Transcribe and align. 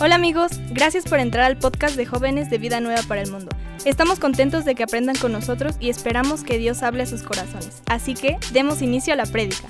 Hola 0.00 0.16
amigos, 0.16 0.52
gracias 0.70 1.04
por 1.04 1.20
entrar 1.20 1.44
al 1.44 1.58
podcast 1.58 1.96
de 1.96 2.06
jóvenes 2.06 2.50
de 2.50 2.58
Vida 2.58 2.80
Nueva 2.80 3.02
para 3.06 3.22
el 3.22 3.30
Mundo. 3.30 3.50
Estamos 3.84 4.18
contentos 4.18 4.64
de 4.64 4.74
que 4.74 4.82
aprendan 4.82 5.16
con 5.16 5.32
nosotros 5.32 5.76
y 5.80 5.90
esperamos 5.90 6.42
que 6.44 6.58
Dios 6.58 6.82
hable 6.82 7.02
a 7.02 7.06
sus 7.06 7.22
corazones. 7.22 7.82
Así 7.86 8.14
que 8.14 8.38
demos 8.52 8.82
inicio 8.82 9.12
a 9.12 9.16
la 9.16 9.26
prédica. 9.26 9.68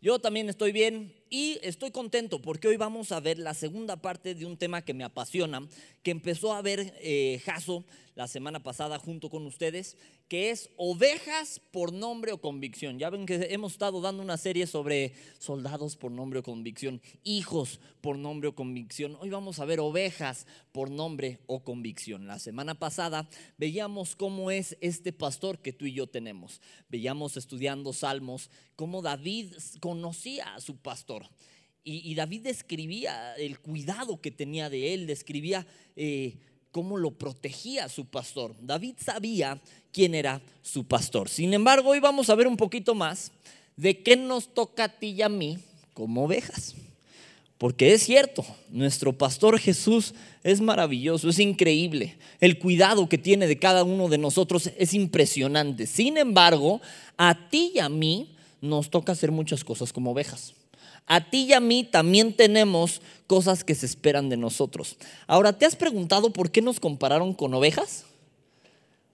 Yo 0.00 0.18
también 0.18 0.48
estoy 0.48 0.72
bien 0.72 1.14
y 1.34 1.58
estoy 1.62 1.90
contento 1.90 2.40
porque 2.40 2.68
hoy 2.68 2.76
vamos 2.76 3.10
a 3.10 3.18
ver 3.18 3.40
la 3.40 3.54
segunda 3.54 3.96
parte 3.96 4.36
de 4.36 4.46
un 4.46 4.56
tema 4.56 4.82
que 4.82 4.94
me 4.94 5.02
apasiona, 5.02 5.66
que 6.04 6.12
empezó 6.12 6.54
a 6.54 6.62
ver 6.62 6.94
eh, 7.00 7.42
Jaso 7.44 7.84
la 8.14 8.28
semana 8.28 8.62
pasada 8.62 9.00
junto 9.00 9.28
con 9.28 9.44
ustedes, 9.44 9.96
que 10.28 10.50
es 10.50 10.70
ovejas 10.76 11.60
por 11.72 11.92
nombre 11.92 12.30
o 12.30 12.40
convicción. 12.40 12.98
Ya 12.98 13.10
ven 13.10 13.26
que 13.26 13.48
hemos 13.50 13.72
estado 13.72 14.00
dando 14.00 14.22
una 14.22 14.36
serie 14.36 14.68
sobre 14.68 15.12
soldados 15.38 15.96
por 15.96 16.12
nombre 16.12 16.38
o 16.38 16.42
convicción, 16.42 17.02
hijos 17.24 17.80
por 18.00 18.16
nombre 18.16 18.48
o 18.48 18.54
convicción. 18.54 19.16
Hoy 19.20 19.30
vamos 19.30 19.58
a 19.58 19.64
ver 19.64 19.80
ovejas 19.80 20.46
por 20.70 20.90
nombre 20.90 21.40
o 21.46 21.64
convicción. 21.64 22.28
La 22.28 22.38
semana 22.38 22.76
pasada 22.76 23.28
veíamos 23.58 24.14
cómo 24.14 24.52
es 24.52 24.76
este 24.80 25.12
pastor 25.12 25.58
que 25.58 25.72
tú 25.72 25.86
y 25.86 25.94
yo 25.94 26.06
tenemos. 26.06 26.60
Veíamos 26.88 27.36
estudiando 27.36 27.92
salmos 27.92 28.50
cómo 28.76 29.02
David 29.02 29.54
conocía 29.80 30.54
a 30.54 30.60
su 30.60 30.76
pastor. 30.76 31.23
Y, 31.86 32.14
David 32.14 32.42
describía 32.42 33.34
el 33.34 33.58
cuidado 33.58 34.20
que 34.20 34.30
tenía 34.30 34.70
de 34.70 34.94
él, 34.94 35.06
describía... 35.06 35.66
Eh, 35.96 36.36
cómo 36.74 36.96
lo 36.96 37.12
protegía 37.12 37.88
su 37.88 38.04
pastor. 38.06 38.56
David 38.60 38.96
sabía 38.98 39.62
quién 39.92 40.12
era 40.12 40.42
su 40.60 40.82
pastor. 40.82 41.28
Sin 41.28 41.54
embargo, 41.54 41.90
hoy 41.90 42.00
vamos 42.00 42.28
a 42.28 42.34
ver 42.34 42.48
un 42.48 42.56
poquito 42.56 42.96
más 42.96 43.30
de 43.76 44.02
qué 44.02 44.16
nos 44.16 44.52
toca 44.52 44.82
a 44.82 44.88
ti 44.88 45.10
y 45.10 45.22
a 45.22 45.28
mí 45.28 45.58
como 45.92 46.24
ovejas. 46.24 46.74
Porque 47.58 47.94
es 47.94 48.02
cierto, 48.02 48.44
nuestro 48.70 49.16
pastor 49.16 49.60
Jesús 49.60 50.14
es 50.42 50.60
maravilloso, 50.60 51.28
es 51.28 51.38
increíble. 51.38 52.16
El 52.40 52.58
cuidado 52.58 53.08
que 53.08 53.18
tiene 53.18 53.46
de 53.46 53.60
cada 53.60 53.84
uno 53.84 54.08
de 54.08 54.18
nosotros 54.18 54.68
es 54.76 54.94
impresionante. 54.94 55.86
Sin 55.86 56.18
embargo, 56.18 56.80
a 57.16 57.48
ti 57.50 57.70
y 57.76 57.78
a 57.78 57.88
mí 57.88 58.34
nos 58.60 58.90
toca 58.90 59.12
hacer 59.12 59.30
muchas 59.30 59.62
cosas 59.62 59.92
como 59.92 60.10
ovejas. 60.10 60.54
A 61.06 61.28
ti 61.28 61.44
y 61.44 61.52
a 61.52 61.60
mí 61.60 61.84
también 61.84 62.32
tenemos 62.32 63.02
cosas 63.26 63.64
que 63.64 63.74
se 63.74 63.86
esperan 63.86 64.28
de 64.28 64.36
nosotros. 64.36 64.96
Ahora, 65.26 65.52
¿te 65.52 65.66
has 65.66 65.76
preguntado 65.76 66.32
por 66.32 66.50
qué 66.50 66.62
nos 66.62 66.80
compararon 66.80 67.34
con 67.34 67.52
ovejas? 67.52 68.04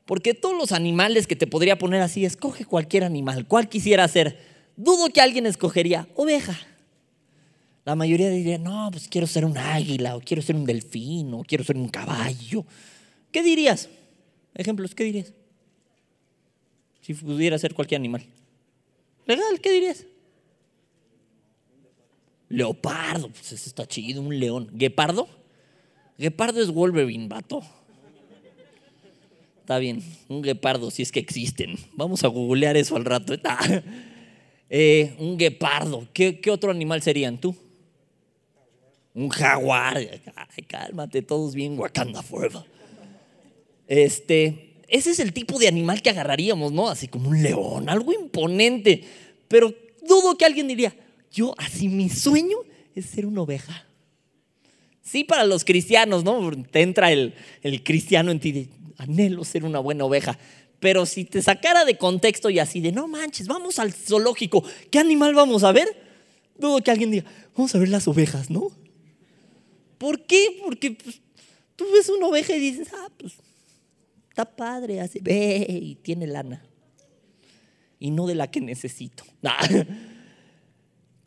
Porque 0.07 0.35
todos 0.35 0.57
los 0.57 0.73
animales 0.73 1.27
que 1.27 1.37
te 1.37 1.47
podría 1.47 1.79
poner 1.79 2.03
así, 2.03 2.25
escoge 2.25 2.65
cualquier 2.65 3.05
animal, 3.05 3.47
¿cuál 3.47 3.69
quisiera 3.69 4.07
ser? 4.09 4.39
Dudo 4.77 5.09
que 5.11 5.21
alguien 5.21 5.47
escogería 5.47 6.09
oveja. 6.17 6.59
La 7.85 7.95
mayoría 7.97 8.31
diría, 8.31 8.59
no, 8.59 8.89
pues 8.93 9.09
quiero 9.09 9.27
ser 9.27 9.45
un 9.45 9.57
águila, 9.57 10.17
o 10.17 10.21
quiero 10.21 10.43
ser 10.43 10.55
un 10.57 10.65
delfín, 10.65 11.33
o 11.35 11.43
quiero 11.45 11.65
ser 11.65 11.77
un 11.77 11.89
caballo. 11.89 12.65
¿Qué 13.33 13.43
dirías? 13.43 13.89
Ejemplos, 14.55 14.95
¿qué 14.95 15.05
dirías? 15.05 15.33
Si 17.01 17.15
pudiera 17.15 17.59
ser 17.59 17.75
cualquier 17.75 18.01
animal. 18.01 18.25
Legal, 19.27 19.61
¿qué 19.61 19.73
dirías? 19.73 20.07
Leopardo, 22.51 23.29
pues 23.29 23.53
ese 23.53 23.69
está 23.69 23.87
chido, 23.87 24.21
un 24.21 24.39
león. 24.39 24.69
¿Guepardo? 24.73 25.29
Guepardo 26.19 26.61
es 26.61 26.71
Wolverine, 26.71 27.29
vato. 27.29 27.63
Está 29.61 29.79
bien, 29.79 30.03
un 30.29 30.43
guepardo, 30.43 30.91
si 30.91 31.03
es 31.03 31.13
que 31.13 31.21
existen. 31.21 31.77
Vamos 31.93 32.25
a 32.25 32.27
googlear 32.27 32.77
eso 32.77 32.97
al 32.97 33.07
rato. 33.07 33.35
Eh, 34.73 35.17
un 35.19 35.37
guepardo. 35.37 36.07
¿Qué, 36.13 36.41
otro 36.49 36.71
animal 36.71 37.03
serían 37.03 37.41
tú? 37.41 37.57
Un 39.13 39.29
jaguar. 39.29 39.99
Cálmate, 40.69 41.23
todos 41.23 41.57
bien 41.57 41.77
Wakanda 41.77 42.23
Forever. 42.23 42.63
Este, 43.89 44.77
ese 44.87 45.11
es 45.11 45.19
el 45.19 45.33
tipo 45.33 45.59
de 45.59 45.67
animal 45.67 46.03
que 46.03 46.11
agarraríamos, 46.11 46.71
¿no? 46.71 46.89
Así 46.89 47.09
como 47.09 47.31
un 47.31 47.43
león, 47.43 47.89
algo 47.89 48.13
imponente. 48.13 49.03
Pero 49.49 49.75
dudo 50.07 50.39
que 50.39 50.45
alguien 50.45 50.69
diría, 50.69 50.95
yo, 51.31 51.55
así 51.59 51.89
mi 51.89 52.09
sueño 52.09 52.59
es 52.95 53.07
ser 53.07 53.27
una 53.27 53.43
oveja. 53.43 53.87
Sí, 55.03 55.25
para 55.25 55.45
los 55.45 55.65
cristianos, 55.65 56.25
¿no? 56.25 56.51
Te 56.71 56.83
entra 56.83 57.11
el, 57.13 57.35
el 57.63 57.83
cristiano 57.83 58.31
en 58.31 58.41
ti 58.41 58.53
de 58.53 58.69
anhelo 58.99 59.45
ser 59.45 59.65
una 59.65 59.79
buena 59.79 60.05
oveja. 60.05 60.39
Pero 60.79 61.07
si 61.07 61.25
te 61.25 61.43
sacara 61.43 61.85
de 61.85 61.99
contexto 61.99 62.51
y 62.51 62.59
así 62.59 62.81
de 62.81 62.93
no 62.93 63.07
manches, 63.07 63.47
vamos 63.47 63.79
al 63.79 63.93
zoológico, 63.93 64.65
¿qué 64.91 64.99
animal 64.99 65.35
vamos 65.35 65.63
a 65.63 65.73
ver? 65.73 65.89
Dudo 66.59 66.81
que 66.81 66.91
alguien 66.91 67.11
diga, 67.11 67.25
vamos 67.57 67.75
a 67.75 67.79
ver 67.79 67.89
las 67.89 68.09
ovejas, 68.09 68.51
¿no? 68.51 68.71
¿Por 69.99 70.25
qué? 70.25 70.61
Porque 70.65 70.93
pues, 70.93 71.21
tú 71.77 71.87
ves 71.93 72.09
una 72.09 72.27
oveja 72.27 72.55
y 72.55 72.61
dices, 72.61 72.89
ah, 72.95 73.09
pues 73.19 73.35
está 74.31 74.45
padre, 74.45 75.01
hace, 75.01 75.21
ve 75.21 75.67
y 75.69 75.97
tiene 75.97 76.27
lana. 76.27 76.63
Y 77.99 78.11
no 78.11 78.27
de 78.27 78.35
la 78.35 78.51
que 78.51 78.61
necesito. 78.61 79.25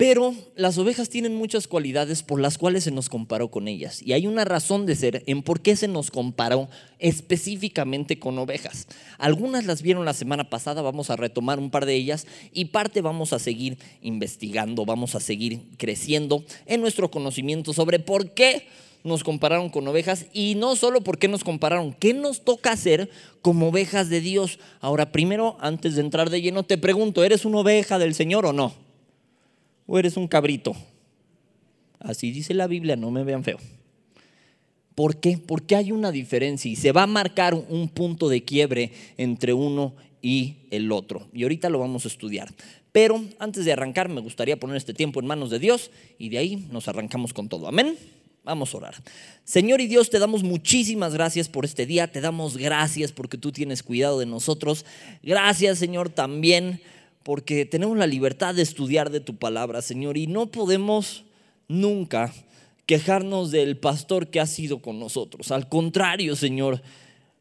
Pero 0.06 0.36
las 0.58 0.78
ovejas 0.78 1.08
tienen 1.08 1.34
muchas 1.34 1.66
cualidades 1.66 2.24
por 2.24 2.42
las 2.42 2.58
cuales 2.58 2.84
se 2.84 2.92
nos 2.92 3.08
comparó 3.08 3.50
con 3.50 3.70
ellas. 3.70 4.02
Y 4.02 4.12
hay 4.12 4.28
una 4.28 4.44
razón 4.44 4.86
de 4.86 4.98
ser 4.98 5.24
en 5.28 5.44
por 5.44 5.62
qué 5.62 5.78
se 5.78 5.88
nos 5.88 6.12
comparó 6.12 6.68
específicamente 7.00 8.20
con 8.20 8.38
ovejas. 8.38 8.90
Algunas 9.18 9.66
las 9.66 9.82
vieron 9.82 10.04
la 10.04 10.12
semana 10.12 10.50
pasada, 10.50 10.82
vamos 10.82 11.10
a 11.10 11.16
retomar 11.16 11.58
un 11.58 11.72
par 11.72 11.86
de 11.86 11.96
ellas 11.96 12.28
y 12.52 12.66
parte 12.66 13.00
vamos 13.00 13.32
a 13.32 13.40
seguir 13.40 13.78
investigando, 14.02 14.84
vamos 14.84 15.16
a 15.16 15.22
seguir 15.22 15.62
creciendo 15.78 16.44
en 16.66 16.82
nuestro 16.82 17.10
conocimiento 17.10 17.72
sobre 17.72 18.00
por 18.00 18.32
qué 18.32 18.68
nos 19.06 19.24
compararon 19.24 19.70
con 19.70 19.88
ovejas 19.88 20.26
y 20.34 20.56
no 20.56 20.76
solo 20.76 21.00
por 21.00 21.18
qué 21.18 21.30
nos 21.30 21.46
compararon, 21.46 21.94
qué 21.94 22.14
nos 22.14 22.44
toca 22.44 22.74
hacer 22.74 23.10
como 23.42 23.70
ovejas 23.70 24.10
de 24.10 24.20
Dios. 24.20 24.60
Ahora, 24.82 25.14
primero, 25.14 25.56
antes 25.62 25.96
de 25.96 26.02
entrar 26.02 26.30
de 26.30 26.42
lleno, 26.42 26.64
te 26.64 26.78
pregunto, 26.78 27.24
¿eres 27.24 27.46
una 27.46 27.60
oveja 27.60 28.00
del 28.00 28.14
Señor 28.14 28.46
o 28.46 28.52
no? 28.52 28.84
O 29.86 30.00
eres 30.00 30.18
un 30.18 30.28
cabrito. 30.28 30.76
Así 32.00 32.32
dice 32.32 32.54
la 32.54 32.68
Biblia, 32.68 32.96
no 32.96 33.12
me 33.12 33.24
vean 33.24 33.44
feo. 33.44 33.58
¿Por 34.96 35.20
qué? 35.20 35.38
Porque 35.38 35.76
hay 35.76 35.92
una 35.92 36.12
diferencia 36.12 36.70
y 36.70 36.76
se 36.76 36.92
va 36.92 37.04
a 37.04 37.08
marcar 37.08 37.56
un 37.56 37.90
punto 37.90 38.30
de 38.30 38.44
quiebre 38.44 38.92
entre 39.18 39.54
uno 39.54 39.96
y 40.22 40.56
el 40.72 40.92
otro. 40.92 41.28
Y 41.34 41.44
ahorita 41.44 41.70
lo 41.70 41.80
vamos 41.80 42.06
a 42.06 42.10
estudiar. 42.10 42.54
Pero 42.92 43.24
antes 43.40 43.66
de 43.66 43.74
arrancar, 43.74 44.08
me 44.08 44.22
gustaría 44.22 44.60
poner 44.60 44.78
este 44.78 44.94
tiempo 44.94 45.20
en 45.20 45.26
manos 45.26 45.50
de 45.50 45.60
Dios 45.60 45.90
y 46.20 46.30
de 46.30 46.38
ahí 46.38 46.68
nos 46.72 46.88
arrancamos 46.88 47.34
con 47.34 47.50
todo. 47.50 47.68
Amén. 47.68 47.98
Vamos 48.44 48.74
a 48.74 48.78
orar. 48.78 48.96
Señor 49.46 49.82
y 49.82 49.88
Dios, 49.88 50.10
te 50.10 50.20
damos 50.20 50.44
muchísimas 50.44 51.14
gracias 51.14 51.50
por 51.50 51.66
este 51.66 51.86
día. 51.86 52.12
Te 52.12 52.22
damos 52.22 52.58
gracias 52.58 53.12
porque 53.12 53.38
tú 53.38 53.52
tienes 53.52 53.82
cuidado 53.82 54.20
de 54.20 54.26
nosotros. 54.26 54.86
Gracias, 55.24 55.80
Señor, 55.80 56.10
también 56.10 56.82
porque 57.24 57.66
tenemos 57.66 57.98
la 57.98 58.08
libertad 58.08 58.54
de 58.54 58.62
estudiar 58.62 59.10
de 59.10 59.20
tu 59.20 59.38
palabra, 59.38 59.82
Señor, 59.82 60.18
y 60.18 60.28
no 60.28 60.48
podemos 60.52 61.24
nunca 61.68 62.34
quejarnos 62.86 63.52
del 63.52 63.78
pastor 63.78 64.28
que 64.28 64.40
ha 64.40 64.46
sido 64.46 64.82
con 64.82 65.00
nosotros. 65.00 65.52
Al 65.52 65.70
contrario, 65.70 66.36
Señor, 66.36 66.82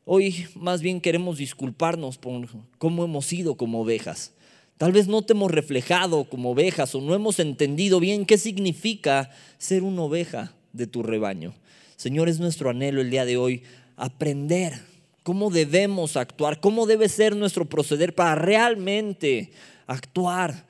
hoy 0.05 0.47
más 0.55 0.83
bien 0.83 1.01
queremos 1.01 1.39
disculparnos 1.39 2.19
por 2.19 2.49
cómo 2.79 3.05
hemos 3.05 3.27
sido 3.27 3.57
como 3.57 3.83
ovejas. 3.83 4.33
Tal 4.79 4.93
vez 4.93 5.09
no 5.09 5.23
te 5.23 5.33
hemos 5.33 5.51
reflejado 5.51 6.25
como 6.25 6.51
ovejas 6.53 6.95
o 6.95 7.01
no 7.01 7.15
hemos 7.15 7.39
entendido 7.39 8.01
bien 8.01 8.25
qué 8.27 8.39
significa 8.39 9.31
ser 9.59 9.83
una 9.83 10.03
oveja 10.03 10.55
de 10.73 10.87
tu 10.87 11.03
rebaño. 11.03 11.55
Señor, 11.97 12.29
es 12.29 12.41
nuestro 12.41 12.71
anhelo 12.71 13.01
el 13.01 13.11
día 13.11 13.25
de 13.25 13.37
hoy 13.37 13.63
aprender 13.97 14.92
cómo 15.23 15.51
debemos 15.51 16.17
actuar, 16.17 16.61
cómo 16.61 16.87
debe 16.87 17.09
ser 17.09 17.37
nuestro 17.37 17.65
proceder 17.65 18.15
para 18.15 18.35
realmente 18.35 19.53
actuar 19.87 20.67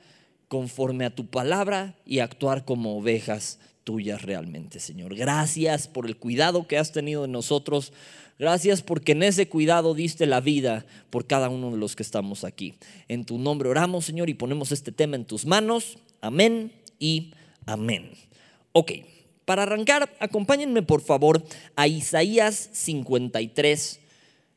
conforme 0.48 1.04
a 1.06 1.14
tu 1.14 1.26
palabra 1.26 1.94
y 2.04 2.18
actuar 2.18 2.64
como 2.64 2.98
ovejas 2.98 3.58
tuyas 3.84 4.22
realmente, 4.22 4.80
Señor. 4.80 5.14
Gracias 5.14 5.88
por 5.88 6.06
el 6.06 6.16
cuidado 6.16 6.66
que 6.66 6.78
has 6.78 6.92
tenido 6.92 7.22
de 7.22 7.28
nosotros. 7.28 7.92
Gracias 8.38 8.82
porque 8.82 9.12
en 9.12 9.22
ese 9.22 9.48
cuidado 9.48 9.94
diste 9.94 10.26
la 10.26 10.40
vida 10.40 10.84
por 11.10 11.26
cada 11.26 11.48
uno 11.48 11.70
de 11.70 11.78
los 11.78 11.96
que 11.96 12.02
estamos 12.02 12.44
aquí. 12.44 12.74
En 13.08 13.24
tu 13.24 13.38
nombre 13.38 13.68
oramos, 13.68 14.04
Señor, 14.04 14.28
y 14.28 14.34
ponemos 14.34 14.72
este 14.72 14.92
tema 14.92 15.16
en 15.16 15.24
tus 15.24 15.46
manos. 15.46 15.98
Amén 16.20 16.72
y 16.98 17.32
amén. 17.66 18.10
Ok, 18.72 18.92
para 19.44 19.62
arrancar, 19.62 20.14
acompáñenme 20.20 20.82
por 20.82 21.00
favor 21.02 21.42
a 21.76 21.86
Isaías 21.86 22.70
53, 22.72 24.00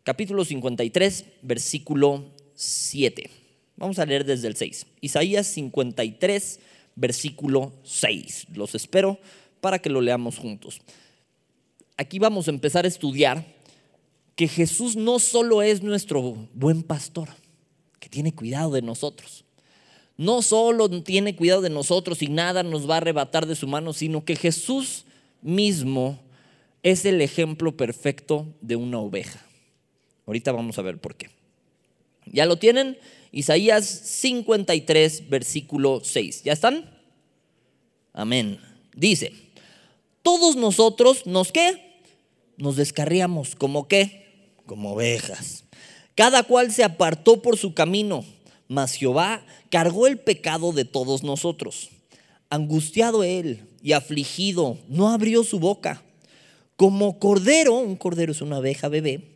capítulo 0.05 0.45
53, 0.45 1.25
versículo 1.41 2.25
7. 2.53 3.27
Vamos 3.75 3.97
a 3.97 4.05
leer 4.05 4.23
desde 4.23 4.47
el 4.47 4.55
6. 4.55 4.85
Isaías 5.01 5.47
53, 5.47 6.59
versículo 6.95 7.73
6. 7.83 8.47
Los 8.53 8.75
espero 8.75 9.19
para 9.59 9.79
que 9.79 9.89
lo 9.89 9.99
leamos 10.01 10.37
juntos. 10.37 10.79
Aquí 11.97 12.19
vamos 12.19 12.47
a 12.47 12.51
empezar 12.51 12.85
a 12.85 12.87
estudiar 12.87 13.45
que 14.35 14.47
Jesús 14.47 14.95
no 14.95 15.17
solo 15.17 15.63
es 15.63 15.81
nuestro 15.81 16.21
buen 16.53 16.83
pastor, 16.83 17.29
que 17.99 18.07
tiene 18.07 18.33
cuidado 18.33 18.71
de 18.71 18.81
nosotros. 18.81 19.43
no 20.17 20.41
solo 20.41 20.87
tiene 21.01 21.35
cuidado 21.35 21.61
de 21.61 21.69
nosotros 21.69 22.21
y 22.21 22.27
nada 22.27 22.63
nos 22.63 22.89
va 22.89 22.93
a 22.93 22.97
arrebatar 22.97 23.47
de 23.47 23.55
su 23.55 23.67
mano, 23.67 23.91
sino 23.91 24.23
que 24.23 24.37
Jesús 24.37 25.03
mismo 25.41 26.21
es 26.83 27.03
el 27.03 27.19
ejemplo 27.21 27.75
perfecto 27.75 28.47
de 28.61 28.77
una 28.77 28.99
oveja. 28.99 29.44
Ahorita 30.25 30.51
vamos 30.51 30.77
a 30.79 30.81
ver 30.81 30.99
por 30.99 31.15
qué. 31.15 31.29
¿Ya 32.25 32.45
lo 32.45 32.57
tienen? 32.57 32.97
Isaías 33.31 33.85
53, 33.85 35.29
versículo 35.29 36.01
6. 36.03 36.43
¿Ya 36.43 36.53
están? 36.53 36.89
Amén. 38.13 38.59
Dice, 38.95 39.33
todos 40.21 40.55
nosotros 40.55 41.25
nos 41.25 41.51
qué? 41.51 42.01
Nos 42.57 42.77
descarriamos 42.77 43.55
como 43.55 43.87
qué? 43.87 44.53
Como 44.65 44.93
ovejas. 44.93 45.65
Cada 46.15 46.43
cual 46.43 46.71
se 46.71 46.83
apartó 46.83 47.41
por 47.41 47.57
su 47.57 47.73
camino, 47.73 48.23
mas 48.67 48.93
Jehová 48.93 49.45
cargó 49.69 50.07
el 50.07 50.17
pecado 50.17 50.71
de 50.71 50.85
todos 50.85 51.23
nosotros. 51.23 51.89
Angustiado 52.49 53.23
él 53.23 53.67
y 53.83 53.91
afligido, 53.91 54.77
no 54.87 55.09
abrió 55.09 55.43
su 55.43 55.59
boca. 55.59 56.01
Como 56.77 57.19
cordero, 57.19 57.73
un 57.73 57.97
cordero 57.97 58.31
es 58.31 58.41
una 58.41 58.59
oveja 58.59 58.87
bebé, 58.87 59.35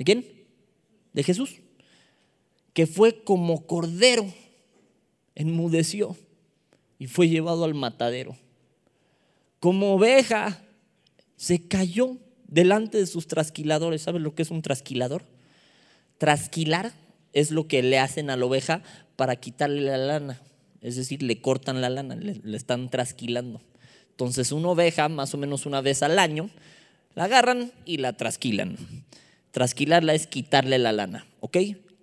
¿De 0.00 0.04
quién? 0.04 0.24
De 1.12 1.22
Jesús. 1.22 1.56
Que 2.72 2.86
fue 2.86 3.22
como 3.22 3.66
cordero, 3.66 4.32
enmudeció 5.34 6.16
y 6.98 7.06
fue 7.06 7.28
llevado 7.28 7.66
al 7.66 7.74
matadero. 7.74 8.34
Como 9.58 9.92
oveja, 9.92 10.64
se 11.36 11.68
cayó 11.68 12.16
delante 12.46 12.96
de 12.96 13.06
sus 13.06 13.26
trasquiladores. 13.26 14.00
¿Sabes 14.00 14.22
lo 14.22 14.34
que 14.34 14.40
es 14.40 14.50
un 14.50 14.62
trasquilador? 14.62 15.26
Trasquilar 16.16 16.94
es 17.34 17.50
lo 17.50 17.68
que 17.68 17.82
le 17.82 17.98
hacen 17.98 18.30
a 18.30 18.38
la 18.38 18.46
oveja 18.46 18.82
para 19.16 19.36
quitarle 19.36 19.82
la 19.82 19.98
lana. 19.98 20.40
Es 20.80 20.96
decir, 20.96 21.22
le 21.22 21.42
cortan 21.42 21.82
la 21.82 21.90
lana, 21.90 22.16
le, 22.16 22.40
están 22.56 22.88
trasquilando. 22.88 23.60
Entonces 24.12 24.50
una 24.50 24.68
oveja, 24.68 25.10
más 25.10 25.34
o 25.34 25.36
menos 25.36 25.66
una 25.66 25.82
vez 25.82 26.02
al 26.02 26.18
año, 26.18 26.48
la 27.14 27.24
agarran 27.24 27.70
y 27.84 27.98
la 27.98 28.14
trasquilan. 28.14 28.78
Trasquilarla 29.52 30.14
es 30.14 30.26
quitarle 30.26 30.78
la 30.78 30.92
lana, 30.92 31.26
¿ok? 31.40 31.56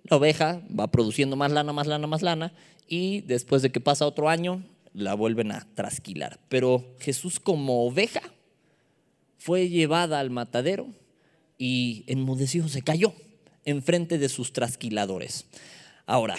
La 0.04 0.16
oveja 0.16 0.62
va 0.78 0.90
produciendo 0.90 1.36
más 1.36 1.52
lana, 1.52 1.72
más 1.72 1.86
lana, 1.86 2.06
más 2.06 2.22
lana, 2.22 2.52
y 2.86 3.22
después 3.22 3.62
de 3.62 3.70
que 3.70 3.80
pasa 3.80 4.06
otro 4.06 4.28
año, 4.28 4.62
la 4.94 5.14
vuelven 5.14 5.52
a 5.52 5.66
trasquilar. 5.74 6.38
Pero 6.48 6.96
Jesús 6.98 7.40
como 7.40 7.86
oveja 7.86 8.22
fue 9.38 9.68
llevada 9.68 10.20
al 10.20 10.30
matadero 10.30 10.88
y 11.58 12.04
enmudeció, 12.06 12.68
se 12.68 12.82
cayó 12.82 13.14
enfrente 13.64 14.18
de 14.18 14.28
sus 14.28 14.52
trasquiladores. 14.52 15.46
Ahora, 16.06 16.36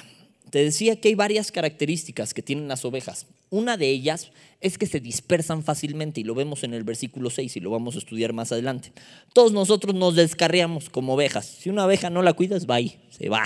te 0.49 0.63
decía 0.63 0.99
que 0.99 1.09
hay 1.09 1.15
varias 1.15 1.51
características 1.51 2.33
que 2.33 2.41
tienen 2.41 2.67
las 2.67 2.85
ovejas. 2.85 3.27
Una 3.51 3.77
de 3.77 3.89
ellas 3.89 4.31
es 4.61 4.77
que 4.77 4.85
se 4.85 4.99
dispersan 4.99 5.63
fácilmente 5.63 6.21
y 6.21 6.23
lo 6.23 6.35
vemos 6.35 6.63
en 6.63 6.73
el 6.73 6.83
versículo 6.83 7.29
6 7.31 7.57
y 7.57 7.59
lo 7.59 7.71
vamos 7.71 7.95
a 7.95 7.99
estudiar 7.99 8.31
más 8.31 8.51
adelante. 8.51 8.91
Todos 9.33 9.51
nosotros 9.51 9.95
nos 9.95 10.15
descarriamos 10.15 10.89
como 10.89 11.15
ovejas. 11.15 11.45
Si 11.45 11.69
una 11.69 11.85
oveja 11.85 12.11
no 12.11 12.21
la 12.21 12.33
cuidas, 12.33 12.69
va 12.69 12.75
ahí, 12.75 12.99
se 13.09 13.27
va. 13.29 13.43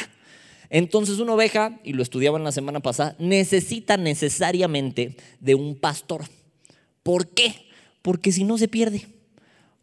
Entonces 0.69 1.19
una 1.19 1.33
oveja, 1.33 1.79
y 1.83 1.93
lo 1.93 2.03
estudiaban 2.03 2.43
la 2.43 2.51
semana 2.51 2.81
pasada, 2.81 3.15
necesita 3.17 3.95
necesariamente 3.95 5.15
de 5.39 5.55
un 5.55 5.75
pastor. 5.75 6.25
¿Por 7.03 7.29
qué? 7.29 7.67
Porque 8.01 8.31
si 8.31 8.43
no 8.43 8.57
se 8.57 8.67
pierde. 8.67 9.07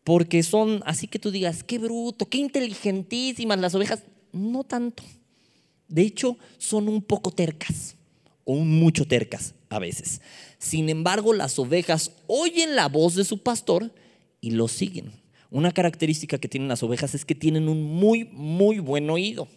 Porque 0.04 0.42
son, 0.42 0.82
así 0.84 1.06
que 1.06 1.18
tú 1.18 1.30
digas, 1.30 1.62
qué 1.62 1.78
bruto, 1.78 2.26
qué 2.26 2.38
inteligentísimas 2.38 3.58
las 3.58 3.74
ovejas. 3.74 4.02
No 4.32 4.64
tanto. 4.64 5.02
De 5.88 6.02
hecho, 6.02 6.36
son 6.58 6.88
un 6.88 7.02
poco 7.02 7.30
tercas 7.30 7.96
o 8.44 8.56
mucho 8.56 9.06
tercas 9.06 9.54
a 9.68 9.78
veces. 9.78 10.20
Sin 10.58 10.88
embargo, 10.88 11.32
las 11.32 11.58
ovejas 11.58 12.12
oyen 12.26 12.76
la 12.76 12.88
voz 12.88 13.14
de 13.14 13.24
su 13.24 13.38
pastor 13.38 13.92
y 14.40 14.52
lo 14.52 14.68
siguen. 14.68 15.12
Una 15.50 15.72
característica 15.72 16.38
que 16.38 16.48
tienen 16.48 16.68
las 16.68 16.82
ovejas 16.82 17.14
es 17.14 17.24
que 17.24 17.34
tienen 17.34 17.68
un 17.68 17.82
muy, 17.82 18.24
muy 18.32 18.78
buen 18.78 19.10
oído. 19.10 19.48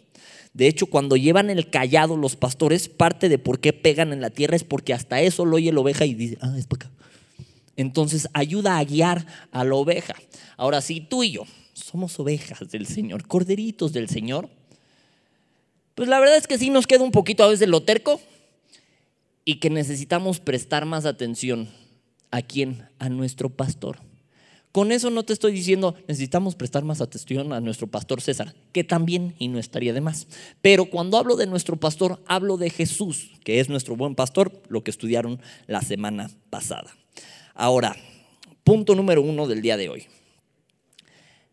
De 0.52 0.68
hecho, 0.68 0.86
cuando 0.86 1.16
llevan 1.16 1.50
el 1.50 1.70
callado 1.70 2.16
los 2.16 2.36
pastores, 2.36 2.88
parte 2.88 3.28
de 3.28 3.38
por 3.38 3.60
qué 3.60 3.72
pegan 3.72 4.12
en 4.12 4.20
la 4.20 4.30
tierra 4.30 4.56
es 4.56 4.64
porque 4.64 4.94
hasta 4.94 5.20
eso 5.20 5.44
lo 5.44 5.56
oye 5.56 5.72
la 5.72 5.80
oveja 5.80 6.04
y 6.06 6.14
dice, 6.14 6.38
ah, 6.40 6.54
es 6.56 6.66
para 6.66 6.86
acá. 6.86 6.94
Entonces 7.76 8.28
ayuda 8.32 8.78
a 8.78 8.84
guiar 8.84 9.26
a 9.50 9.64
la 9.64 9.74
oveja. 9.74 10.14
Ahora, 10.56 10.80
si 10.80 11.00
tú 11.00 11.24
y 11.24 11.32
yo 11.32 11.42
somos 11.72 12.18
ovejas 12.20 12.70
del 12.70 12.86
Señor, 12.86 13.26
corderitos 13.26 13.92
del 13.92 14.08
Señor, 14.08 14.48
pues 15.96 16.08
la 16.08 16.20
verdad 16.20 16.36
es 16.36 16.46
que 16.46 16.58
sí 16.58 16.70
nos 16.70 16.86
queda 16.86 17.02
un 17.02 17.10
poquito 17.10 17.42
a 17.42 17.48
veces 17.48 17.68
lo 17.68 17.82
terco 17.82 18.20
y 19.44 19.56
que 19.56 19.70
necesitamos 19.70 20.40
prestar 20.40 20.86
más 20.86 21.06
atención 21.06 21.68
a 22.30 22.42
quién, 22.42 22.88
a 22.98 23.08
nuestro 23.08 23.50
pastor. 23.50 23.98
Con 24.72 24.90
eso 24.90 25.08
no 25.10 25.22
te 25.22 25.32
estoy 25.32 25.52
diciendo 25.52 25.94
necesitamos 26.08 26.56
prestar 26.56 26.82
más 26.82 27.00
atención 27.00 27.52
a 27.52 27.60
nuestro 27.60 27.86
pastor 27.86 28.20
César, 28.20 28.56
que 28.72 28.82
también 28.82 29.36
y 29.38 29.46
no 29.46 29.60
estaría 29.60 29.92
de 29.92 30.00
más. 30.00 30.26
Pero 30.62 30.86
cuando 30.86 31.16
hablo 31.16 31.36
de 31.36 31.46
nuestro 31.46 31.76
pastor, 31.76 32.20
hablo 32.26 32.56
de 32.56 32.70
Jesús, 32.70 33.30
que 33.44 33.60
es 33.60 33.68
nuestro 33.68 33.94
buen 33.94 34.16
pastor, 34.16 34.60
lo 34.68 34.82
que 34.82 34.90
estudiaron 34.90 35.40
la 35.68 35.80
semana 35.80 36.28
pasada. 36.50 36.92
Ahora, 37.54 37.94
punto 38.64 38.96
número 38.96 39.22
uno 39.22 39.46
del 39.46 39.62
día 39.62 39.76
de 39.76 39.90
hoy. 39.90 40.06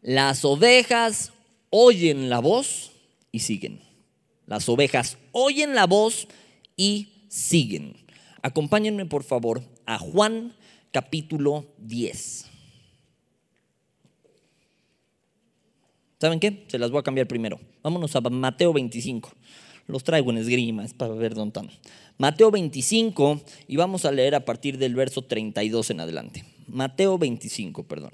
Las 0.01 0.43
ovejas 0.43 1.31
oyen 1.69 2.27
la 2.27 2.39
voz 2.39 2.91
y 3.31 3.41
siguen. 3.41 3.81
Las 4.47 4.67
ovejas 4.67 5.19
oyen 5.31 5.75
la 5.75 5.85
voz 5.85 6.27
y 6.75 7.10
siguen. 7.31 7.95
Acompáñenme 8.41 9.05
por 9.05 9.23
favor 9.23 9.63
a 9.85 9.97
Juan 9.97 10.53
capítulo 10.91 11.65
10. 11.77 12.49
¿Saben 16.19 16.39
qué? 16.39 16.65
Se 16.67 16.77
las 16.77 16.91
voy 16.91 16.99
a 16.99 17.03
cambiar 17.03 17.27
primero. 17.27 17.59
Vámonos 17.81 18.15
a 18.15 18.21
Mateo 18.21 18.73
25. 18.73 19.31
Los 19.87 20.03
traigo 20.03 20.29
en 20.31 20.37
esgrimas 20.37 20.93
para 20.93 21.13
ver 21.13 21.33
dónde 21.33 21.59
están. 21.59 21.79
Mateo 22.17 22.51
25 22.51 23.41
y 23.67 23.77
vamos 23.77 24.05
a 24.05 24.11
leer 24.11 24.35
a 24.35 24.45
partir 24.45 24.77
del 24.77 24.93
verso 24.93 25.23
32 25.23 25.89
en 25.89 26.01
adelante. 26.01 26.45
Mateo 26.67 27.17
25, 27.17 27.83
perdón. 27.87 28.11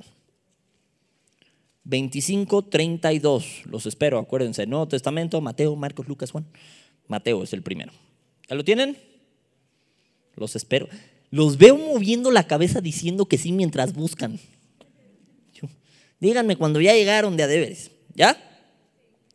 25, 1.83 2.65
32. 2.65 3.63
Los 3.65 3.85
espero, 3.87 4.19
acuérdense. 4.19 4.67
Nuevo 4.67 4.87
Testamento, 4.87 5.41
Mateo, 5.41 5.75
Marcos, 5.75 6.07
Lucas, 6.07 6.31
Juan. 6.31 6.45
Mateo 7.07 7.43
es 7.43 7.53
el 7.53 7.63
primero. 7.63 7.91
¿Ya 8.49 8.55
lo 8.55 8.63
tienen? 8.63 8.97
Los 10.35 10.55
espero. 10.55 10.87
Los 11.31 11.57
veo 11.57 11.77
moviendo 11.77 12.31
la 12.31 12.47
cabeza 12.47 12.79
diciendo 12.79 13.25
que 13.25 13.37
sí 13.37 13.51
mientras 13.51 13.93
buscan. 13.93 14.39
díganme 16.19 16.55
cuando 16.55 16.79
ya 16.81 16.93
llegaron 16.93 17.35
de 17.37 17.43
a 17.43 17.47
¿Ya? 18.15 18.37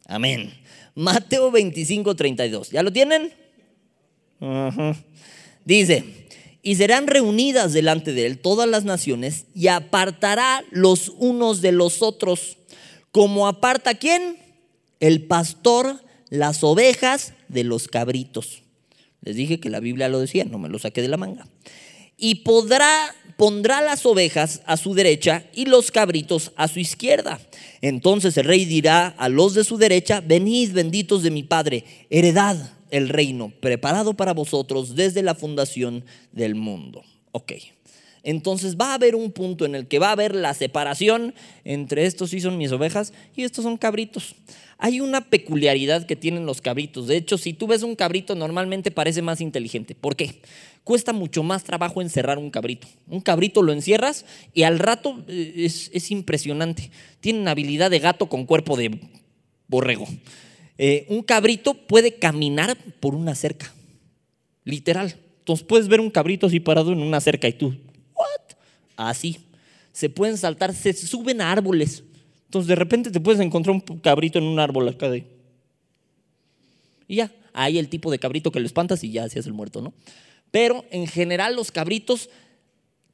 Amén. 0.07 0.52
Mateo 0.95 1.50
25, 1.50 2.14
32. 2.16 2.71
¿Ya 2.71 2.83
lo 2.83 2.92
tienen? 2.92 3.33
Dice, 5.64 6.04
y 6.62 6.76
serán 6.76 7.07
reunidas 7.07 7.73
delante 7.73 8.12
de 8.12 8.26
él 8.26 8.38
todas 8.38 8.69
las 8.69 8.85
naciones 8.85 9.47
y 9.54 9.69
apartará 9.69 10.64
los 10.71 11.11
unos 11.19 11.61
de 11.61 11.73
los 11.73 12.02
otros. 12.02 12.57
Como 13.11 13.47
aparta 13.47 13.95
quién? 13.95 14.38
El 15.00 15.23
pastor 15.25 16.00
las 16.28 16.64
ovejas 16.64 17.35
de 17.49 17.64
los 17.64 17.88
cabritos. 17.88 18.62
Les 19.23 19.37
dije 19.37 19.61
que 19.61 19.71
la 19.71 19.81
Biblia 19.81 20.09
lo 20.09 20.21
decía, 20.21 20.45
no 20.45 20.59
me 20.59 20.69
lo 20.69 20.79
saqué 20.79 21.00
de 21.00 21.09
la 21.09 21.17
manga. 21.17 21.47
Y 22.17 22.37
podrá, 22.37 23.14
pondrá 23.37 23.81
las 23.81 24.05
ovejas 24.05 24.62
a 24.67 24.76
su 24.76 24.95
derecha 24.95 25.45
y 25.55 25.67
los 25.67 25.91
cabritos 25.91 26.52
a 26.57 26.69
su 26.69 26.81
izquierda. 26.81 27.41
Entonces 27.81 28.37
el 28.37 28.45
rey 28.45 28.64
dirá 28.64 29.09
a 29.09 29.29
los 29.29 29.55
de 29.55 29.64
su 29.64 29.79
derecha, 29.79 30.21
venid 30.21 30.73
benditos 30.73 31.23
de 31.23 31.31
mi 31.31 31.43
Padre, 31.43 31.85
heredad 32.11 32.73
el 32.91 33.09
reino 33.09 33.52
preparado 33.61 34.14
para 34.14 34.35
vosotros 34.35 34.95
desde 34.95 35.23
la 35.23 35.35
fundación 35.35 36.05
del 36.31 36.55
mundo. 36.55 37.02
Ok, 37.33 37.52
Entonces 38.25 38.76
va 38.76 38.93
a 38.93 38.95
haber 38.95 39.14
un 39.14 39.33
punto 39.33 39.64
en 39.64 39.75
el 39.75 39.88
que 39.88 39.99
va 39.99 40.09
a 40.09 40.12
haber 40.12 40.35
la 40.35 40.55
separación 40.55 41.35
entre 41.64 42.07
estos 42.07 42.31
sí 42.31 42.41
son 42.41 42.57
mis 42.57 42.71
ovejas 42.73 43.12
y 43.35 43.43
estos 43.43 43.64
son 43.64 43.76
cabritos. 43.76 44.37
Hay 44.79 45.00
una 45.00 45.21
peculiaridad 45.21 46.07
que 46.07 46.17
tienen 46.17 46.45
los 46.45 46.61
cabritos. 46.61 47.07
De 47.07 47.17
hecho, 47.17 47.38
si 47.38 47.52
tú 47.52 47.69
ves 47.69 47.85
un 47.85 47.95
cabrito, 47.95 48.35
normalmente 48.35 48.91
parece 48.91 49.23
más 49.23 49.41
inteligente. 49.41 49.95
¿Por 49.95 50.17
qué? 50.17 50.41
Cuesta 50.83 51.12
mucho 51.12 51.45
más 51.45 51.62
trabajo 51.62 52.02
encerrar 52.02 52.38
un 52.38 52.50
cabrito. 52.50 52.88
Un 53.07 53.21
cabrito 53.21 53.62
lo 53.62 53.73
encierras 53.73 54.25
y 54.52 54.64
al 54.64 54.81
rato 54.81 55.23
eh, 55.29 55.52
es, 55.64 56.11
impresionante. 56.11 56.91
Tienen 57.21 57.47
habilidad 57.47 57.91
de 57.91 58.00
gato 58.00 58.29
con 58.29 58.45
cuerpo 58.45 58.76
de 58.76 58.99
borrego. 59.69 60.09
Eh, 60.79 61.07
un 61.09 61.23
cabrito 61.23 61.75
puede 61.75 62.14
caminar 62.14 62.76
por 62.99 63.14
una 63.14 63.37
cerca. 63.37 63.73
Literal. 64.64 65.14
Entonces 65.38 65.64
puedes 65.64 65.87
ver 65.87 66.00
un 66.00 66.11
cabrito 66.11 66.47
así 66.47 66.59
parado 66.59 66.93
en 66.93 67.00
una 67.00 67.21
cerca 67.21 67.47
y 67.47 67.52
tú. 67.52 67.76
Así. 69.09 69.39
Se 69.93 70.09
pueden 70.09 70.37
saltar, 70.39 70.75
se 70.75 70.93
suben 70.93 71.41
a 71.41 71.53
árboles. 71.53 72.05
Entonces 72.47 72.69
de 72.69 72.75
repente 72.75 73.11
te 73.11 73.21
puedes 73.21 73.41
encontrar 73.41 73.75
un 73.75 73.99
cabrito 73.99 74.39
en 74.39 74.45
un 74.45 74.59
árbol 74.59 74.89
acá 74.89 75.11
de... 75.11 75.27
Y 77.09 77.17
ya, 77.17 77.33
hay 77.53 77.79
el 77.79 77.89
tipo 77.89 78.11
de 78.11 78.19
cabrito 78.19 78.51
que 78.51 78.61
lo 78.61 78.67
espantas 78.67 79.05
y 79.05 79.13
ya 79.13 79.25
hacías 79.25 79.47
el 79.47 79.53
muerto, 79.53 79.81
¿no? 79.83 79.93
Pero 80.51 80.85
en 80.91 81.07
general 81.07 81.57
los 81.57 81.71
cabritos 81.73 82.29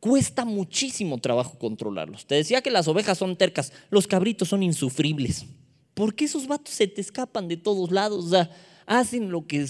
cuesta 0.00 0.44
muchísimo 0.44 1.18
trabajo 1.18 1.58
controlarlos. 1.58 2.26
Te 2.26 2.36
decía 2.36 2.62
que 2.62 2.70
las 2.70 2.88
ovejas 2.88 3.18
son 3.18 3.36
tercas, 3.36 3.72
los 3.90 4.06
cabritos 4.06 4.48
son 4.48 4.62
insufribles. 4.62 5.46
¿Por 5.94 6.14
qué 6.14 6.26
esos 6.26 6.46
vatos 6.46 6.74
se 6.74 6.86
te 6.86 7.00
escapan 7.00 7.48
de 7.48 7.56
todos 7.56 7.90
lados? 7.90 8.24
O 8.24 8.28
sea, 8.28 8.50
hacen 8.86 9.30
lo 9.30 9.46
que 9.46 9.66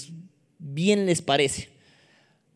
bien 0.59 1.07
les 1.07 1.23
parece. 1.23 1.71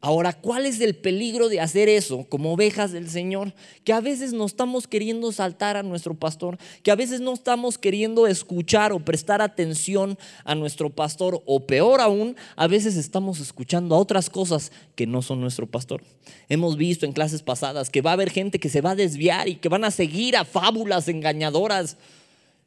Ahora, 0.04 0.32
¿cuál 0.32 0.66
es 0.66 0.80
el 0.80 0.96
peligro 0.96 1.48
de 1.48 1.60
hacer 1.60 1.88
eso 1.88 2.26
como 2.28 2.52
ovejas 2.52 2.90
del 2.90 3.08
Señor? 3.08 3.54
Que 3.84 3.92
a 3.92 4.00
veces 4.00 4.32
no 4.32 4.44
estamos 4.46 4.88
queriendo 4.88 5.30
saltar 5.30 5.76
a 5.76 5.84
nuestro 5.84 6.14
pastor, 6.14 6.58
que 6.82 6.90
a 6.90 6.96
veces 6.96 7.20
no 7.20 7.32
estamos 7.32 7.78
queriendo 7.78 8.26
escuchar 8.26 8.92
o 8.92 8.98
prestar 8.98 9.40
atención 9.40 10.18
a 10.44 10.56
nuestro 10.56 10.90
pastor, 10.90 11.40
o 11.46 11.68
peor 11.68 12.00
aún, 12.00 12.34
a 12.56 12.66
veces 12.66 12.96
estamos 12.96 13.38
escuchando 13.38 13.94
a 13.94 13.98
otras 13.98 14.28
cosas 14.28 14.72
que 14.96 15.06
no 15.06 15.22
son 15.22 15.40
nuestro 15.40 15.68
pastor. 15.68 16.02
Hemos 16.48 16.76
visto 16.76 17.06
en 17.06 17.12
clases 17.12 17.44
pasadas 17.44 17.88
que 17.88 18.02
va 18.02 18.10
a 18.10 18.14
haber 18.14 18.30
gente 18.30 18.58
que 18.58 18.70
se 18.70 18.80
va 18.80 18.90
a 18.90 18.96
desviar 18.96 19.48
y 19.48 19.54
que 19.54 19.68
van 19.68 19.84
a 19.84 19.92
seguir 19.92 20.36
a 20.36 20.44
fábulas 20.44 21.06
engañadoras 21.06 21.96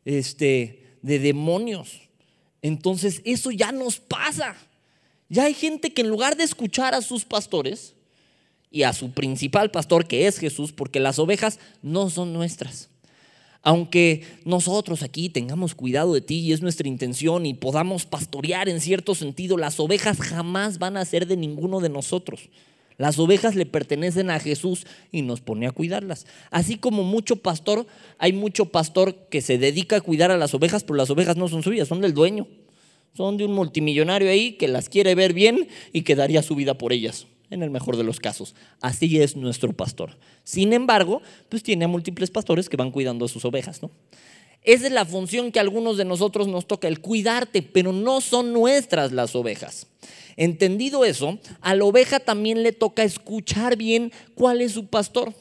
este, 0.06 0.96
de 1.02 1.20
demonios. 1.20 2.00
Entonces, 2.62 3.22
eso 3.26 3.52
ya 3.52 3.74
nos 3.74 4.00
pasa. 4.00 4.56
Ya 5.30 5.46
hay 5.46 5.54
gente 5.54 5.94
que 5.94 6.02
en 6.02 6.10
lugar 6.10 6.38
de 6.38 6.44
escuchar 6.44 6.94
a 6.94 7.02
sus 7.02 7.26
pastores 7.26 7.96
y 8.70 8.84
a 8.84 8.94
su 8.94 9.12
principal 9.12 9.72
pastor, 9.72 10.08
que 10.08 10.28
es 10.28 10.38
Jesús, 10.38 10.72
porque 10.72 11.00
las 11.00 11.18
ovejas 11.18 11.60
no 11.82 12.10
son 12.10 12.34
nuestras. 12.34 12.90
Aunque 13.64 14.24
nosotros 14.46 15.02
aquí 15.02 15.30
tengamos 15.30 15.74
cuidado 15.74 16.14
de 16.14 16.22
ti 16.22 16.40
y 16.40 16.54
es 16.54 16.62
nuestra 16.62 16.88
intención 16.88 17.48
y 17.48 17.56
podamos 17.56 18.06
pastorear 18.06 18.70
en 18.70 18.80
cierto 18.80 19.16
sentido, 19.16 19.58
las 19.58 19.80
ovejas 19.80 20.20
jamás 20.20 20.78
van 20.78 20.98
a 20.98 21.06
ser 21.06 21.26
de 21.26 21.36
ninguno 21.36 21.80
de 21.80 21.90
nosotros. 21.90 22.50
Las 22.98 23.18
ovejas 23.18 23.56
le 23.56 23.66
pertenecen 23.66 24.30
a 24.30 24.40
Jesús 24.40 24.86
y 25.12 25.24
nos 25.24 25.42
pone 25.42 25.66
a 25.66 25.72
cuidarlas. 25.72 26.28
Así 26.52 26.78
como 26.78 27.04
mucho 27.04 27.38
pastor, 27.38 27.88
hay 28.20 28.34
mucho 28.34 28.68
pastor 28.68 29.16
que 29.30 29.42
se 29.42 29.58
dedica 29.58 29.98
a 29.98 30.02
cuidar 30.02 30.30
a 30.30 30.38
las 30.38 30.54
ovejas, 30.54 30.84
pero 30.84 30.96
las 30.96 31.10
ovejas 31.10 31.36
no 31.36 31.48
son 31.48 31.64
suyas, 31.64 31.88
son 31.88 32.02
del 32.02 32.14
dueño. 32.14 32.48
Son 33.16 33.38
de 33.38 33.46
un 33.46 33.54
multimillonario 33.54 34.30
ahí 34.30 34.54
que 34.54 34.68
las 34.68 34.90
quiere 34.90 35.16
ver 35.16 35.32
bien 35.32 35.70
y 35.94 36.02
que 36.02 36.16
daría 36.16 36.44
su 36.44 36.54
vida 36.54 36.78
por 36.78 36.92
ellas, 36.92 37.28
en 37.50 37.64
el 37.64 37.70
mejor 37.70 37.96
de 37.96 38.04
los 38.04 38.20
casos. 38.20 38.56
Así 38.82 39.22
es 39.22 39.38
nuestro 39.38 39.72
pastor. 39.72 40.18
Sin 40.44 40.74
embargo, 40.74 41.22
pues 41.48 41.64
tiene 41.64 41.86
a 41.86 41.88
múltiples 41.88 42.30
pastores 42.30 42.68
que 42.68 42.76
van 42.76 42.92
cuidando 42.92 43.24
a 43.24 43.30
sus 43.30 43.46
ovejas, 43.46 43.82
¿no? 43.82 43.90
Esa 44.64 44.88
es 44.88 44.92
la 44.92 45.06
función 45.06 45.52
que 45.52 45.60
a 45.60 45.62
algunos 45.62 45.96
de 45.96 46.04
nosotros 46.04 46.48
nos 46.48 46.68
toca, 46.68 46.90
el 46.90 47.00
cuidarte, 47.00 47.62
pero 47.62 47.94
no 47.94 48.20
son 48.20 48.52
nuestras 48.52 49.14
las 49.14 49.34
ovejas. 49.36 49.88
Entendido 50.36 51.06
eso, 51.06 51.40
a 51.62 51.74
la 51.74 51.86
oveja 51.86 52.20
también 52.20 52.64
le 52.64 52.74
toca 52.74 53.04
escuchar 53.04 53.78
bien 53.78 54.12
cuál 54.34 54.60
es 54.60 54.74
su 54.74 54.88
pastor. 54.88 55.34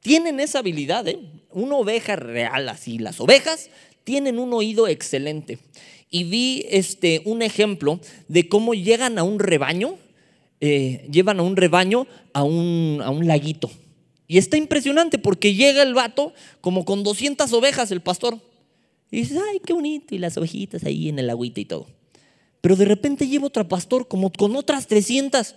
Tienen 0.00 0.38
esa 0.38 0.60
habilidad, 0.60 1.08
¿eh? 1.08 1.18
Una 1.50 1.76
oveja 1.76 2.14
real 2.14 2.68
así. 2.68 2.98
Las 2.98 3.20
ovejas 3.20 3.70
tienen 4.04 4.38
un 4.38 4.52
oído 4.52 4.86
excelente 4.86 5.58
y 6.10 6.24
vi 6.24 6.64
este, 6.70 7.22
un 7.24 7.42
ejemplo 7.42 8.00
de 8.28 8.48
cómo 8.48 8.74
llegan 8.74 9.18
a 9.18 9.22
un 9.22 9.38
rebaño, 9.38 9.96
eh, 10.60 11.06
llevan 11.10 11.40
a 11.40 11.42
un 11.42 11.56
rebaño 11.56 12.06
a 12.32 12.42
un, 12.42 13.00
a 13.02 13.10
un 13.10 13.26
laguito. 13.26 13.70
Y 14.26 14.38
está 14.38 14.56
impresionante 14.56 15.18
porque 15.18 15.54
llega 15.54 15.82
el 15.82 15.94
vato 15.94 16.34
como 16.60 16.84
con 16.84 17.02
200 17.02 17.50
ovejas, 17.52 17.90
el 17.90 18.02
pastor. 18.02 18.38
Y 19.10 19.18
dices, 19.18 19.38
ay, 19.50 19.60
qué 19.64 19.72
bonito, 19.72 20.14
y 20.14 20.18
las 20.18 20.36
ovejitas 20.36 20.84
ahí 20.84 21.08
en 21.08 21.18
el 21.18 21.30
agüita 21.30 21.60
y 21.60 21.64
todo. 21.64 21.86
Pero 22.60 22.76
de 22.76 22.84
repente 22.84 23.26
lleva 23.26 23.46
otro 23.46 23.66
pastor 23.66 24.06
como 24.06 24.30
con 24.30 24.54
otras 24.56 24.86
300. 24.86 25.54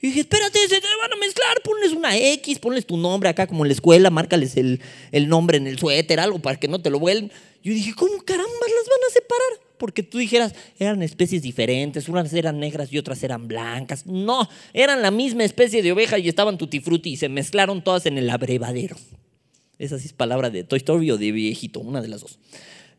Y 0.00 0.08
dije, 0.08 0.20
espérate, 0.20 0.58
se 0.60 0.80
te 0.80 0.86
van 1.00 1.12
a 1.12 1.16
mezclar, 1.16 1.62
ponles 1.62 1.92
una 1.92 2.16
X, 2.16 2.58
ponles 2.58 2.86
tu 2.86 2.96
nombre 2.96 3.28
acá 3.28 3.46
como 3.46 3.64
en 3.64 3.68
la 3.68 3.74
escuela, 3.74 4.10
márcales 4.10 4.56
el, 4.56 4.80
el 5.12 5.28
nombre 5.28 5.58
en 5.58 5.66
el 5.66 5.78
suéter, 5.78 6.20
algo 6.20 6.38
para 6.38 6.58
que 6.58 6.68
no 6.68 6.80
te 6.80 6.90
lo 6.90 6.98
vuelvan. 6.98 7.30
Yo 7.62 7.72
dije, 7.72 7.92
¿cómo 7.94 8.16
carambas 8.22 8.48
las 8.50 8.88
van 8.88 9.00
a 9.08 9.12
separar? 9.12 9.65
Porque 9.78 10.02
tú 10.02 10.18
dijeras, 10.18 10.54
eran 10.78 11.02
especies 11.02 11.42
diferentes, 11.42 12.08
unas 12.08 12.32
eran 12.32 12.58
negras 12.58 12.92
y 12.92 12.98
otras 12.98 13.22
eran 13.22 13.48
blancas. 13.48 14.06
No, 14.06 14.48
eran 14.72 15.02
la 15.02 15.10
misma 15.10 15.44
especie 15.44 15.82
de 15.82 15.92
oveja 15.92 16.18
y 16.18 16.28
estaban 16.28 16.58
tutti 16.58 16.80
frutti 16.80 17.10
y 17.10 17.16
se 17.16 17.28
mezclaron 17.28 17.82
todas 17.82 18.06
en 18.06 18.18
el 18.18 18.30
abrevadero. 18.30 18.96
Esa 19.78 19.98
sí 19.98 20.06
es 20.06 20.12
palabra 20.12 20.50
de 20.50 20.64
Toy 20.64 20.78
Story 20.78 21.10
o 21.10 21.18
de 21.18 21.32
viejito, 21.32 21.80
una 21.80 22.00
de 22.00 22.08
las 22.08 22.22
dos. 22.22 22.38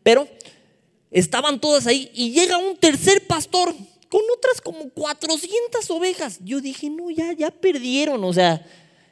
Pero 0.03 0.27
estaban 1.12 1.60
todas 1.60 1.88
ahí 1.88 2.12
y 2.13 2.31
llega 2.31 2.57
un 2.57 2.77
tercer 2.77 3.25
pastor 3.25 3.74
con 4.10 4.22
otras 4.38 4.62
como 4.62 4.89
400 4.89 5.89
ovejas. 5.91 6.39
Yo 6.43 6.62
dije, 6.62 6.89
no, 6.89 7.10
ya, 7.10 7.34
ya 7.34 7.51
perdieron, 7.51 8.24
o 8.24 8.34
sea, 8.34 8.65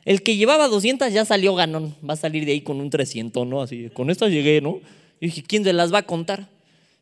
el 0.05 0.21
que 0.21 0.37
llevaba 0.37 0.67
200 0.67 1.11
ya 1.11 1.25
salió 1.25 1.55
ganón, 1.55 1.95
va 2.07 2.13
a 2.13 2.17
salir 2.17 2.45
de 2.45 2.51
ahí 2.51 2.61
con 2.61 2.79
un 2.79 2.89
300, 2.89 3.45
¿no? 3.47 3.61
Así, 3.61 3.89
con 3.93 4.09
estas 4.09 4.29
llegué, 4.31 4.61
¿no? 4.61 4.79
Y 5.19 5.27
dije, 5.27 5.43
¿quién 5.43 5.63
se 5.63 5.73
las 5.73 5.93
va 5.93 5.99
a 5.99 6.05
contar? 6.05 6.47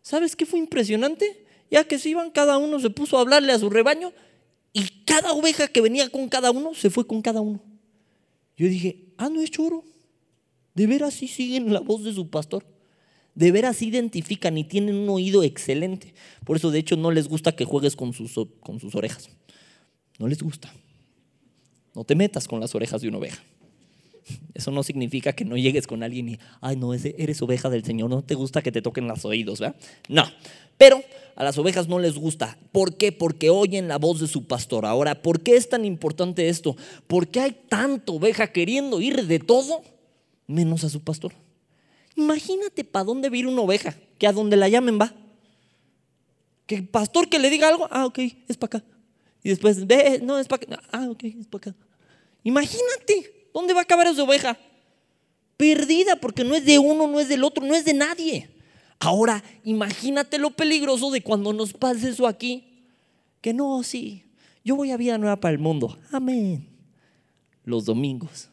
¿Sabes 0.03 0.36
qué 0.36 0.45
fue 0.45 0.60
impresionante? 0.60 1.45
Ya 1.72 1.86
que 1.86 1.98
se 1.98 2.10
iban, 2.10 2.29
cada 2.29 2.60
uno 2.60 2.79
se 2.79 2.91
puso 2.91 3.17
a 3.17 3.22
hablarle 3.22 3.53
a 3.53 3.57
su 3.57 3.69
rebaño 3.69 4.13
y 4.74 5.03
cada 5.05 5.31
oveja 5.31 5.67
que 5.67 5.81
venía 5.81 6.10
con 6.10 6.29
cada 6.29 6.51
uno 6.51 6.75
se 6.75 6.89
fue 6.91 7.07
con 7.07 7.22
cada 7.22 7.41
uno. 7.41 7.63
Yo 8.55 8.67
dije, 8.67 9.05
ah, 9.17 9.29
no 9.29 9.41
es 9.41 9.50
choro. 9.50 9.83
De 10.75 10.88
veras 10.88 11.13
sí 11.13 11.27
siguen 11.27 11.74
la 11.74 11.79
voz 11.79 12.03
de 12.03 12.13
su 12.13 12.29
pastor. 12.29 12.65
De 13.33 13.51
veras 13.51 13.77
sí 13.77 13.88
identifican 13.88 14.57
y 14.57 14.63
tienen 14.63 14.95
un 14.95 15.10
oído 15.10 15.41
excelente. 15.41 16.13
Por 16.45 16.57
eso, 16.57 16.69
de 16.69 16.79
hecho, 16.79 16.98
no 16.98 17.10
les 17.10 17.27
gusta 17.27 17.55
que 17.55 17.65
juegues 17.65 17.95
con 17.95 18.13
sus, 18.13 18.33
con 18.60 18.79
sus 18.79 18.93
orejas. 18.93 19.29
No 20.19 20.27
les 20.27 20.43
gusta. 20.43 20.72
No 21.95 22.03
te 22.03 22.15
metas 22.15 22.48
con 22.48 22.60
las 22.60 22.75
orejas 22.75 23.01
de 23.01 23.07
una 23.07 23.17
oveja. 23.19 23.41
Eso 24.53 24.72
no 24.72 24.84
significa 24.84 25.34
que 25.34 25.46
no 25.46 25.58
llegues 25.58 25.88
con 25.88 26.03
alguien 26.03 26.30
y, 26.30 26.39
ay, 26.62 26.75
no, 26.75 26.94
eres 26.94 27.42
oveja 27.42 27.70
del 27.70 27.84
Señor, 27.84 28.10
no 28.10 28.24
te 28.24 28.36
gusta 28.36 28.62
que 28.62 28.72
te 28.72 28.82
toquen 28.82 29.08
los 29.08 29.25
oídos, 29.25 29.60
¿verdad? 29.60 29.75
No, 30.08 30.24
pero 30.77 31.01
a 31.36 31.44
las 31.44 31.58
ovejas 31.58 31.88
no 31.88 32.00
les 32.00 32.15
gusta. 32.15 32.58
¿Por 32.72 32.96
qué? 32.96 33.12
Porque 33.12 33.50
oyen 33.50 33.88
la 33.88 33.98
voz 33.98 34.20
de 34.20 34.27
su 34.27 34.46
pastor. 34.46 34.86
Ahora, 34.86 35.22
¿por 35.22 35.42
qué 35.42 35.56
es 35.56 35.70
tan 35.70 35.86
importante 35.86 36.50
esto? 36.50 36.75
Porque 37.08 37.39
hay 37.39 37.51
tanta 37.70 38.12
oveja 38.12 38.51
queriendo 38.51 39.01
ir 39.01 39.25
de 39.25 39.39
todo 39.39 39.82
menos 40.48 40.84
a 40.84 40.89
su 40.89 41.01
pastor. 41.01 41.34
Imagínate 42.15 42.84
para 42.84 43.06
dónde 43.06 43.30
va 43.30 43.38
ir 43.38 43.48
una 43.48 43.62
oveja, 43.62 43.96
que 44.20 44.27
a 44.27 44.32
donde 44.32 44.56
la 44.56 44.70
llamen 44.70 45.00
va. 45.00 45.13
Que 46.68 46.75
el 46.75 46.88
pastor 46.88 47.27
que 47.30 47.39
le 47.39 47.50
diga 47.50 47.68
algo, 47.68 47.88
ah, 47.89 48.06
ok, 48.06 48.20
es 48.48 48.58
para 48.58 48.77
acá. 48.77 48.86
Y 49.44 49.50
después, 49.50 49.86
ve, 49.86 50.22
no, 50.24 50.39
es 50.39 50.48
para 50.48 50.63
acá. 50.63 50.84
Ah, 50.92 51.08
ok, 51.10 51.24
es 51.24 51.48
para 51.48 51.72
acá. 51.72 51.75
Imagínate. 52.44 53.42
¿Dónde 53.53 53.74
va 53.74 53.81
a 53.81 53.83
acabar 53.83 54.07
esa 54.07 54.24
oveja? 54.24 54.57
Perdida 55.57 56.15
porque 56.15 56.43
no 56.43 56.55
es 56.55 56.65
de 56.65 56.79
uno, 56.79 57.07
no 57.07 57.19
es 57.19 57.29
del 57.29 57.43
otro, 57.43 57.63
no 57.63 57.75
es 57.75 57.86
de 57.86 57.93
nadie. 57.93 58.50
Ahora, 59.00 59.43
imagínate 59.63 60.38
lo 60.38 60.51
peligroso 60.51 61.12
de 61.12 61.22
cuando 61.22 61.53
nos 61.53 61.74
pase 61.74 62.10
eso 62.10 62.25
aquí. 62.25 62.63
Que 63.41 63.53
no, 63.53 63.83
sí, 63.83 64.24
yo 64.63 64.75
voy 64.75 64.91
a 64.91 64.98
vida 64.98 65.17
nueva 65.17 65.36
para 65.36 65.51
el 65.51 65.60
mundo. 65.60 65.98
Amén. 66.12 66.67
Los 67.65 67.86
domingos. 67.86 68.50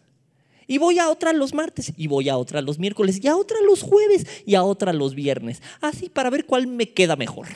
Y 0.67 0.79
voy 0.79 0.99
a 0.99 1.09
otra 1.09 1.33
los 1.33 1.55
martes, 1.55 1.93
y 1.97 2.07
voy 2.07 2.29
a 2.29 2.37
otra 2.37 2.61
los 2.61 2.79
miércoles, 2.79 3.19
y 3.23 3.27
a 3.27 3.37
otra 3.37 3.59
los 3.61 3.83
jueves, 3.83 4.25
y 4.47 4.55
a 4.55 4.63
otra 4.63 4.93
los 4.93 5.15
viernes. 5.15 5.63
Así 5.81 6.09
para 6.09 6.31
ver 6.31 6.47
cuál 6.47 6.67
me 6.67 6.91
queda 6.91 7.17
mejor. 7.17 7.49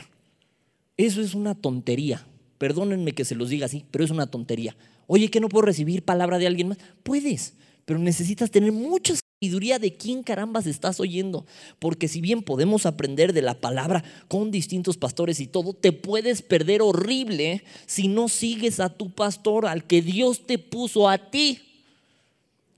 Eso 0.96 1.20
es 1.20 1.34
una 1.34 1.54
tontería. 1.54 2.26
Perdónenme 2.64 3.12
que 3.12 3.26
se 3.26 3.35
los 3.35 3.50
diga 3.50 3.66
así, 3.66 3.85
pero 3.90 4.06
es 4.06 4.11
una 4.11 4.26
tontería. 4.26 4.75
Oye, 5.06 5.28
que 5.28 5.38
no 5.38 5.50
puedo 5.50 5.66
recibir 5.66 6.02
palabra 6.02 6.38
de 6.38 6.47
alguien 6.47 6.68
más. 6.68 6.78
Puedes, 7.02 7.52
pero 7.85 7.99
necesitas 7.99 8.50
tener 8.50 8.73
mucha 8.73 9.12
sabiduría 9.14 9.78
de 9.78 9.99
quién 9.99 10.23
carambas 10.23 10.66
estás 10.66 10.99
oyendo. 10.99 11.44
Porque 11.78 12.09
si 12.09 12.23
bien 12.23 12.40
podemos 12.40 12.87
aprender 12.87 13.35
de 13.35 13.42
la 13.42 13.61
palabra 13.61 14.02
con 14.28 14.50
distintos 14.50 14.97
pastores 14.97 15.40
y 15.40 15.47
todo, 15.47 15.75
te 15.75 15.92
puedes 15.92 16.40
perder 16.40 16.80
horrible 16.80 17.64
si 17.85 18.09
no 18.09 18.30
sigues 18.30 18.80
a 18.80 18.88
tu 18.88 19.11
pastor, 19.11 19.66
al 19.66 19.87
que 19.87 20.00
Dios 20.00 20.47
te 20.47 20.56
puso 20.56 21.06
a 21.06 21.18
ti. 21.18 21.59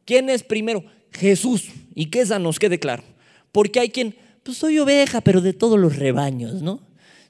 ¿Quién 0.05 0.31
es 0.31 0.43
primero? 0.43 0.85
Jesús. 1.13 1.69
Y 1.95 2.07
que 2.07 2.23
esa 2.23 2.41
nos 2.41 2.59
quede 2.59 2.81
claro. 2.81 3.05
Porque 3.53 3.79
hay 3.79 3.91
quien, 3.91 4.17
pues 4.43 4.59
soy 4.59 4.81
oveja, 4.81 5.21
pero 5.21 5.41
de 5.41 5.53
todos 5.53 5.79
los 5.79 5.95
rebaños, 5.95 6.61
¿no? 6.61 6.81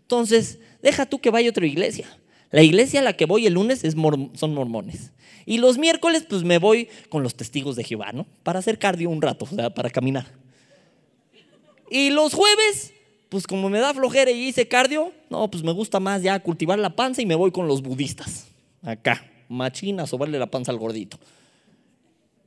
Entonces, 0.01 0.59
deja 0.81 1.05
tú 1.05 1.21
que 1.21 1.29
vaya 1.29 1.49
a 1.49 1.51
otra 1.51 1.67
iglesia. 1.67 2.07
La 2.51 2.63
iglesia 2.63 3.01
a 3.01 3.03
la 3.03 3.15
que 3.15 3.27
voy 3.27 3.47
el 3.47 3.55
lunes 3.55 3.85
es 3.85 3.95
son 3.95 4.55
mormones. 4.55 5.13
Y 5.45 5.59
los 5.59 5.79
miércoles, 5.79 6.27
pues 6.29 6.43
me 6.43 6.59
voy 6.59 6.89
con 7.09 7.23
los 7.23 7.37
testigos 7.37 7.77
de 7.77 7.85
Jehová, 7.85 8.13
¿no? 8.13 8.27
Para 8.43 8.59
hacer 8.59 8.79
cardio 8.79 9.11
un 9.11 9.23
rato, 9.23 9.47
o 9.51 9.55
sea, 9.55 9.71
para 9.71 9.91
caminar. 9.91 10.27
Y 11.89 12.11
los 12.11 12.35
jueves, 12.35 12.93
pues 13.29 13.47
como 13.47 13.69
me 13.69 13.79
da 13.79 13.95
flojera 13.95 14.31
y 14.31 14.49
hice 14.49 14.67
cardio, 14.67 15.13
no, 15.31 15.49
pues 15.51 15.63
me 15.63 15.73
gusta 15.73 16.01
más 16.01 16.23
ya 16.23 16.41
cultivar 16.41 16.79
la 16.79 16.97
panza 16.97 17.23
y 17.23 17.27
me 17.27 17.37
voy 17.37 17.53
con 17.53 17.69
los 17.69 17.81
budistas. 17.83 18.49
Acá, 18.83 19.25
machina, 19.49 20.07
sobarle 20.07 20.39
la 20.39 20.47
panza 20.47 20.73
al 20.73 20.79
gordito. 20.79 21.19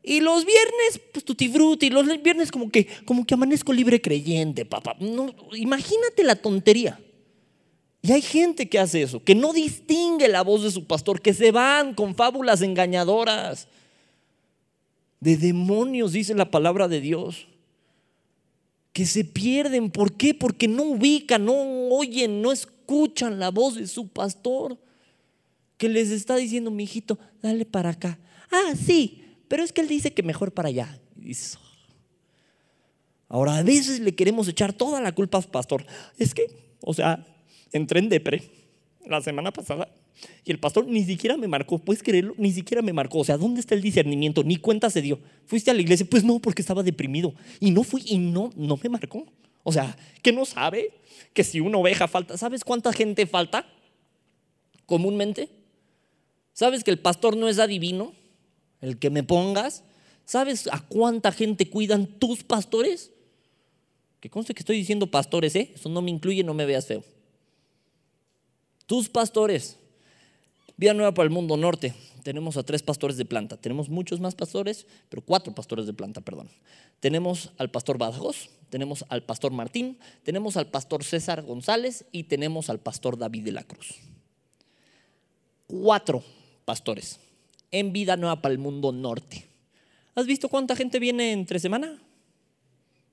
Y 0.03 0.21
los 0.21 0.45
viernes, 0.45 1.01
pues 1.13 1.23
tutti 1.23 1.47
frutti, 1.49 1.89
los 1.89 2.05
viernes 2.21 2.51
como 2.51 2.69
que, 2.69 2.87
como 3.05 3.25
que 3.25 3.33
amanezco 3.33 3.71
libre 3.71 4.01
creyente, 4.01 4.65
papá. 4.65 4.95
No, 4.99 5.33
imagínate 5.53 6.23
la 6.23 6.35
tontería. 6.35 6.99
Y 8.01 8.13
hay 8.13 8.21
gente 8.21 8.69
que 8.69 8.79
hace 8.79 9.01
eso, 9.01 9.23
que 9.23 9.35
no 9.35 9.51
distingue 9.51 10.27
la 10.27 10.41
voz 10.41 10.63
de 10.63 10.71
su 10.71 10.85
pastor, 10.85 11.21
que 11.21 11.33
se 11.33 11.51
van 11.51 11.93
con 11.93 12.15
fábulas 12.15 12.61
engañadoras. 12.61 13.67
De 15.19 15.35
demonios, 15.35 16.13
dice 16.13 16.33
la 16.33 16.49
palabra 16.49 16.87
de 16.87 17.01
Dios. 17.01 17.47
Que 18.93 19.05
se 19.05 19.25
pierden. 19.25 19.91
¿Por 19.91 20.13
qué? 20.13 20.33
Porque 20.33 20.67
no 20.67 20.83
ubican, 20.83 21.43
no 21.43 21.53
oyen, 21.89 22.41
no 22.41 22.53
escuchan 22.53 23.37
la 23.37 23.51
voz 23.51 23.75
de 23.75 23.85
su 23.85 24.07
pastor. 24.07 24.77
Que 25.77 25.89
les 25.89 26.09
está 26.09 26.37
diciendo, 26.37 26.71
mi 26.71 26.83
hijito, 26.83 27.19
dale 27.41 27.65
para 27.65 27.89
acá. 27.89 28.17
Ah, 28.49 28.73
sí, 28.75 29.23
pero 29.49 29.63
es 29.63 29.73
que 29.73 29.81
él 29.81 29.89
dice 29.89 30.13
que 30.13 30.23
mejor 30.23 30.53
para 30.53 30.69
allá. 30.69 31.01
Ahora, 33.27 33.57
a 33.57 33.63
veces 33.63 33.99
le 33.99 34.15
queremos 34.15 34.47
echar 34.47 34.71
toda 34.71 35.01
la 35.01 35.13
culpa 35.13 35.37
al 35.37 35.43
pastor. 35.45 35.85
Es 36.17 36.33
que, 36.33 36.47
o 36.81 36.93
sea, 36.93 37.25
entré 37.71 37.99
en 37.99 38.09
depre 38.09 38.43
la 39.05 39.21
semana 39.21 39.51
pasada 39.51 39.89
y 40.43 40.51
el 40.51 40.59
pastor 40.59 40.87
ni 40.87 41.03
siquiera 41.03 41.37
me 41.37 41.47
marcó, 41.47 41.79
puedes 41.79 42.03
creerlo, 42.03 42.33
ni 42.37 42.51
siquiera 42.51 42.81
me 42.81 42.93
marcó. 42.93 43.19
O 43.19 43.23
sea, 43.23 43.37
¿dónde 43.37 43.61
está 43.61 43.75
el 43.75 43.81
discernimiento? 43.81 44.43
Ni 44.43 44.57
cuenta 44.57 44.89
se 44.89 45.01
dio. 45.01 45.19
¿Fuiste 45.45 45.71
a 45.71 45.73
la 45.73 45.81
iglesia? 45.81 46.05
Pues 46.09 46.23
no, 46.23 46.39
porque 46.39 46.61
estaba 46.61 46.83
deprimido. 46.83 47.33
Y 47.59 47.71
no 47.71 47.83
fui 47.83 48.03
y 48.05 48.17
no, 48.17 48.51
no 48.55 48.77
me 48.81 48.89
marcó. 48.89 49.25
O 49.63 49.71
sea, 49.71 49.97
que 50.21 50.31
no 50.31 50.45
sabe 50.45 50.91
que 51.33 51.43
si 51.43 51.59
una 51.59 51.77
oveja 51.77 52.07
falta, 52.07 52.37
¿sabes 52.37 52.63
cuánta 52.63 52.91
gente 52.91 53.25
falta 53.25 53.65
comúnmente? 54.85 55.49
¿Sabes 56.53 56.83
que 56.83 56.91
el 56.91 56.99
pastor 56.99 57.37
no 57.37 57.47
es 57.47 57.59
adivino? 57.59 58.13
el 58.81 58.97
que 58.99 59.09
me 59.09 59.23
pongas. 59.23 59.83
¿Sabes 60.25 60.67
a 60.71 60.79
cuánta 60.79 61.31
gente 61.31 61.69
cuidan 61.69 62.05
tus 62.05 62.43
pastores? 62.43 63.11
Que 64.19 64.29
conste 64.29 64.53
que 64.53 64.59
estoy 64.59 64.77
diciendo 64.77 65.07
pastores, 65.07 65.55
¿eh? 65.55 65.71
Eso 65.73 65.89
no 65.89 66.01
me 66.01 66.11
incluye, 66.11 66.43
no 66.43 66.53
me 66.53 66.65
veas 66.65 66.85
feo. 66.85 67.03
Tus 68.89 69.07
pastores. 69.07 69.77
Vida 70.75 70.95
Nueva 70.95 71.13
para 71.13 71.25
el 71.25 71.29
Mundo 71.29 71.55
Norte. 71.57 71.93
Tenemos 72.23 72.57
a 72.57 72.63
tres 72.63 72.81
pastores 72.81 73.17
de 73.17 73.25
planta. 73.25 73.55
Tenemos 73.55 73.87
muchos 73.87 74.19
más 74.19 74.33
pastores, 74.33 74.87
pero 75.09 75.21
cuatro 75.21 75.53
pastores 75.53 75.85
de 75.85 75.93
planta, 75.93 76.21
perdón. 76.21 76.49
Tenemos 76.99 77.51
al 77.59 77.69
pastor 77.69 77.99
Badajoz, 77.99 78.49
tenemos 78.71 79.05
al 79.09 79.21
pastor 79.21 79.51
Martín, 79.51 79.99
tenemos 80.23 80.57
al 80.57 80.71
pastor 80.71 81.03
César 81.03 81.43
González 81.43 82.05
y 82.11 82.23
tenemos 82.23 82.71
al 82.71 82.79
pastor 82.79 83.19
David 83.19 83.43
de 83.43 83.51
la 83.51 83.63
Cruz. 83.63 83.99
Cuatro 85.67 86.23
pastores 86.65 87.19
en 87.69 87.93
Vida 87.93 88.17
Nueva 88.17 88.41
para 88.41 88.53
el 88.53 88.57
Mundo 88.57 88.91
Norte. 88.91 89.45
¿Has 90.15 90.25
visto 90.25 90.49
cuánta 90.49 90.75
gente 90.75 90.97
viene 90.97 91.31
entre 91.31 91.59
semana? 91.59 92.01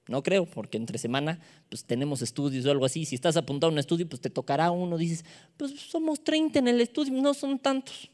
No 0.09 0.23
creo, 0.23 0.47
porque 0.47 0.77
entre 0.77 0.99
semana 0.99 1.41
pues 1.69 1.85
tenemos 1.85 2.23
estudios 2.23 2.65
o 2.67 2.71
algo 2.71 2.85
así. 2.85 3.05
Si 3.05 3.15
estás 3.15 3.37
apuntado 3.37 3.71
a 3.71 3.73
un 3.73 3.79
estudio, 3.79 4.09
pues 4.09 4.21
te 4.21 4.31
tocará 4.31 4.71
uno. 4.71 4.99
Dices, 4.99 5.25
pues 5.57 5.73
somos 5.73 6.23
30 6.23 6.59
en 6.61 6.69
el 6.69 6.81
estudio, 6.81 7.13
no 7.21 7.35
son 7.35 7.59
tantos. 7.59 8.11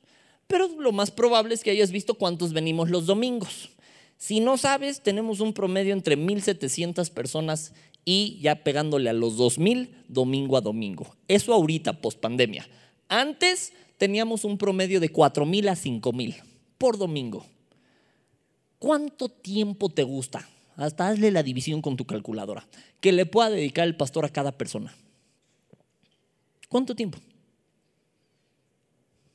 Pero 0.46 0.68
lo 0.68 0.92
más 0.92 1.10
probable 1.10 1.54
es 1.54 1.62
que 1.62 1.70
hayas 1.70 1.92
visto 1.92 2.14
cuántos 2.14 2.52
venimos 2.52 2.90
los 2.90 3.06
domingos. 3.06 3.70
Si 4.16 4.40
no 4.40 4.56
sabes, 4.56 5.02
tenemos 5.02 5.40
un 5.40 5.52
promedio 5.52 5.92
entre 5.92 6.16
1.700 6.16 7.10
personas 7.10 7.72
y 8.04 8.38
ya 8.40 8.62
pegándole 8.64 9.10
a 9.10 9.12
los 9.12 9.36
2.000 9.36 9.90
domingo 10.08 10.56
a 10.56 10.60
domingo. 10.60 11.14
Eso 11.28 11.52
ahorita, 11.52 12.00
post 12.00 12.20
pandemia. 12.20 12.68
Antes 13.08 13.72
teníamos 13.98 14.44
un 14.44 14.58
promedio 14.58 15.00
de 15.00 15.10
4 15.10 15.44
mil 15.46 15.68
a 15.68 15.76
5 15.76 16.12
mil 16.12 16.36
por 16.78 16.98
domingo. 16.98 17.44
¿Cuánto 18.78 19.28
tiempo 19.28 19.88
te 19.88 20.02
gusta? 20.02 20.48
Hasta 20.82 21.06
hazle 21.06 21.30
la 21.30 21.44
división 21.44 21.80
con 21.80 21.96
tu 21.96 22.06
calculadora. 22.06 22.66
Que 23.00 23.12
le 23.12 23.24
pueda 23.24 23.50
dedicar 23.50 23.86
el 23.86 23.94
pastor 23.94 24.24
a 24.24 24.30
cada 24.30 24.50
persona. 24.50 24.92
¿Cuánto 26.68 26.96
tiempo? 26.96 27.18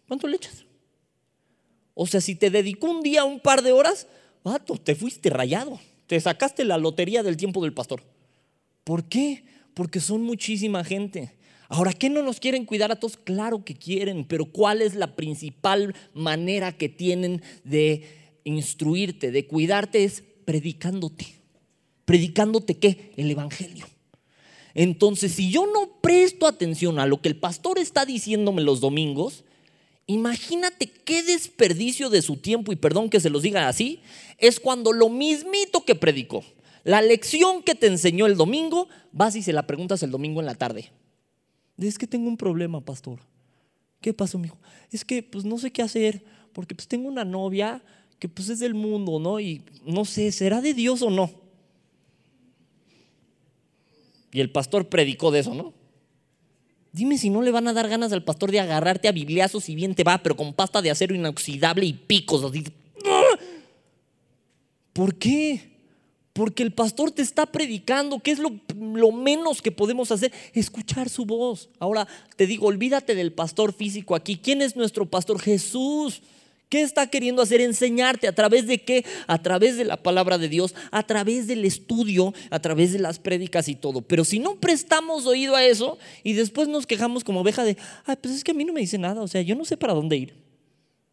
¿Cuánto 0.10 0.28
le 0.28 0.36
echas? 0.36 0.66
O 1.94 2.06
sea, 2.06 2.20
si 2.20 2.36
te 2.36 2.50
dedicó 2.50 2.92
un 2.92 3.02
día 3.02 3.24
un 3.24 3.40
par 3.40 3.62
de 3.62 3.72
horas, 3.72 4.08
vato, 4.44 4.76
te 4.76 4.94
fuiste 4.94 5.30
rayado. 5.30 5.80
Te 6.08 6.20
sacaste 6.20 6.66
la 6.66 6.78
lotería 6.78 7.24
del 7.24 7.38
tiempo 7.38 7.64
del 7.64 7.74
pastor. 7.74 8.04
¿Por 8.84 9.06
qué? 9.06 9.46
Porque 9.74 10.02
son 10.02 10.24
muchísima 10.24 10.84
gente. 10.84 11.38
Ahora, 11.70 11.94
¿qué 11.94 12.10
no 12.10 12.24
nos 12.24 12.42
quieren 12.42 12.66
cuidar 12.66 12.92
a 12.92 13.00
todos? 13.00 13.16
Claro 13.16 13.64
que 13.64 13.76
quieren, 13.76 14.26
pero 14.26 14.48
¿cuál 14.48 14.82
es 14.82 14.96
la 14.96 15.16
principal 15.16 15.96
manera 16.14 16.74
que 16.74 16.90
tienen 16.90 17.42
de 17.64 18.40
instruirte, 18.44 19.32
de 19.32 19.48
cuidarte? 19.48 20.04
Es 20.04 20.26
predicándote. 20.44 21.37
¿Predicándote 22.08 22.78
qué? 22.78 23.12
El 23.18 23.30
Evangelio. 23.30 23.86
Entonces, 24.74 25.34
si 25.34 25.52
yo 25.52 25.68
no 25.68 26.00
presto 26.00 26.48
atención 26.48 27.00
a 27.00 27.06
lo 27.06 27.22
que 27.22 27.28
el 27.28 27.36
pastor 27.36 27.80
está 27.80 28.06
diciéndome 28.06 28.62
los 28.62 28.80
domingos, 28.80 29.44
imagínate 30.06 30.88
qué 30.88 31.22
desperdicio 31.22 32.10
de 32.10 32.22
su 32.22 32.38
tiempo, 32.38 32.72
y 32.72 32.78
perdón 32.78 33.10
que 33.10 33.20
se 33.20 33.30
los 33.30 33.42
diga 33.42 33.68
así, 33.68 34.00
es 34.38 34.62
cuando 34.62 34.94
lo 34.94 35.10
mismito 35.10 35.84
que 35.84 35.96
predicó, 35.96 36.46
la 36.86 37.02
lección 37.02 37.62
que 37.62 37.76
te 37.76 37.88
enseñó 37.88 38.26
el 38.26 38.38
domingo, 38.38 38.88
vas 39.12 39.36
y 39.36 39.44
se 39.44 39.52
la 39.52 39.68
preguntas 39.68 40.02
el 40.02 40.12
domingo 40.12 40.40
en 40.40 40.46
la 40.46 40.56
tarde. 40.56 40.94
Es 41.78 41.98
que 41.98 42.08
tengo 42.08 42.30
un 42.30 42.38
problema, 42.38 42.80
pastor. 42.80 43.20
¿Qué 44.00 44.14
pasó, 44.14 44.38
mijo? 44.40 44.58
Es 44.94 45.04
que 45.04 45.24
pues 45.24 45.44
no 45.44 45.58
sé 45.58 45.72
qué 45.72 45.82
hacer, 45.82 46.24
porque 46.54 46.74
pues 46.74 46.88
tengo 46.88 47.10
una 47.10 47.26
novia 47.26 47.84
que 48.18 48.30
pues 48.30 48.48
es 48.48 48.60
del 48.60 48.76
mundo, 48.76 49.20
¿no? 49.20 49.42
Y 49.42 49.62
no 49.86 50.06
sé, 50.06 50.32
¿será 50.32 50.62
de 50.62 50.74
Dios 50.74 51.02
o 51.02 51.10
no? 51.10 51.47
Y 54.32 54.42
el 54.42 54.52
pastor 54.52 54.90
predicó 54.90 55.32
de 55.32 55.40
eso, 55.40 55.54
¿no? 55.54 55.74
Dime 56.92 57.18
si 57.18 57.30
no 57.30 57.42
le 57.42 57.52
van 57.52 57.68
a 57.68 57.74
dar 57.74 57.88
ganas 57.90 58.12
al 58.12 58.24
pastor 58.24 58.52
de 58.52 58.60
agarrarte 58.60 59.08
a 59.08 59.12
bibliazos 59.12 59.66
si 59.66 59.76
bien 59.76 59.94
te 59.94 60.04
va, 60.04 60.18
pero 60.24 60.36
con 60.36 60.54
pasta 60.54 60.82
de 60.82 60.90
acero 60.90 61.14
inoxidable 61.14 61.86
y 61.86 61.94
picos. 61.94 62.52
¿Por 64.94 65.16
qué? 65.16 65.78
Porque 66.34 66.64
el 66.64 66.72
pastor 66.72 67.12
te 67.12 67.22
está 67.22 67.46
predicando. 67.46 68.20
¿Qué 68.20 68.32
es 68.32 68.40
lo, 68.40 68.52
menos 69.12 69.62
que 69.62 69.72
podemos 69.72 70.12
hacer? 70.12 70.32
Escuchar 70.54 71.10
su 71.10 71.26
voz. 71.26 71.70
Ahora 71.80 72.08
te 72.36 72.48
digo, 72.48 72.68
olvídate 72.68 73.16
del 73.16 73.34
pastor 73.34 73.74
físico 73.74 74.16
aquí. 74.16 74.38
¿Quién 74.38 74.62
es 74.62 74.76
nuestro 74.76 75.08
pastor? 75.08 75.40
Jesús. 75.40 76.22
¿Qué 76.70 76.82
está 76.82 77.08
queriendo 77.08 77.42
hacer? 77.42 77.62
Enseñarte 77.62 78.28
a 78.28 78.36
través 78.36 78.68
de 78.68 78.84
qué? 78.84 79.06
A 79.28 79.42
través 79.42 79.78
de 79.78 79.86
la 79.86 79.98
palabra 80.04 80.38
de 80.38 80.50
Dios, 80.50 80.76
a 80.92 81.04
través 81.04 81.48
del 81.48 81.64
estudio, 81.64 82.34
a 82.50 82.60
través 82.60 82.92
de 82.92 83.00
las 83.00 83.20
prédicas 83.20 83.70
y 83.70 83.76
todo. 83.76 84.02
Pero 84.02 84.26
si 84.26 84.40
no 84.40 84.60
prestamos 84.60 85.26
oído 85.26 85.56
a 85.56 85.64
eso 85.64 85.98
y 86.24 86.34
después 86.34 86.68
nos 86.68 86.86
quejamos 86.86 87.24
como 87.24 87.42
oveja 87.42 87.64
de, 87.64 87.78
ay, 88.06 88.18
pues 88.22 88.36
es 88.36 88.44
que 88.44 88.52
a 88.52 88.54
mí 88.54 88.66
no 88.66 88.74
me 88.74 88.82
dice 88.82 88.98
nada, 88.98 89.22
o 89.22 89.28
sea, 89.28 89.42
yo 89.42 89.56
no 89.56 89.64
sé 89.64 89.78
para 89.78 89.94
dónde 89.94 90.18
ir. 90.18 90.36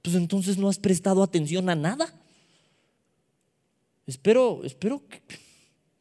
Pues 0.02 0.16
entonces 0.16 0.58
no 0.58 0.68
has 0.68 0.78
prestado 0.78 1.22
atención 1.22 1.70
a 1.70 1.76
nada. 1.76 2.12
Espero, 4.06 4.62
espero, 4.64 5.02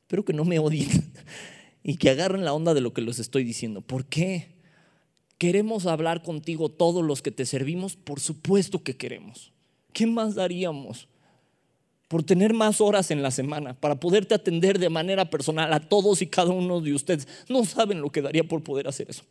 espero 0.02 0.26
que 0.26 0.34
no 0.34 0.46
me 0.46 0.58
odien 0.58 1.14
y 1.84 1.98
que 1.98 2.10
agarren 2.10 2.44
la 2.44 2.54
onda 2.54 2.74
de 2.74 2.82
lo 2.82 2.92
que 2.92 3.02
les 3.02 3.20
estoy 3.20 3.44
diciendo. 3.44 3.82
¿Por 3.82 4.06
qué? 4.06 4.63
¿Queremos 5.44 5.88
hablar 5.88 6.24
contigo 6.24 6.70
todos 6.70 7.04
los 7.04 7.22
que 7.22 7.30
te 7.30 7.46
servimos? 7.46 7.98
Por 7.98 8.22
supuesto 8.22 8.82
que 8.82 8.96
queremos. 8.96 9.52
¿Qué 9.92 10.08
más 10.08 10.36
daríamos? 10.36 11.10
Por 12.08 12.24
tener 12.24 12.54
más 12.54 12.80
horas 12.80 13.12
en 13.12 13.22
la 13.22 13.30
semana, 13.30 13.74
para 13.74 14.00
poderte 14.00 14.34
atender 14.36 14.80
de 14.80 14.88
manera 14.88 15.30
personal 15.30 15.74
a 15.74 15.82
todos 15.82 16.22
y 16.22 16.28
cada 16.28 16.52
uno 16.54 16.80
de 16.80 16.94
ustedes. 16.94 17.28
No 17.50 17.66
saben 17.66 18.00
lo 18.00 18.10
que 18.10 18.22
daría 18.22 18.46
por 18.46 18.64
poder 18.64 18.88
hacer 18.88 19.10
eso. 19.10 19.26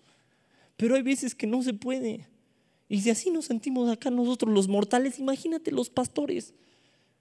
Pero 0.76 0.96
hay 0.96 1.02
veces 1.02 1.34
que 1.34 1.46
no 1.46 1.62
se 1.62 1.72
puede. 1.72 2.28
Y 2.90 3.00
si 3.00 3.08
así 3.08 3.30
nos 3.30 3.46
sentimos 3.46 3.90
acá 3.90 4.10
nosotros 4.10 4.52
los 4.52 4.68
mortales, 4.68 5.18
imagínate 5.18 5.70
los 5.70 5.88
pastores 5.88 6.52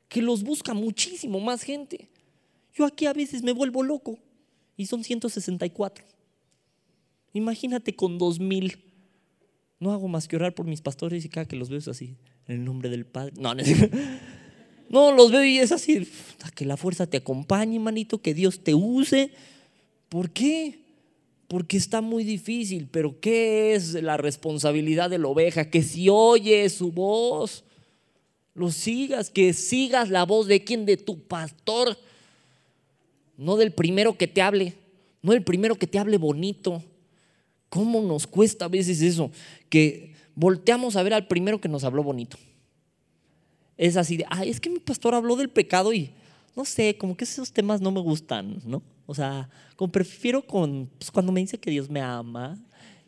que 0.10 0.21
los 0.21 0.43
busca 0.43 0.73
muchísimo 0.73 1.39
más 1.39 1.63
gente. 1.63 2.10
Yo 2.73 2.84
aquí 2.84 3.06
a 3.06 3.13
veces 3.13 3.41
me 3.41 3.54
vuelvo 3.54 3.84
loco 3.84 4.19
y 4.75 4.88
son 4.88 5.01
164. 5.01 6.04
Imagínate 7.34 7.96
con 7.96 8.17
2000. 8.17 8.78
No 9.80 9.91
hago 9.91 10.08
más 10.08 10.28
que 10.28 10.36
orar 10.36 10.54
por 10.54 10.65
mis 10.65 10.82
pastores 10.82 11.26
y 11.26 11.30
cada 11.30 11.48
que 11.48 11.56
los 11.56 11.70
veo 11.70 11.80
es 11.80 11.88
así, 11.88 12.15
en 12.48 12.58
el 12.58 12.65
nombre 12.65 12.89
del 12.89 13.06
Padre. 13.06 13.34
No, 13.39 13.56
no, 14.89 15.12
los 15.15 15.32
veo 15.32 15.44
y 15.44 15.58
es 15.58 15.72
así, 15.72 16.08
que 16.54 16.65
la 16.65 16.78
fuerza 16.78 17.08
te 17.08 17.17
acompañe, 17.17 17.80
manito, 17.80 18.22
que 18.22 18.34
Dios 18.34 18.63
te 18.63 18.76
use. 18.76 19.32
¿Por 20.10 20.30
qué? 20.30 20.80
Porque 21.48 21.78
está 21.78 22.02
muy 22.02 22.24
difícil, 22.24 22.88
pero 22.91 23.20
¿qué 23.20 23.74
es 23.74 23.94
la 23.94 24.17
responsabilidad 24.17 25.10
de 25.10 25.17
la 25.17 25.28
oveja? 25.28 25.70
Que 25.70 25.82
si 25.82 26.10
oye 26.10 26.70
su 26.70 26.91
voz, 26.91 27.63
lo 28.54 28.70
sigas, 28.72 29.30
que 29.30 29.54
sigas 29.54 30.10
la 30.10 30.26
voz 30.26 30.48
de 30.48 30.63
quien, 30.63 30.86
de 30.86 30.98
tu 30.98 31.20
pastor, 31.24 31.98
no 33.38 33.58
del 33.58 33.72
primero 33.72 34.17
que 34.17 34.28
te 34.28 34.41
hable, 34.41 34.76
no 35.22 35.32
del 35.32 35.44
primero 35.44 35.76
que 35.76 35.88
te 35.88 35.98
hable 35.98 36.17
bonito. 36.17 36.84
¿Cómo 37.71 38.01
nos 38.01 38.27
cuesta 38.27 38.65
a 38.65 38.67
veces 38.67 39.01
eso? 39.01 39.31
Que 39.69 40.13
volteamos 40.36 40.97
a 40.97 41.03
ver 41.03 41.13
al 41.13 41.27
primero 41.27 41.62
que 41.62 41.69
nos 41.69 41.86
habló 41.86 42.03
bonito. 42.03 42.38
Es 43.77 43.95
así 43.95 44.17
de, 44.17 44.25
ay, 44.29 44.49
es 44.49 44.60
que 44.60 44.69
mi 44.69 44.79
pastor 44.79 45.15
habló 45.15 45.38
del 45.38 45.49
pecado 45.49 45.93
y 45.93 46.12
no 46.53 46.65
sé, 46.65 46.97
como 46.97 47.15
que 47.15 47.23
esos 47.23 47.53
temas 47.53 47.79
no 47.79 47.89
me 47.89 48.01
gustan, 48.01 48.62
¿no? 48.65 48.84
O 49.05 49.15
sea, 49.15 49.49
como 49.77 49.89
prefiero 49.89 50.45
con, 50.45 50.89
pues, 50.97 51.12
cuando 51.12 51.31
me 51.31 51.39
dice 51.39 51.57
que 51.57 51.71
Dios 51.71 51.89
me 51.89 52.01
ama 52.01 52.62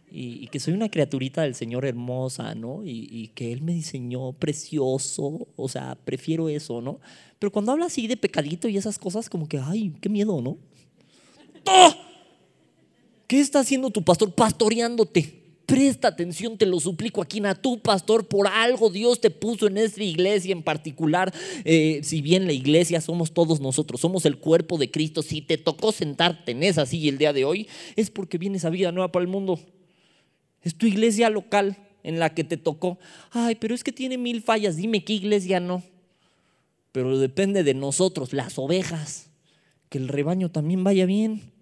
y, 0.10 0.48
que 0.48 0.62
soy 0.62 0.74
una 0.74 0.90
criaturita 0.90 1.42
del 1.42 1.56
Señor 1.56 1.86
hermosa, 1.86 2.56
¿no? 2.56 2.86
Y, 2.86 3.32
que 3.36 3.52
Él 3.52 3.64
me 3.64 3.74
diseñó 3.74 4.32
precioso, 4.32 5.46
o 5.58 5.68
sea, 5.68 5.98
prefiero 6.06 6.48
eso, 6.48 6.80
¿no? 6.82 7.02
Pero 7.38 7.52
cuando 7.52 7.74
habla 7.74 7.88
así 7.88 8.08
de 8.08 8.16
pecadito 8.16 8.70
y 8.70 8.78
esas 8.78 8.98
cosas, 8.98 9.30
como 9.30 9.50
que, 9.50 9.60
ay, 9.60 9.94
qué 10.00 10.08
miedo, 10.08 10.42
¿no? 10.42 10.58
¡Oh! 11.66 12.13
¿Qué 13.28 13.40
está 13.40 13.60
haciendo 13.60 13.90
tu 13.90 14.04
pastor? 14.04 14.34
Pastoreándote. 14.34 15.44
Presta 15.66 16.10
atención, 16.10 16.58
te 16.58 16.66
lo 16.66 16.80
suplico 16.80 17.22
aquí 17.22 17.42
a 17.46 17.56
tu 17.56 17.80
pastor. 17.80 18.28
Por 18.28 18.48
algo 18.48 18.90
Dios 18.90 19.22
te 19.22 19.30
puso 19.30 19.68
en 19.68 19.78
esta 19.78 20.04
iglesia 20.04 20.52
en 20.52 20.62
particular. 20.62 21.34
Eh, 21.64 22.02
si 22.04 22.22
bien 22.22 22.48
la 22.48 22.54
iglesia 22.54 23.00
somos 23.00 23.34
todos 23.34 23.62
nosotros, 23.62 24.02
somos 24.02 24.26
el 24.26 24.38
cuerpo 24.38 24.78
de 24.78 24.92
Cristo. 24.92 25.22
Si 25.22 25.42
te 25.42 25.58
tocó 25.58 25.94
sentarte 25.94 26.52
en 26.52 26.64
esa 26.64 26.86
silla 26.86 27.10
el 27.10 27.18
día 27.18 27.32
de 27.32 27.46
hoy, 27.46 27.68
es 27.96 28.10
porque 28.10 28.38
vienes 28.38 28.66
a 28.66 28.70
vida 28.70 28.92
nueva 28.92 29.12
para 29.12 29.24
el 29.24 29.30
mundo. 29.30 29.58
Es 30.62 30.76
tu 30.76 30.86
iglesia 30.86 31.30
local 31.30 31.78
en 32.04 32.20
la 32.20 32.34
que 32.34 32.44
te 32.44 32.58
tocó. 32.58 33.00
Ay, 33.32 33.56
pero 33.56 33.74
es 33.74 33.86
que 33.86 33.94
tiene 33.94 34.18
mil 34.18 34.42
fallas. 34.42 34.76
Dime 34.76 35.06
qué 35.06 35.14
iglesia 35.14 35.62
no. 35.62 35.82
Pero 36.92 37.18
depende 37.18 37.64
de 37.64 37.74
nosotros, 37.74 38.34
las 38.34 38.60
ovejas. 38.60 39.30
Que 39.88 39.98
el 39.98 40.10
rebaño 40.10 40.52
también 40.52 40.84
vaya 40.84 41.06
bien. 41.06 41.53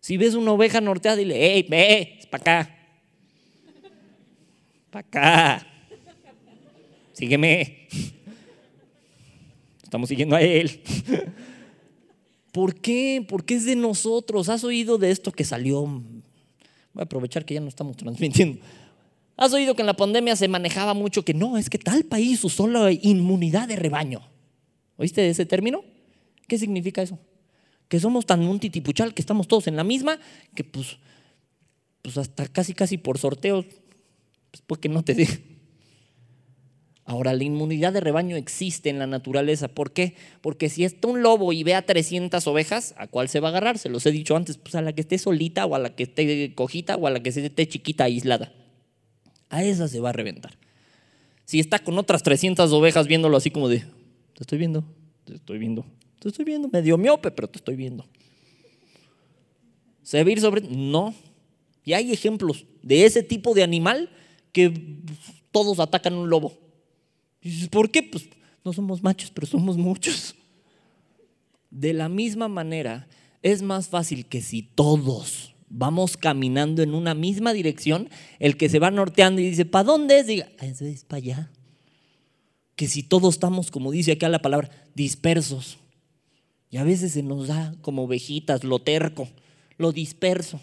Si 0.00 0.16
ves 0.16 0.34
una 0.34 0.52
oveja 0.52 0.80
norteada, 0.80 1.16
dile, 1.16 1.36
hey, 1.38 1.66
ve, 1.68 2.20
para 2.30 2.40
acá. 2.40 2.76
Para 4.90 5.06
acá. 5.06 5.66
Sígueme. 7.12 7.88
Estamos 9.82 10.08
siguiendo 10.08 10.36
a 10.36 10.42
él. 10.42 10.82
¿Por 12.52 12.74
qué? 12.74 13.24
Porque 13.28 13.54
es 13.54 13.64
de 13.64 13.76
nosotros. 13.76 14.48
¿Has 14.48 14.64
oído 14.64 14.98
de 14.98 15.10
esto 15.10 15.32
que 15.32 15.44
salió 15.44 16.02
Voy 16.92 17.02
a 17.02 17.04
aprovechar 17.04 17.44
que 17.44 17.54
ya 17.54 17.60
no 17.60 17.68
estamos 17.68 17.96
transmitiendo. 17.96 18.60
Has 19.36 19.52
oído 19.52 19.76
que 19.76 19.82
en 19.82 19.86
la 19.86 19.94
pandemia 19.94 20.34
se 20.34 20.48
manejaba 20.48 20.94
mucho 20.94 21.24
que 21.24 21.32
no, 21.32 21.56
es 21.56 21.70
que 21.70 21.78
tal 21.78 22.04
país 22.04 22.42
usó 22.42 22.66
la 22.66 22.90
inmunidad 22.90 23.68
de 23.68 23.76
rebaño. 23.76 24.20
¿Oíste 24.96 25.28
ese 25.28 25.46
término? 25.46 25.84
¿Qué 26.48 26.58
significa 26.58 27.00
eso? 27.00 27.16
Que 27.88 28.00
somos 28.00 28.26
tan 28.26 28.42
un 28.42 28.60
titipuchal 28.60 29.14
que 29.14 29.22
estamos 29.22 29.48
todos 29.48 29.66
en 29.66 29.76
la 29.76 29.84
misma 29.84 30.18
que 30.54 30.64
pues, 30.64 30.98
pues 32.02 32.18
hasta 32.18 32.46
casi 32.46 32.74
casi 32.74 32.98
por 32.98 33.18
sorteo, 33.18 33.64
pues 34.66 34.80
no 34.90 35.02
te 35.02 35.14
digo. 35.14 35.32
Ahora, 37.08 37.32
la 37.32 37.42
inmunidad 37.42 37.94
de 37.94 38.00
rebaño 38.00 38.36
existe 38.36 38.90
en 38.90 38.98
la 38.98 39.06
naturaleza. 39.06 39.68
¿Por 39.68 39.92
qué? 39.92 40.14
Porque 40.42 40.68
si 40.68 40.84
está 40.84 41.08
un 41.08 41.22
lobo 41.22 41.54
y 41.54 41.64
ve 41.64 41.74
a 41.74 41.80
300 41.80 42.46
ovejas, 42.46 42.94
¿a 42.98 43.06
cuál 43.06 43.30
se 43.30 43.40
va 43.40 43.48
a 43.48 43.50
agarrar? 43.50 43.78
Se 43.78 43.88
los 43.88 44.04
he 44.04 44.10
dicho 44.10 44.36
antes, 44.36 44.58
pues 44.58 44.74
a 44.74 44.82
la 44.82 44.92
que 44.92 45.00
esté 45.00 45.16
solita 45.16 45.64
o 45.64 45.74
a 45.74 45.78
la 45.78 45.96
que 45.96 46.02
esté 46.02 46.54
cojita 46.54 46.96
o 46.96 47.06
a 47.06 47.10
la 47.10 47.22
que 47.22 47.30
esté 47.30 47.66
chiquita, 47.66 48.04
aislada. 48.04 48.52
A 49.48 49.64
esa 49.64 49.88
se 49.88 50.00
va 50.00 50.10
a 50.10 50.12
reventar. 50.12 50.58
Si 51.46 51.60
está 51.60 51.78
con 51.78 51.98
otras 51.98 52.22
300 52.22 52.70
ovejas 52.74 53.06
viéndolo 53.06 53.38
así 53.38 53.50
como 53.50 53.70
de, 53.70 53.78
te 53.78 54.42
estoy 54.42 54.58
viendo, 54.58 54.84
te 55.24 55.36
estoy 55.36 55.56
viendo, 55.56 55.86
te 56.18 56.28
estoy 56.28 56.44
viendo, 56.44 56.68
medio 56.68 56.98
miope, 56.98 57.30
pero 57.30 57.48
te 57.48 57.58
estoy 57.58 57.76
viendo. 57.76 58.06
¿Se 60.02 60.22
va 60.22 60.28
a 60.28 60.32
ir 60.32 60.40
sobre? 60.40 60.62
No. 60.62 61.14
Y 61.84 61.92
hay 61.92 62.12
ejemplos 62.12 62.64
de 62.82 63.04
ese 63.04 63.22
tipo 63.22 63.54
de 63.54 63.62
animal 63.62 64.10
que 64.52 64.98
todos 65.50 65.78
atacan 65.80 66.14
un 66.14 66.28
lobo 66.28 66.68
¿por 67.70 67.90
qué? 67.90 68.02
Pues 68.02 68.28
no 68.64 68.72
somos 68.72 69.02
machos, 69.02 69.30
pero 69.30 69.46
somos 69.46 69.76
muchos. 69.76 70.34
De 71.70 71.92
la 71.92 72.08
misma 72.08 72.48
manera, 72.48 73.08
es 73.42 73.62
más 73.62 73.88
fácil 73.88 74.26
que 74.26 74.40
si 74.40 74.62
todos 74.62 75.54
vamos 75.68 76.16
caminando 76.16 76.82
en 76.82 76.94
una 76.94 77.14
misma 77.14 77.52
dirección, 77.52 78.08
el 78.38 78.56
que 78.56 78.68
se 78.68 78.78
va 78.78 78.90
norteando 78.90 79.40
y 79.40 79.50
dice, 79.50 79.66
¿para 79.66 79.84
dónde 79.84 80.18
es? 80.18 80.26
Diga, 80.26 80.48
ah, 80.58 80.66
es 80.66 81.04
para 81.04 81.18
allá. 81.18 81.50
Que 82.74 82.88
si 82.88 83.02
todos 83.02 83.34
estamos, 83.34 83.70
como 83.70 83.90
dice 83.90 84.12
acá 84.12 84.28
la 84.28 84.40
palabra, 84.40 84.70
dispersos. 84.94 85.78
Y 86.70 86.76
a 86.76 86.84
veces 86.84 87.12
se 87.12 87.22
nos 87.22 87.48
da 87.48 87.74
como 87.80 88.04
ovejitas, 88.04 88.64
lo 88.64 88.78
terco, 88.78 89.28
lo 89.76 89.92
disperso. 89.92 90.60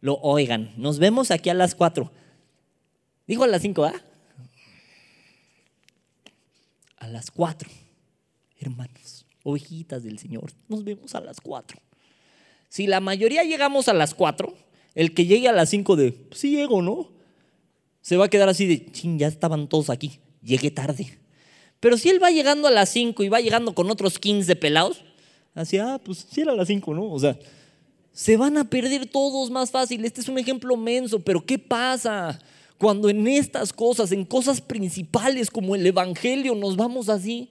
Lo 0.00 0.14
oigan, 0.20 0.72
nos 0.76 0.98
vemos 0.98 1.30
aquí 1.30 1.50
a 1.50 1.54
las 1.54 1.74
cuatro. 1.74 2.12
Dijo 3.26 3.42
a 3.42 3.48
las 3.48 3.62
cinco, 3.62 3.84
¿ah? 3.84 3.94
a 6.98 7.08
las 7.08 7.30
cuatro. 7.30 7.68
Hermanos, 8.60 9.26
ovejitas 9.42 10.02
del 10.02 10.18
Señor, 10.18 10.52
nos 10.68 10.84
vemos 10.84 11.14
a 11.14 11.20
las 11.20 11.40
cuatro. 11.40 11.78
Si 12.68 12.86
la 12.86 13.00
mayoría 13.00 13.44
llegamos 13.44 13.88
a 13.88 13.94
las 13.94 14.14
cuatro, 14.14 14.54
el 14.94 15.14
que 15.14 15.26
llegue 15.26 15.48
a 15.48 15.52
las 15.52 15.70
cinco 15.70 15.96
de, 15.96 16.12
pues 16.12 16.40
sí 16.40 16.50
llego, 16.50 16.82
¿no? 16.82 17.10
Se 18.02 18.16
va 18.16 18.26
a 18.26 18.28
quedar 18.28 18.48
así 18.48 18.66
de, 18.66 18.90
ching, 18.90 19.18
ya 19.18 19.26
estaban 19.26 19.68
todos 19.68 19.90
aquí, 19.90 20.20
llegué 20.42 20.70
tarde. 20.70 21.18
Pero 21.80 21.96
si 21.96 22.08
él 22.08 22.22
va 22.22 22.30
llegando 22.30 22.68
a 22.68 22.70
las 22.70 22.88
cinco 22.88 23.22
y 23.22 23.28
va 23.28 23.40
llegando 23.40 23.74
con 23.74 23.90
otros 23.90 24.18
15 24.18 24.56
pelados, 24.56 25.04
así, 25.58 25.78
ah, 25.78 26.00
pues 26.02 26.26
sí 26.30 26.40
era 26.40 26.52
a 26.52 26.56
las 26.56 26.68
cinco, 26.68 26.94
¿no? 26.94 27.10
O 27.10 27.18
sea, 27.18 27.38
se 28.12 28.36
van 28.36 28.56
a 28.56 28.68
perder 28.68 29.06
todos 29.06 29.50
más 29.50 29.70
fácil. 29.70 30.04
Este 30.04 30.20
es 30.20 30.28
un 30.28 30.38
ejemplo 30.38 30.76
menso, 30.76 31.20
pero 31.20 31.44
¿qué 31.44 31.58
pasa? 31.58 32.38
Cuando 32.78 33.08
en 33.08 33.26
estas 33.26 33.72
cosas, 33.72 34.12
en 34.12 34.24
cosas 34.24 34.60
principales 34.60 35.50
como 35.50 35.74
el 35.74 35.86
Evangelio, 35.86 36.54
nos 36.54 36.76
vamos 36.76 37.08
así. 37.08 37.50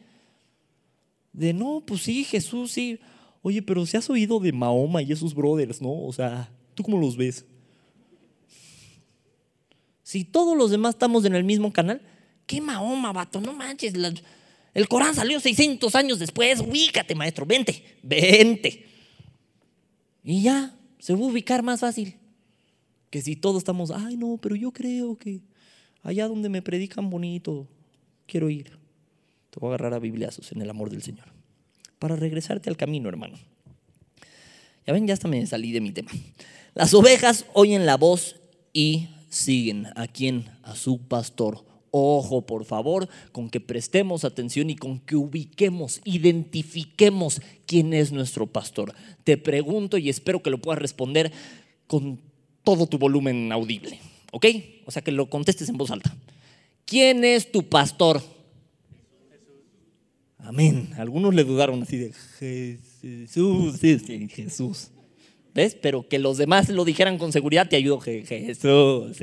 De 1.33 1.53
no, 1.53 1.83
pues 1.85 2.01
sí, 2.01 2.23
Jesús, 2.23 2.71
sí. 2.71 2.99
Oye, 3.41 3.61
pero 3.61 3.85
si 3.85 3.97
has 3.97 4.09
oído 4.09 4.39
de 4.39 4.51
Mahoma 4.51 5.01
y 5.01 5.11
esos 5.11 5.33
brothers, 5.33 5.81
¿no? 5.81 6.05
O 6.05 6.11
sea, 6.11 6.49
¿tú 6.73 6.83
cómo 6.83 6.97
los 6.97 7.15
ves? 7.15 7.45
Si 10.03 10.23
todos 10.23 10.57
los 10.57 10.71
demás 10.71 10.95
estamos 10.95 11.25
en 11.25 11.35
el 11.35 11.43
mismo 11.43 11.71
canal, 11.71 12.01
¿qué 12.45 12.61
Mahoma, 12.61 13.11
vato? 13.11 13.41
No 13.41 13.53
manches. 13.53 13.93
El 14.77 14.87
Corán 14.87 15.15
salió 15.15 15.39
600 15.39 15.95
años 15.95 16.19
después. 16.19 16.59
Ubícate, 16.59 17.15
maestro, 17.15 17.47
vente, 17.47 17.97
vente. 18.03 18.85
Y 20.23 20.43
ya, 20.43 20.77
se 20.99 21.13
va 21.13 21.19
a 21.19 21.23
ubicar 21.23 21.63
más 21.63 21.79
fácil. 21.79 22.15
Que 23.09 23.23
si 23.23 23.35
todos 23.35 23.57
estamos, 23.57 23.89
ay 23.89 24.17
no, 24.17 24.37
pero 24.37 24.55
yo 24.55 24.71
creo 24.71 25.17
que 25.17 25.41
allá 26.03 26.27
donde 26.27 26.49
me 26.49 26.61
predican 26.61 27.09
bonito, 27.09 27.67
quiero 28.27 28.51
ir. 28.51 28.77
Te 29.49 29.59
voy 29.59 29.69
a 29.69 29.73
agarrar 29.73 29.95
a 29.95 29.99
bibliazos 29.99 30.51
en 30.51 30.61
el 30.61 30.69
amor 30.69 30.91
del 30.91 31.01
Señor. 31.01 31.25
Para 31.97 32.15
regresarte 32.15 32.69
al 32.69 32.77
camino, 32.77 33.09
hermano. 33.09 33.39
Ya 34.85 34.93
ven, 34.93 35.07
ya 35.07 35.15
hasta 35.15 35.27
me 35.27 35.43
salí 35.47 35.71
de 35.71 35.81
mi 35.81 35.91
tema. 35.91 36.11
Las 36.75 36.93
ovejas 36.93 37.47
oyen 37.53 37.87
la 37.87 37.97
voz 37.97 38.35
y 38.73 39.09
siguen 39.29 39.87
a 39.95 40.07
quien, 40.07 40.51
a 40.61 40.75
su 40.75 40.99
pastor. 40.99 41.65
Ojo, 41.99 42.45
por 42.45 42.63
favor, 42.63 43.09
con 43.31 43.49
que 43.49 43.59
prestemos 43.59 44.23
atención 44.23 44.69
y 44.69 44.75
con 44.75 44.99
que 44.99 45.15
ubiquemos, 45.15 45.99
identifiquemos 46.05 47.41
quién 47.65 47.93
es 47.93 48.11
nuestro 48.11 48.45
pastor. 48.45 48.93
Te 49.23 49.37
pregunto 49.37 49.97
y 49.97 50.09
espero 50.09 50.43
que 50.43 50.51
lo 50.51 50.59
puedas 50.59 50.79
responder 50.79 51.31
con 51.87 52.19
todo 52.63 52.85
tu 52.85 52.99
volumen 52.99 53.51
audible. 53.51 53.99
¿Ok? 54.31 54.45
O 54.85 54.91
sea, 54.91 55.01
que 55.01 55.11
lo 55.11 55.27
contestes 55.29 55.69
en 55.69 55.77
voz 55.77 55.89
alta. 55.89 56.15
¿Quién 56.85 57.23
es 57.23 57.51
tu 57.51 57.67
pastor? 57.67 58.21
Amén. 60.37 60.89
Algunos 60.97 61.33
le 61.33 61.43
dudaron 61.43 61.81
así 61.81 61.97
de 61.97 62.13
Jesús, 62.39 63.79
sí, 63.79 64.27
Jesús. 64.29 64.91
¿Ves? 65.55 65.75
Pero 65.81 66.07
que 66.07 66.19
los 66.19 66.37
demás 66.37 66.69
lo 66.69 66.85
dijeran 66.85 67.17
con 67.17 67.31
seguridad 67.31 67.67
te 67.67 67.75
ayudó. 67.75 67.99
Jesús, 67.99 69.17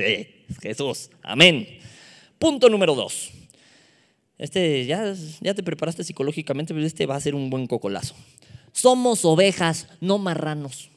Jesús. 0.61 1.09
Amén. 1.23 1.65
Punto 2.39 2.69
número 2.69 2.95
dos. 2.95 3.31
Este 4.37 4.85
ya, 4.85 5.13
ya 5.41 5.53
te 5.53 5.63
preparaste 5.63 6.03
psicológicamente, 6.03 6.73
pero 6.73 6.85
este 6.85 7.05
va 7.05 7.15
a 7.15 7.21
ser 7.21 7.35
un 7.35 7.49
buen 7.49 7.67
cocolazo. 7.67 8.15
Somos 8.73 9.23
ovejas, 9.23 9.87
no 10.01 10.17
marranos. 10.17 10.89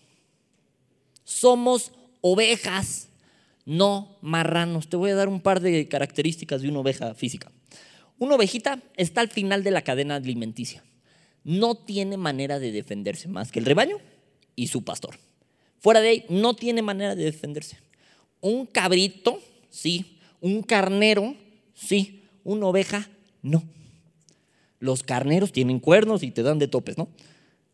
Somos 1.24 1.92
ovejas, 2.20 3.08
no 3.64 4.16
marranos. 4.20 4.88
Te 4.88 4.96
voy 4.96 5.10
a 5.10 5.14
dar 5.14 5.28
un 5.28 5.40
par 5.40 5.60
de 5.60 5.86
características 5.86 6.62
de 6.62 6.68
una 6.68 6.80
oveja 6.80 7.14
física. 7.14 7.52
Una 8.18 8.34
ovejita 8.34 8.82
está 8.96 9.20
al 9.20 9.28
final 9.28 9.62
de 9.62 9.70
la 9.70 9.82
cadena 9.82 10.16
alimenticia. 10.16 10.82
No 11.44 11.76
tiene 11.76 12.16
manera 12.16 12.58
de 12.58 12.72
defenderse 12.72 13.28
más 13.28 13.52
que 13.52 13.60
el 13.60 13.66
rebaño 13.66 13.98
y 14.56 14.66
su 14.66 14.82
pastor. 14.82 15.16
Fuera 15.78 16.00
de 16.00 16.08
ahí, 16.08 16.24
no 16.28 16.54
tiene 16.54 16.82
manera 16.82 17.14
de 17.14 17.24
defenderse. 17.24 17.78
Un 18.40 18.66
cabrito, 18.66 19.40
sí. 19.70 20.17
Un 20.40 20.62
carnero, 20.62 21.34
sí. 21.74 22.24
Una 22.44 22.66
oveja, 22.66 23.08
no. 23.42 23.62
Los 24.80 25.02
carneros 25.02 25.52
tienen 25.52 25.80
cuernos 25.80 26.22
y 26.22 26.30
te 26.30 26.42
dan 26.42 26.58
de 26.58 26.68
topes, 26.68 26.96
¿no? 26.96 27.08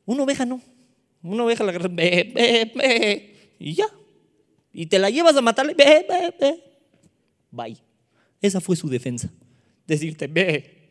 Una 0.06 0.22
oveja 0.24 0.44
no. 0.46 0.60
Una 1.22 1.44
oveja 1.44 1.64
la 1.64 1.72
ve, 1.72 1.88
ve, 2.34 2.72
ve, 2.74 3.36
y 3.58 3.74
ya. 3.74 3.86
Y 4.72 4.86
te 4.86 4.98
la 4.98 5.10
llevas 5.10 5.36
a 5.36 5.40
matarle. 5.40 5.76
Bye. 7.50 7.76
Esa 8.42 8.60
fue 8.60 8.76
su 8.76 8.88
defensa. 8.88 9.30
Decirte, 9.86 10.26
ve. 10.26 10.90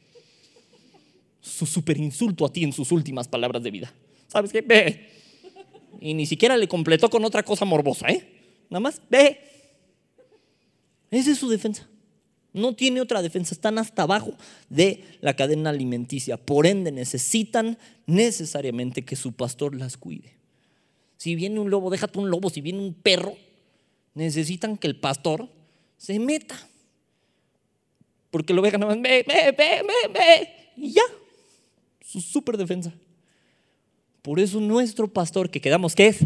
Su 1.42 1.66
super 1.66 1.98
insulto 1.98 2.46
a 2.46 2.52
ti 2.52 2.64
en 2.64 2.72
sus 2.72 2.92
últimas 2.92 3.28
palabras 3.28 3.62
de 3.62 3.70
vida. 3.70 3.94
¿Sabes 4.28 4.52
qué? 4.52 4.62
Ve. 4.62 5.10
Y 6.00 6.14
ni 6.14 6.26
siquiera 6.26 6.58
le 6.58 6.68
completó 6.68 7.10
con 7.10 7.24
otra 7.26 7.44
cosa 7.44 7.66
morbosa, 7.66 8.08
¿eh? 8.08 8.28
Nada 8.70 8.80
más, 8.80 9.02
ve. 9.10 9.40
Esa 11.14 11.32
es 11.32 11.38
su 11.38 11.50
defensa. 11.50 11.88
No 12.54 12.76
tiene 12.76 13.02
otra 13.02 13.22
defensa, 13.22 13.54
están 13.54 13.78
hasta 13.78 14.04
abajo 14.04 14.36
de 14.70 15.04
la 15.22 15.36
cadena 15.36 15.72
alimenticia. 15.72 16.38
Por 16.38 16.68
ende, 16.68 16.92
necesitan 16.92 17.78
necesariamente 18.06 19.04
que 19.04 19.16
su 19.16 19.34
pastor 19.34 19.76
las 19.76 19.98
cuide. 19.98 20.36
Si 21.18 21.36
viene 21.36 21.60
un 21.60 21.70
lobo, 21.70 21.90
déjate 21.90 22.20
un 22.20 22.30
lobo, 22.30 22.50
si 22.50 22.62
viene 22.62 22.80
un 22.80 22.94
perro, 22.94 23.36
necesitan 24.14 24.78
que 24.78 24.88
el 24.88 25.00
pastor 25.00 25.50
se 25.98 26.20
meta. 26.20 26.56
Porque 28.30 28.54
lo 28.54 28.62
vean 28.62 28.80
nada 28.80 28.96
más, 28.96 29.02
ve, 29.02 29.24
ve, 29.28 29.56
ve, 29.58 29.84
ve, 30.14 30.50
y 30.78 30.94
ya. 30.94 31.04
Su 32.02 32.22
super 32.22 32.58
defensa. 32.58 32.94
Por 34.22 34.40
eso 34.40 34.60
nuestro 34.60 35.08
pastor 35.08 35.50
que 35.50 35.62
quedamos, 35.62 35.96
¿qué 35.96 36.08
es? 36.08 36.20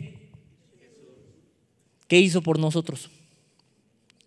¿Qué 2.07 2.19
hizo 2.19 2.41
por 2.41 2.59
nosotros? 2.59 3.09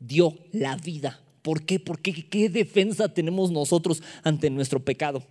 Dio 0.00 0.34
la 0.52 0.76
vida 0.76 1.20
¿Por 1.42 1.62
qué? 1.62 1.80
Porque 1.80 2.12
qué 2.28 2.48
defensa 2.48 3.08
tenemos 3.08 3.50
nosotros 3.50 4.02
ante 4.22 4.50
nuestro 4.50 4.80
pecado. 4.80 5.22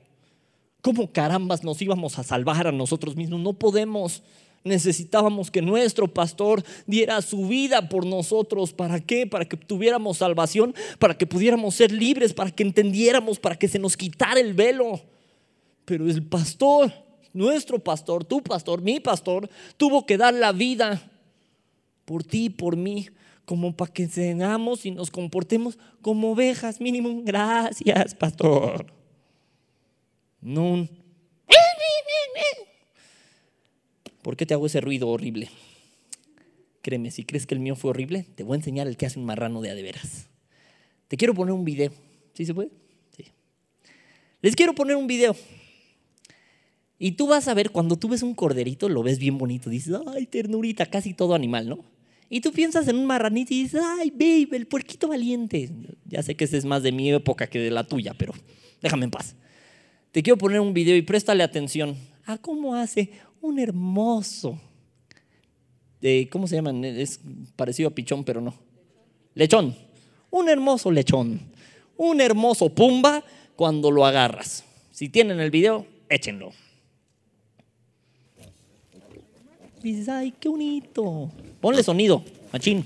¿Cómo 0.82 1.12
carambas 1.12 1.64
nos 1.64 1.82
íbamos 1.82 2.18
a 2.18 2.24
salvar 2.24 2.68
a 2.68 2.72
nosotros 2.72 3.16
mismos? 3.16 3.40
No 3.42 3.54
podemos. 3.54 4.24
Necesitábamos 4.64 5.52
que 5.52 5.62
nuestro 5.62 6.08
pastor 6.08 6.64
diera 6.88 7.22
su 7.22 7.48
vida 7.48 7.90
por 7.90 8.06
nosotros. 8.06 8.74
¿Para 8.74 9.00
qué? 9.00 9.28
Para 9.28 9.46
que 9.46 9.56
tuviéramos 9.56 10.18
salvación, 10.18 10.74
para 10.98 11.18
que 11.18 11.28
pudiéramos 11.28 11.76
ser 11.76 11.92
libres, 11.92 12.34
para 12.34 12.52
que 12.52 12.64
entendiéramos, 12.64 13.40
para 13.40 13.56
que 13.56 13.68
se 13.68 13.80
nos 13.80 13.96
quitara 13.96 14.40
el 14.40 14.54
velo. 14.54 15.02
Pero 15.86 16.10
el 16.10 16.24
pastor, 16.24 16.92
nuestro 17.34 17.80
pastor, 17.80 18.26
tu 18.26 18.42
pastor, 18.42 18.82
mi 18.82 19.00
pastor, 19.00 19.50
tuvo 19.78 20.06
que 20.06 20.18
dar 20.18 20.34
la 20.34 20.52
vida 20.52 21.12
por 22.06 22.24
ti 22.24 22.46
y 22.46 22.50
por 22.50 22.76
mí 22.76 23.08
como 23.50 23.76
para 23.76 23.92
que 23.92 24.08
cenamos 24.08 24.86
y 24.86 24.92
nos 24.92 25.10
comportemos 25.10 25.80
como 26.04 26.34
ovejas, 26.34 26.80
mínimo. 26.80 27.24
Gracias, 27.24 28.14
pastor. 28.14 28.94
No 30.40 30.88
¿Por 34.22 34.38
qué 34.38 34.46
te 34.46 34.54
hago 34.54 34.68
ese 34.68 34.82
ruido 34.82 35.10
horrible? 35.10 35.50
Créeme, 36.84 37.10
si 37.10 37.26
crees 37.26 37.48
que 37.48 37.56
el 37.56 37.60
mío 37.60 37.76
fue 37.76 37.90
horrible, 37.90 38.28
te 38.36 38.44
voy 38.44 38.54
a 38.54 38.58
enseñar 38.58 38.88
el 38.88 38.98
que 38.98 39.08
hace 39.08 39.18
un 39.18 39.26
marrano 39.26 39.62
de 39.62 39.72
adeveras. 39.72 40.28
Te 41.08 41.18
quiero 41.18 41.34
poner 41.34 41.56
un 41.56 41.66
video. 41.66 41.92
¿Sí 42.34 42.46
se 42.46 42.54
puede? 42.54 42.70
Sí. 43.18 43.26
Les 44.44 44.56
quiero 44.56 44.76
poner 44.76 44.96
un 44.96 45.08
video. 45.08 45.36
Y 47.00 47.14
tú 47.14 47.26
vas 47.26 47.48
a 47.48 47.56
ver, 47.56 47.72
cuando 47.72 47.98
tú 47.98 48.10
ves 48.10 48.22
un 48.22 48.36
corderito, 48.36 48.90
lo 48.90 49.02
ves 49.02 49.18
bien 49.18 49.40
bonito. 49.40 49.72
Dices, 49.72 49.96
ay, 50.06 50.28
ternurita, 50.28 50.86
casi 50.86 51.16
todo 51.16 51.34
animal, 51.34 51.68
¿no? 51.68 51.99
Y 52.30 52.42
tú 52.42 52.52
piensas 52.52 52.88
en 52.88 52.96
un 52.96 53.06
marranito 53.06 53.54
y 53.54 53.64
dices, 53.64 53.82
ay, 53.84 54.12
baby, 54.12 54.50
el 54.52 54.68
puerquito 54.68 55.08
valiente. 55.08 55.72
Ya 56.06 56.22
sé 56.22 56.36
que 56.36 56.44
ese 56.44 56.58
es 56.58 56.66
más 56.66 56.84
de 56.84 56.92
mi 56.92 57.12
época 57.12 57.48
que 57.48 57.60
de 57.60 57.72
la 57.72 57.84
tuya, 57.84 58.14
pero 58.14 58.34
déjame 58.82 59.06
en 59.06 59.12
paz. 59.12 59.36
Te 60.12 60.22
quiero 60.22 60.38
poner 60.38 60.60
un 60.60 60.74
video 60.74 60.96
y 60.96 61.02
préstale 61.02 61.44
atención 61.44 61.98
a 62.26 62.38
cómo 62.38 62.76
hace 62.76 63.12
un 63.42 63.60
hermoso. 63.60 64.60
¿Cómo 66.30 66.48
se 66.48 66.56
llaman? 66.56 66.86
Es 66.86 67.20
parecido 67.56 67.90
a 67.90 67.96
pichón, 67.96 68.24
pero 68.24 68.42
no. 68.42 68.54
Lechón. 69.34 69.76
Un 70.30 70.50
hermoso 70.50 70.92
lechón. 70.92 71.42
Un 71.98 72.22
hermoso 72.22 72.70
pumba 72.70 73.24
cuando 73.56 73.92
lo 73.92 74.06
agarras. 74.06 74.64
Si 74.92 75.10
tienen 75.10 75.40
el 75.40 75.52
video, 75.52 75.86
échenlo. 76.10 76.52
Dices, 79.82 80.10
ay, 80.10 80.34
qué 80.40 80.50
bonito. 80.50 81.32
Ponle 81.62 81.84
sonido, 81.84 82.24
machín. 82.52 82.86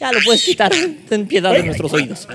Ya 0.00 0.12
lo 0.12 0.20
puedes 0.24 0.44
quitar. 0.44 0.72
Ten 1.08 1.28
piedad 1.28 1.52
de 1.52 1.62
nuestros 1.62 1.92
oídos. 1.92 2.26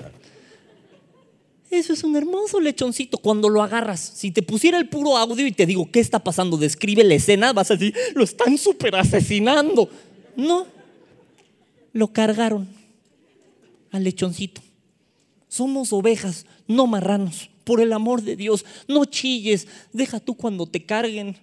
Eso 1.70 1.92
es 1.92 2.04
un 2.04 2.16
hermoso 2.16 2.62
lechoncito 2.62 3.18
cuando 3.18 3.50
lo 3.50 3.62
agarras. 3.62 4.00
Si 4.00 4.32
te 4.32 4.42
pusiera 4.42 4.78
el 4.78 4.88
puro 4.88 5.18
audio 5.18 5.46
y 5.46 5.52
te 5.52 5.66
digo, 5.66 5.90
¿qué 5.92 6.00
está 6.00 6.20
pasando? 6.20 6.56
Describe 6.58 7.04
la 7.04 7.16
escena, 7.16 7.52
vas 7.52 7.70
a 7.72 7.76
decir, 7.76 7.94
lo 8.14 8.24
están 8.24 8.58
super 8.58 8.96
asesinando. 8.96 9.90
No, 10.38 10.68
lo 11.96 12.12
cargaron 12.12 12.68
al 13.90 14.04
lechoncito. 14.04 14.62
Somos 15.48 15.94
ovejas, 15.94 16.46
no 16.68 16.88
marranos. 16.88 17.50
Por 17.64 17.80
el 17.80 17.94
amor 17.94 18.22
de 18.22 18.36
Dios, 18.36 18.66
no 18.90 19.06
chilles. 19.06 19.66
Deja 19.94 20.20
tú 20.20 20.36
cuando 20.36 20.68
te 20.68 20.86
carguen, 20.86 21.38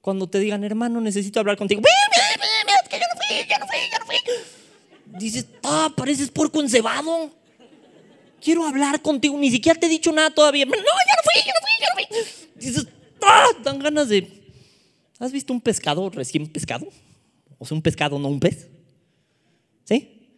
cuando 0.00 0.28
te 0.28 0.38
digan, 0.38 0.62
hermano, 0.62 1.00
necesito 1.00 1.40
hablar 1.40 1.56
contigo. 1.56 1.82
Es 1.82 2.88
que 2.88 2.98
yo 2.98 3.04
no 3.12 3.20
fui, 3.20 3.36
yo 3.50 3.58
no 3.58 3.66
fui, 3.66 3.78
yo 3.90 3.98
no 3.98 4.06
fui. 4.06 5.18
Dices, 5.18 5.46
ah, 5.64 5.92
pareces 5.94 6.30
porco 6.30 6.62
encebado. 6.62 7.32
Quiero 8.40 8.64
hablar 8.64 9.02
contigo, 9.02 9.36
ni 9.36 9.50
siquiera 9.50 9.78
te 9.78 9.86
he 9.86 9.90
dicho 9.90 10.12
nada 10.12 10.30
todavía. 10.30 10.66
No, 10.66 10.72
yo 10.72 10.80
no 10.80 11.22
fui, 11.24 11.42
yo 11.44 11.52
no 11.52 11.66
fui, 11.66 11.80
yo 11.80 11.86
no 11.90 12.24
fui. 12.24 12.64
Dices, 12.64 12.86
ah, 13.22 13.48
dan 13.64 13.80
ganas 13.80 14.08
de. 14.08 14.44
¿Has 15.18 15.32
visto 15.32 15.52
un 15.52 15.60
pescado 15.60 16.08
recién 16.10 16.46
pescado? 16.46 16.86
O 17.58 17.66
sea, 17.66 17.74
un 17.74 17.82
pescado, 17.82 18.20
no 18.20 18.28
un 18.28 18.38
pez. 18.38 18.68
¿Sí? 19.86 20.30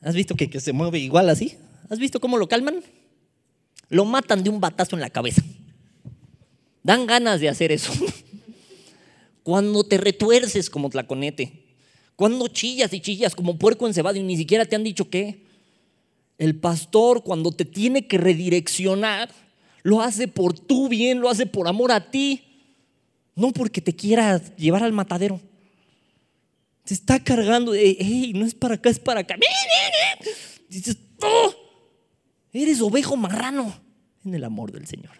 ¿Has 0.00 0.14
visto 0.14 0.34
que, 0.34 0.48
se 0.58 0.72
mueve 0.72 0.98
igual 0.98 1.28
así? 1.28 1.56
¿Has 1.90 1.98
visto 1.98 2.18
cómo 2.18 2.38
lo 2.38 2.48
calman? 2.48 2.82
Lo 3.90 4.04
matan 4.04 4.42
de 4.42 4.50
un 4.50 4.60
batazo 4.60 4.96
en 4.96 5.02
la 5.02 5.10
cabeza. 5.10 5.42
Dan 6.82 7.06
ganas 7.06 7.40
de 7.40 7.48
hacer 7.48 7.70
eso. 7.70 7.92
Cuando 9.42 9.84
te 9.84 9.98
retuerces 9.98 10.70
como 10.70 10.88
tlaconete. 10.88 11.66
Cuando 12.16 12.48
chillas 12.48 12.92
y 12.92 13.00
chillas 13.00 13.34
como 13.34 13.58
puerco 13.58 13.86
encebado 13.86 14.16
y 14.16 14.22
ni 14.22 14.36
siquiera 14.36 14.64
te 14.64 14.76
han 14.76 14.84
dicho 14.84 15.10
qué. 15.10 15.44
El 16.38 16.56
pastor 16.56 17.22
cuando 17.22 17.52
te 17.52 17.66
tiene 17.66 18.06
que 18.06 18.16
redireccionar, 18.16 19.30
lo 19.82 20.00
hace 20.00 20.28
por 20.28 20.58
tu 20.58 20.88
bien, 20.88 21.20
lo 21.20 21.28
hace 21.28 21.44
por 21.44 21.68
amor 21.68 21.92
a 21.92 22.10
ti. 22.10 22.44
No 23.34 23.52
porque 23.52 23.82
te 23.82 23.94
quiera 23.94 24.38
llevar 24.56 24.82
al 24.82 24.92
matadero. 24.92 25.40
Se 26.84 26.94
está 26.94 27.22
cargando. 27.22 27.74
Hey, 27.74 28.32
no 28.34 28.46
es 28.46 28.54
para 28.54 28.74
acá, 28.74 28.90
es 28.90 28.98
para 28.98 29.20
acá. 29.20 29.36
Dices, 30.68 30.96
oh, 31.22 31.54
eres 32.52 32.80
ovejo 32.80 33.16
marrano 33.16 33.74
en 34.24 34.34
el 34.34 34.44
amor 34.44 34.72
del 34.72 34.86
Señor. 34.86 35.16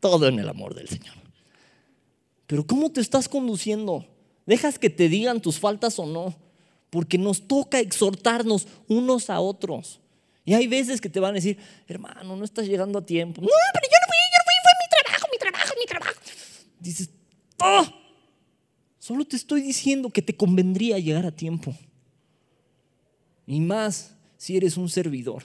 Todo 0.00 0.28
en 0.28 0.38
el 0.38 0.48
amor 0.48 0.74
del 0.74 0.88
Señor. 0.88 1.14
Pero 2.46 2.66
¿cómo 2.66 2.92
te 2.92 3.00
estás 3.00 3.28
conduciendo? 3.28 4.06
¿Dejas 4.46 4.78
que 4.78 4.90
te 4.90 5.08
digan 5.08 5.40
tus 5.40 5.58
faltas 5.58 5.98
o 5.98 6.06
no? 6.06 6.36
Porque 6.90 7.18
nos 7.18 7.48
toca 7.48 7.80
exhortarnos 7.80 8.68
unos 8.86 9.30
a 9.30 9.40
otros. 9.40 10.00
Y 10.44 10.54
hay 10.54 10.68
veces 10.68 11.00
que 11.00 11.08
te 11.08 11.18
van 11.18 11.32
a 11.32 11.34
decir, 11.34 11.58
hermano, 11.88 12.36
no 12.36 12.44
estás 12.44 12.66
llegando 12.66 13.00
a 13.00 13.04
tiempo. 13.04 13.42
No, 13.42 13.48
pero 13.74 13.86
yo 13.86 13.98
no 14.00 14.06
fui, 14.06 14.16
yo 14.32 14.38
no 14.38 14.44
fui, 14.44 14.54
fue 14.62 14.72
mi 14.80 14.88
trabajo, 14.88 15.26
mi 15.32 15.38
trabajo, 15.38 15.74
mi 15.80 15.86
trabajo. 15.86 16.20
Dices, 16.78 17.10
oh, 17.60 18.05
Solo 19.06 19.24
te 19.24 19.36
estoy 19.36 19.62
diciendo 19.62 20.10
que 20.10 20.20
te 20.20 20.36
convendría 20.36 20.98
llegar 20.98 21.24
a 21.26 21.30
tiempo. 21.30 21.72
Y 23.46 23.60
más 23.60 24.16
si 24.36 24.56
eres 24.56 24.76
un 24.76 24.88
servidor. 24.88 25.44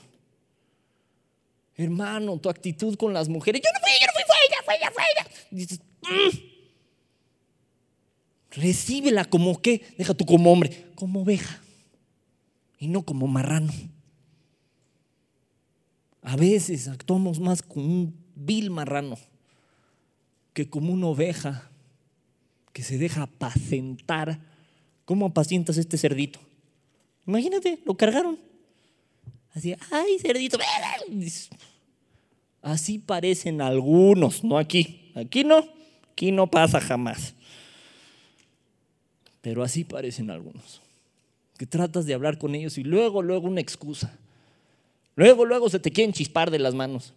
Hermano, 1.75 2.39
tu 2.39 2.49
actitud 2.49 2.95
con 2.97 3.13
las 3.13 3.29
mujeres. 3.29 3.61
Yo 3.63 3.69
no 3.71 3.79
fui, 3.79 3.91
yo 4.01 4.07
no 4.07 4.13
fui, 4.13 4.23
fue 4.25 4.35
ella, 4.47 4.57
fue 4.65 4.75
ella, 4.77 4.91
fue 4.91 5.03
ella. 5.13 5.27
Dices, 5.51 5.79
mm". 6.01 6.37
recíbela 8.59 9.25
como 9.25 9.61
qué, 9.61 9.93
deja 9.95 10.15
tú 10.15 10.25
como 10.25 10.51
hombre, 10.51 10.87
como 10.95 11.21
oveja. 11.21 11.61
Y 12.79 12.87
no 12.87 13.03
como 13.03 13.27
marrano. 13.27 13.71
A 16.23 16.35
veces 16.35 16.87
actuamos 16.87 17.39
más 17.39 17.61
como 17.61 17.85
un 17.85 18.25
vil 18.33 18.71
marrano 18.71 19.19
que 20.53 20.67
como 20.67 20.93
una 20.93 21.05
oveja 21.05 21.70
que 22.73 22.83
se 22.83 22.97
deja 22.97 23.23
apacentar, 23.23 24.39
¿cómo 25.05 25.27
apacientas 25.27 25.77
este 25.77 25.97
cerdito? 25.97 26.39
Imagínate, 27.27 27.79
lo 27.85 27.95
cargaron. 27.95 28.39
Así, 29.53 29.75
ay, 29.91 30.19
cerdito. 30.19 30.57
Así 32.61 32.99
parecen 32.99 33.61
algunos, 33.61 34.43
no 34.43 34.57
aquí. 34.57 35.11
Aquí 35.15 35.43
no, 35.43 35.67
aquí 36.11 36.31
no 36.31 36.47
pasa 36.47 36.79
jamás. 36.79 37.33
Pero 39.41 39.63
así 39.63 39.83
parecen 39.83 40.29
algunos. 40.29 40.81
Que 41.57 41.65
tratas 41.65 42.05
de 42.05 42.13
hablar 42.13 42.37
con 42.37 42.53
ellos 42.53 42.77
y 42.77 42.83
luego, 42.83 43.23
luego 43.23 43.47
una 43.47 43.61
excusa. 43.61 44.15
Luego, 45.15 45.45
luego 45.45 45.69
se 45.69 45.79
te 45.79 45.91
quieren 45.91 46.13
chispar 46.13 46.51
de 46.51 46.59
las 46.59 46.75
manos. 46.75 47.13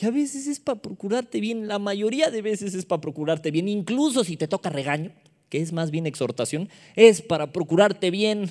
Y 0.00 0.06
a 0.06 0.10
veces 0.10 0.46
es 0.46 0.60
para 0.60 0.80
procurarte 0.80 1.40
bien, 1.40 1.68
la 1.68 1.78
mayoría 1.78 2.30
de 2.30 2.40
veces 2.40 2.74
es 2.74 2.86
para 2.86 3.02
procurarte 3.02 3.50
bien, 3.50 3.68
incluso 3.68 4.24
si 4.24 4.36
te 4.36 4.48
toca 4.48 4.70
regaño, 4.70 5.12
que 5.50 5.60
es 5.60 5.72
más 5.74 5.90
bien 5.90 6.06
exhortación, 6.06 6.70
es 6.96 7.20
para 7.20 7.52
procurarte 7.52 8.10
bien. 8.10 8.50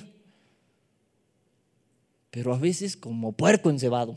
Pero 2.30 2.54
a 2.54 2.58
veces 2.58 2.96
como 2.96 3.32
puerco 3.32 3.68
encebado. 3.68 4.16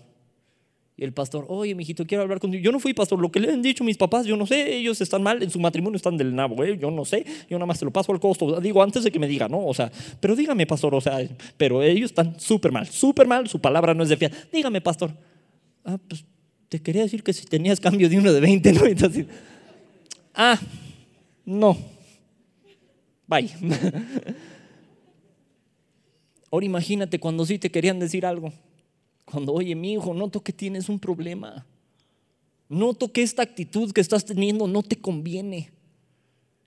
Y 0.95 1.03
el 1.03 1.11
pastor, 1.11 1.47
oye, 1.49 1.73
mijito, 1.73 2.05
quiero 2.05 2.21
hablar 2.21 2.39
contigo. 2.39 2.61
Yo 2.63 2.71
no 2.71 2.79
fui 2.79 2.93
pastor, 2.93 3.19
lo 3.19 3.31
que 3.31 3.39
le 3.39 3.51
han 3.51 3.63
dicho 3.63 3.83
mis 3.83 3.97
papás, 3.97 4.27
yo 4.27 4.37
no 4.37 4.45
sé, 4.45 4.75
ellos 4.75 5.01
están 5.01 5.23
mal, 5.23 5.41
en 5.41 5.49
su 5.49 5.59
matrimonio 5.59 5.97
están 5.97 6.17
del 6.17 6.35
nabo, 6.35 6.63
¿eh? 6.63 6.77
yo 6.77 6.91
no 6.91 7.03
sé, 7.03 7.25
yo 7.49 7.57
nada 7.57 7.65
más 7.65 7.79
te 7.79 7.85
lo 7.85 7.91
paso 7.91 8.11
al 8.11 8.19
costo. 8.19 8.61
Digo, 8.61 8.83
antes 8.83 9.03
de 9.03 9.11
que 9.11 9.17
me 9.17 9.27
diga, 9.27 9.47
¿no? 9.49 9.65
O 9.65 9.73
sea, 9.73 9.91
pero 10.19 10.35
dígame, 10.35 10.67
pastor, 10.67 10.93
o 10.93 11.01
sea, 11.01 11.17
pero 11.57 11.81
ellos 11.81 12.11
están 12.11 12.39
súper 12.39 12.71
mal, 12.71 12.85
súper 12.85 13.25
mal, 13.25 13.47
su 13.47 13.59
palabra 13.59 13.95
no 13.95 14.03
es 14.03 14.09
de 14.09 14.17
fiar. 14.17 14.31
Dígame, 14.51 14.81
pastor. 14.81 15.17
Ah, 15.83 15.97
pues 16.07 16.23
te 16.73 16.81
quería 16.81 17.03
decir 17.03 17.21
que 17.21 17.33
si 17.33 17.45
tenías 17.45 17.79
cambio 17.79 18.09
de 18.09 18.17
uno 18.17 18.33
de 18.33 18.39
20, 18.39 18.73
¿no? 18.73 18.87
Entonces, 18.87 19.27
ah, 20.33 20.59
no. 21.45 21.77
Bye. 23.27 23.51
Ahora 26.51 26.65
imagínate 26.65 27.19
cuando 27.19 27.45
sí 27.45 27.59
te 27.59 27.69
querían 27.69 27.99
decir 27.99 28.25
algo. 28.25 28.51
Cuando, 29.25 29.53
oye, 29.53 29.75
mi 29.75 29.93
hijo, 29.93 30.15
noto 30.15 30.41
que 30.41 30.51
tienes 30.51 30.89
un 30.89 30.97
problema. 30.97 31.63
Noto 32.69 33.11
que 33.11 33.21
esta 33.21 33.43
actitud 33.43 33.91
que 33.91 34.01
estás 34.01 34.25
teniendo 34.25 34.67
no 34.67 34.81
te 34.81 34.95
conviene. 34.95 35.69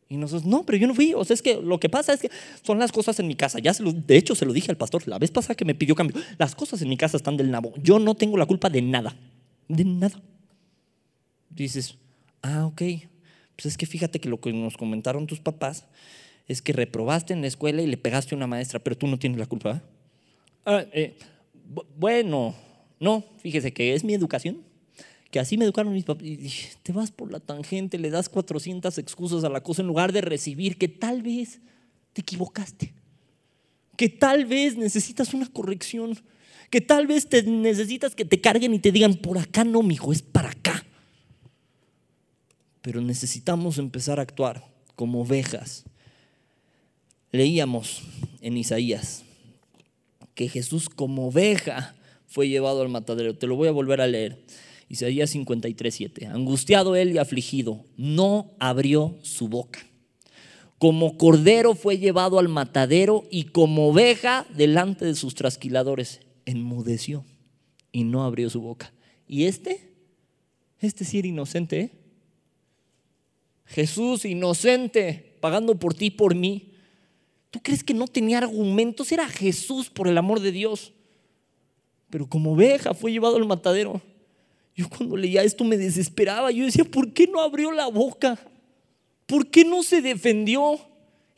Y 0.09 0.19
nosotros, 0.19 0.49
no, 0.49 0.65
pero 0.65 0.79
yo 0.79 0.87
no 0.87 0.95
fui. 0.95 1.15
O 1.15 1.25
sea, 1.25 1.35
es 1.35 1.43
que 1.43 1.61
lo 1.61 1.81
que 1.81 1.89
pasa 1.89 2.13
es 2.13 2.21
que 2.21 2.31
son 2.63 2.79
las 2.79 2.93
cosas 2.93 3.19
en 3.19 3.27
mi 3.27 3.35
casa. 3.35 3.59
Ya 3.59 3.73
de 3.73 4.17
hecho, 4.17 4.37
se 4.37 4.47
lo 4.47 4.53
dije 4.53 4.71
al 4.71 4.77
pastor 4.77 5.09
la 5.09 5.19
vez 5.19 5.33
pasada 5.33 5.57
que 5.57 5.65
me 5.65 5.75
pidió 5.75 5.97
cambio. 5.97 6.23
Las 6.39 6.55
cosas 6.55 6.81
en 6.81 6.91
mi 6.91 6.97
casa 6.97 7.17
están 7.17 7.37
del 7.37 7.51
nabo. 7.51 7.75
Yo 7.83 7.99
no 7.99 8.15
tengo 8.15 8.37
la 8.37 8.47
culpa 8.47 8.71
de 8.71 8.83
nada. 8.83 9.17
De 9.69 9.85
nada. 9.85 10.21
Dices, 11.51 11.97
ah, 12.43 12.67
ok. 12.67 12.83
Pues 13.57 13.67
es 13.67 13.77
que 13.77 13.87
fíjate 13.87 14.21
que 14.21 14.29
lo 14.29 14.41
que 14.41 14.53
nos 14.53 14.77
comentaron 14.77 15.27
tus 15.27 15.41
papás 15.41 15.87
es 16.47 16.63
que 16.63 16.73
reprobaste 16.73 17.33
en 17.33 17.41
la 17.41 17.49
escuela 17.49 17.83
y 17.83 17.87
le 17.87 17.97
pegaste 17.97 18.35
a 18.35 18.37
una 18.37 18.47
maestra, 18.47 18.79
pero 18.79 18.97
tú 18.97 19.07
no 19.07 19.19
tienes 19.19 19.39
la 19.39 19.47
culpa. 19.47 19.83
Ah, 20.65 20.85
eh, 20.93 21.17
bueno, 21.97 22.55
no, 23.01 23.25
fíjese 23.39 23.73
que 23.73 23.95
es 23.95 24.05
mi 24.05 24.15
educación, 24.15 24.63
que 25.31 25.41
así 25.41 25.59
me 25.59 25.65
educaron 25.65 25.93
mis 25.93 26.05
papás. 26.05 26.25
Y 26.25 26.51
te 26.83 26.93
vas 26.93 27.11
por 27.11 27.33
la 27.33 27.41
tangente, 27.41 27.99
le 27.99 28.11
das 28.11 28.29
400 28.29 28.99
excusas 28.99 29.45
a 29.45 29.49
la 29.49 29.63
cosa 29.63 29.83
en 29.83 29.89
lugar 29.89 30.13
de 30.13 30.21
recibir 30.21 30.79
que 30.79 30.89
tal 30.89 31.23
vez 31.23 31.61
te 32.13 32.21
equivocaste, 32.21 32.95
que 33.97 34.09
tal 34.09 34.45
vez 34.45 34.77
necesitas 34.77 35.35
una 35.35 35.47
corrección, 35.49 36.17
que 36.71 36.81
tal 36.81 37.07
vez 37.07 37.29
te 37.29 37.43
necesitas 37.43 38.15
que 38.15 38.25
te 38.25 38.41
carguen 38.41 38.75
y 38.75 38.79
te 38.79 38.93
digan, 38.93 39.15
por 39.15 39.39
acá 39.39 39.65
no, 39.65 39.83
mijo, 39.83 40.13
es 40.13 40.23
para 40.23 40.51
acá. 40.51 40.85
Pero 42.83 43.01
necesitamos 43.01 43.79
empezar 43.79 44.19
a 44.19 44.23
actuar 44.23 44.65
como 44.95 45.23
ovejas. 45.23 45.85
Leíamos 47.33 48.03
en 48.41 48.57
Isaías 48.57 49.25
que 50.35 50.49
Jesús 50.49 50.89
como 50.89 51.29
oveja 51.29 51.97
fue 52.27 52.49
llevado 52.49 52.83
al 52.83 52.89
matadero. 52.89 53.37
Te 53.37 53.47
lo 53.47 53.57
voy 53.57 53.69
a 53.69 53.73
volver 53.73 54.01
a 54.01 54.07
leer. 54.07 54.45
Isaías 54.89 55.31
53, 55.31 55.95
7. 55.95 56.27
Angustiado 56.27 56.95
él 56.95 57.13
y 57.13 57.19
afligido, 57.19 57.85
no 57.97 58.53
abrió 58.61 59.19
su 59.23 59.49
boca. 59.49 59.81
Como 60.79 61.17
cordero 61.17 61.75
fue 61.75 61.99
llevado 61.99 62.39
al 62.39 62.49
matadero 62.49 63.25
y 63.31 63.45
como 63.45 63.89
oveja 63.89 64.47
delante 64.55 65.07
de 65.07 65.15
sus 65.15 65.35
trasquiladores, 65.35 66.21
enmudeció 66.47 67.25
y 67.93 68.05
no 68.05 68.25
abrió 68.25 68.49
su 68.49 68.63
boca. 68.63 68.93
¿Y 69.29 69.45
este? 69.45 69.93
Este 70.81 71.05
sí 71.05 71.19
era 71.19 71.29
inocente. 71.29 71.81
¿eh? 71.81 71.91
Jesús 73.67 74.25
inocente, 74.25 75.37
pagando 75.41 75.79
por 75.79 75.93
ti, 75.93 76.11
por 76.11 76.35
mí. 76.35 76.73
¿Tú 77.51 77.61
crees 77.63 77.85
que 77.85 77.95
no 77.95 78.07
tenía 78.07 78.39
argumentos? 78.39 79.13
Era 79.13 79.29
Jesús, 79.29 79.91
por 79.91 80.09
el 80.09 80.17
amor 80.17 80.41
de 80.41 80.53
Dios. 80.53 80.93
Pero 82.11 82.29
como 82.29 82.53
oveja 82.53 82.95
fue 82.95 83.13
llevado 83.13 83.37
al 83.37 83.47
matadero. 83.47 84.01
Yo 84.75 84.89
cuando 84.89 85.17
leía 85.17 85.43
esto 85.43 85.65
me 85.65 85.77
desesperaba. 85.77 86.51
Yo 86.51 86.65
decía, 86.65 86.85
¿por 86.85 87.13
qué 87.13 87.27
no 87.27 87.41
abrió 87.41 87.73
la 87.73 87.89
boca? 87.89 88.39
¿Por 89.27 89.51
qué 89.51 89.65
no 89.65 89.83
se 89.83 90.03
defendió? 90.03 90.79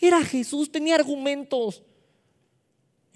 Era 0.01 0.23
Jesús, 0.23 0.71
tenía 0.71 0.97
argumentos. 0.97 1.83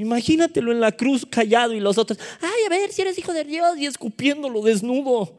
Imagínatelo 0.03 0.73
en 0.73 0.81
la 0.81 0.93
cruz 0.93 1.25
callado 1.25 1.73
y 1.73 1.81
los 1.81 1.99
otros, 1.99 2.19
ay, 2.41 2.65
a 2.67 2.69
ver 2.69 2.93
si 2.93 3.03
eres 3.03 3.19
hijo 3.19 3.33
de 3.33 3.45
Dios 3.45 3.79
y 3.79 3.87
escupiéndolo 3.87 4.63
desnudo. 4.63 5.39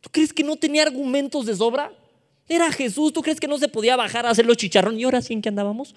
¿Tú 0.00 0.08
crees 0.10 0.32
que 0.32 0.42
no 0.44 0.56
tenía 0.56 0.82
argumentos 0.82 1.46
de 1.46 1.54
sobra? 1.54 1.92
Era 2.48 2.70
Jesús, 2.72 3.12
¿tú 3.12 3.22
crees 3.22 3.40
que 3.40 3.48
no 3.48 3.58
se 3.58 3.68
podía 3.68 3.96
bajar 3.96 4.26
a 4.26 4.30
hacer 4.30 4.46
los 4.46 4.56
chicharrón? 4.56 4.98
¿Y 4.98 5.04
ahora 5.04 5.22
sí 5.22 5.32
en 5.32 5.42
qué 5.42 5.48
andábamos? 5.48 5.94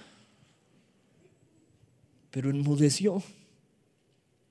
pero 2.37 2.51
enmudeció 2.51 3.23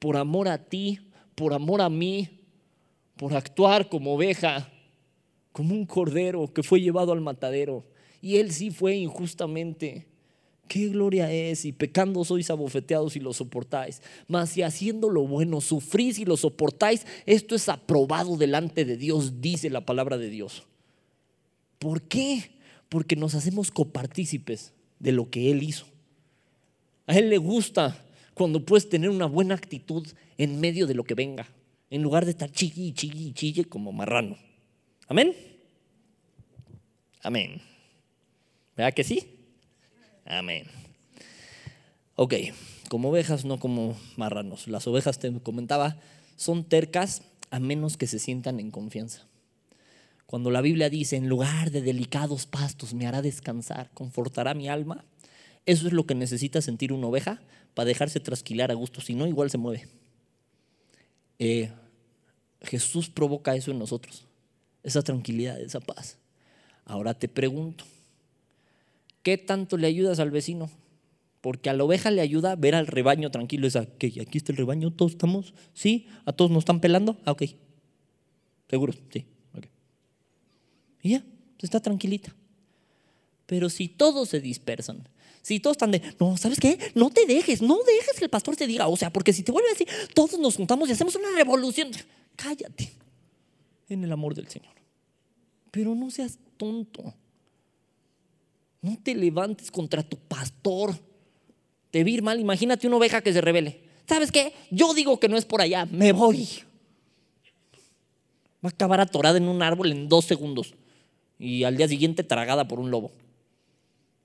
por 0.00 0.16
amor 0.16 0.48
a 0.48 0.58
ti, 0.58 0.98
por 1.36 1.54
amor 1.54 1.80
a 1.80 1.88
mí, 1.88 2.28
por 3.16 3.32
actuar 3.32 3.88
como 3.88 4.14
oveja, 4.14 4.68
como 5.52 5.72
un 5.72 5.86
cordero 5.86 6.52
que 6.52 6.64
fue 6.64 6.80
llevado 6.80 7.12
al 7.12 7.20
matadero. 7.20 7.84
Y 8.20 8.38
él 8.38 8.50
sí 8.50 8.72
fue 8.72 8.96
injustamente. 8.96 10.08
Qué 10.68 10.88
gloria 10.88 11.30
es, 11.32 11.64
y 11.64 11.72
pecando 11.72 12.24
sois 12.24 12.50
abofeteados 12.50 13.16
y 13.16 13.20
lo 13.20 13.32
soportáis. 13.32 14.02
Mas 14.26 14.50
si 14.50 14.62
haciendo 14.62 15.10
lo 15.10 15.26
bueno 15.26 15.60
sufrís 15.60 16.18
y 16.18 16.24
lo 16.24 16.36
soportáis, 16.36 17.06
esto 17.24 17.54
es 17.54 17.68
aprobado 17.68 18.36
delante 18.36 18.84
de 18.84 18.96
Dios, 18.96 19.40
dice 19.40 19.70
la 19.70 19.86
palabra 19.86 20.18
de 20.18 20.28
Dios. 20.28 20.64
¿Por 21.78 22.02
qué? 22.02 22.50
Porque 22.88 23.16
nos 23.16 23.34
hacemos 23.34 23.70
copartícipes 23.70 24.72
de 24.98 25.12
lo 25.12 25.30
que 25.30 25.50
Él 25.50 25.62
hizo. 25.62 25.86
A 27.06 27.16
Él 27.16 27.30
le 27.30 27.38
gusta 27.38 28.04
cuando 28.34 28.64
puedes 28.64 28.88
tener 28.88 29.10
una 29.10 29.26
buena 29.26 29.54
actitud 29.54 30.06
en 30.38 30.60
medio 30.60 30.86
de 30.86 30.94
lo 30.94 31.04
que 31.04 31.14
venga, 31.14 31.46
en 31.90 32.02
lugar 32.02 32.24
de 32.24 32.32
estar 32.32 32.50
chille, 32.50 32.92
chille, 32.92 33.32
chille 33.32 33.64
como 33.64 33.92
marrano. 33.92 34.36
Amén. 35.06 35.34
Amén. 37.22 37.60
¿Verdad 38.76 38.92
que 38.92 39.04
sí? 39.04 39.35
Amén. 40.26 40.66
Ok, 42.16 42.34
como 42.88 43.10
ovejas, 43.10 43.44
no 43.44 43.58
como 43.58 43.96
marranos. 44.16 44.68
Las 44.68 44.86
ovejas, 44.86 45.18
te 45.18 45.32
comentaba, 45.40 45.96
son 46.36 46.64
tercas 46.64 47.22
a 47.50 47.60
menos 47.60 47.96
que 47.96 48.06
se 48.06 48.18
sientan 48.18 48.58
en 48.58 48.70
confianza. 48.70 49.26
Cuando 50.26 50.50
la 50.50 50.60
Biblia 50.60 50.90
dice, 50.90 51.16
en 51.16 51.28
lugar 51.28 51.70
de 51.70 51.82
delicados 51.82 52.46
pastos 52.46 52.94
me 52.94 53.06
hará 53.06 53.22
descansar, 53.22 53.90
confortará 53.94 54.54
mi 54.54 54.68
alma, 54.68 55.04
eso 55.66 55.86
es 55.86 55.92
lo 55.92 56.06
que 56.06 56.16
necesita 56.16 56.60
sentir 56.60 56.92
una 56.92 57.06
oveja 57.06 57.40
para 57.74 57.86
dejarse 57.86 58.18
trasquilar 58.18 58.70
a 58.72 58.74
gusto, 58.74 59.00
si 59.00 59.14
no, 59.14 59.26
igual 59.28 59.50
se 59.50 59.58
mueve. 59.58 59.86
Eh, 61.38 61.70
Jesús 62.62 63.08
provoca 63.08 63.54
eso 63.54 63.70
en 63.70 63.78
nosotros, 63.78 64.24
esa 64.82 65.02
tranquilidad, 65.02 65.60
esa 65.60 65.80
paz. 65.80 66.18
Ahora 66.84 67.14
te 67.14 67.28
pregunto, 67.28 67.84
¿qué 69.26 69.38
tanto 69.38 69.76
le 69.76 69.88
ayudas 69.88 70.20
al 70.20 70.30
vecino? 70.30 70.70
Porque 71.40 71.68
a 71.68 71.72
la 71.72 71.82
oveja 71.82 72.12
le 72.12 72.20
ayuda 72.20 72.54
ver 72.54 72.76
al 72.76 72.86
rebaño 72.86 73.28
tranquilo. 73.32 73.66
Es 73.66 73.76
que 73.98 74.06
aquí 74.20 74.38
está 74.38 74.52
el 74.52 74.58
rebaño, 74.58 74.92
todos 74.92 75.12
estamos, 75.12 75.52
¿sí? 75.74 76.06
¿A 76.26 76.32
todos 76.32 76.52
nos 76.52 76.60
están 76.60 76.78
pelando? 76.78 77.16
Ah, 77.24 77.32
ok. 77.32 77.42
Seguro, 78.70 78.92
sí. 78.92 79.26
Okay. 79.52 79.70
Y 81.02 81.10
ya, 81.10 81.24
está 81.60 81.80
tranquilita. 81.80 82.32
Pero 83.46 83.68
si 83.68 83.88
todos 83.88 84.28
se 84.28 84.38
dispersan, 84.38 85.08
si 85.42 85.58
todos 85.58 85.74
están 85.74 85.90
de, 85.90 86.02
no, 86.20 86.36
¿sabes 86.36 86.60
qué? 86.60 86.78
No 86.94 87.10
te 87.10 87.26
dejes, 87.26 87.60
no 87.62 87.78
dejes 87.78 88.16
que 88.20 88.26
el 88.26 88.30
pastor 88.30 88.54
te 88.54 88.68
diga. 88.68 88.86
O 88.86 88.96
sea, 88.96 89.12
porque 89.12 89.32
si 89.32 89.42
te 89.42 89.50
vuelve 89.50 89.70
a 89.70 89.72
decir, 89.72 89.88
todos 90.14 90.38
nos 90.38 90.54
juntamos 90.54 90.88
y 90.88 90.92
hacemos 90.92 91.16
una 91.16 91.30
revolución. 91.34 91.90
Cállate 92.36 92.92
en 93.88 94.04
el 94.04 94.12
amor 94.12 94.36
del 94.36 94.46
Señor. 94.46 94.74
Pero 95.72 95.96
no 95.96 96.12
seas 96.12 96.38
tonto. 96.56 97.12
No 98.82 98.98
te 99.02 99.14
levantes 99.14 99.70
contra 99.70 100.02
tu 100.02 100.16
pastor. 100.16 100.94
Te 101.90 102.04
vir 102.04 102.22
mal, 102.22 102.38
imagínate 102.40 102.86
una 102.86 102.96
oveja 102.96 103.20
que 103.20 103.32
se 103.32 103.40
revele. 103.40 103.80
¿Sabes 104.08 104.30
qué? 104.30 104.52
Yo 104.70 104.94
digo 104.94 105.18
que 105.18 105.28
no 105.28 105.36
es 105.36 105.44
por 105.44 105.60
allá, 105.60 105.86
me 105.86 106.12
voy. 106.12 106.48
Va 108.64 108.68
a 108.68 108.72
acabar 108.72 109.00
atorada 109.00 109.38
en 109.38 109.48
un 109.48 109.62
árbol 109.62 109.92
en 109.92 110.08
dos 110.08 110.24
segundos. 110.24 110.74
y 111.38 111.64
al 111.64 111.76
día 111.76 111.86
siguiente 111.86 112.24
tragada 112.24 112.66
por 112.66 112.80
un 112.80 112.90
lobo. 112.90 113.12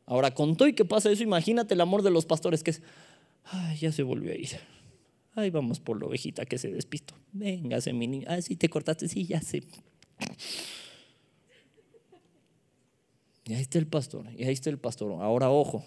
Ahora, 0.05 0.33
con 0.33 0.55
todo 0.55 0.67
y 0.67 0.73
que 0.73 0.85
pasa 0.85 1.11
eso, 1.11 1.23
imagínate 1.23 1.73
el 1.73 1.81
amor 1.81 2.03
de 2.03 2.11
los 2.11 2.25
pastores 2.25 2.63
que 2.63 2.71
es, 2.71 2.81
ay, 3.45 3.77
ya 3.77 3.91
se 3.91 4.03
volvió 4.03 4.31
a 4.31 4.35
ir. 4.35 4.49
Ay, 5.35 5.49
vamos 5.49 5.79
por 5.79 5.99
la 5.99 6.07
ovejita 6.07 6.45
que 6.45 6.57
se 6.57 6.69
despistó. 6.69 7.13
Véngase, 7.31 7.93
mi 7.93 8.07
niño. 8.07 8.27
Ah, 8.29 8.41
sí, 8.41 8.55
te 8.55 8.69
cortaste, 8.69 9.07
sí, 9.07 9.25
ya 9.25 9.41
sé. 9.41 9.63
Y 13.45 13.53
ahí 13.53 13.61
está 13.61 13.79
el 13.79 13.87
pastor, 13.87 14.27
y 14.37 14.43
ahí 14.43 14.53
está 14.53 14.69
el 14.69 14.77
pastor. 14.77 15.11
Ahora, 15.21 15.49
ojo, 15.49 15.83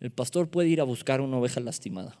el 0.00 0.10
pastor 0.10 0.48
puede 0.48 0.68
ir 0.68 0.80
a 0.80 0.84
buscar 0.84 1.20
una 1.20 1.38
oveja 1.38 1.60
lastimada. 1.60 2.18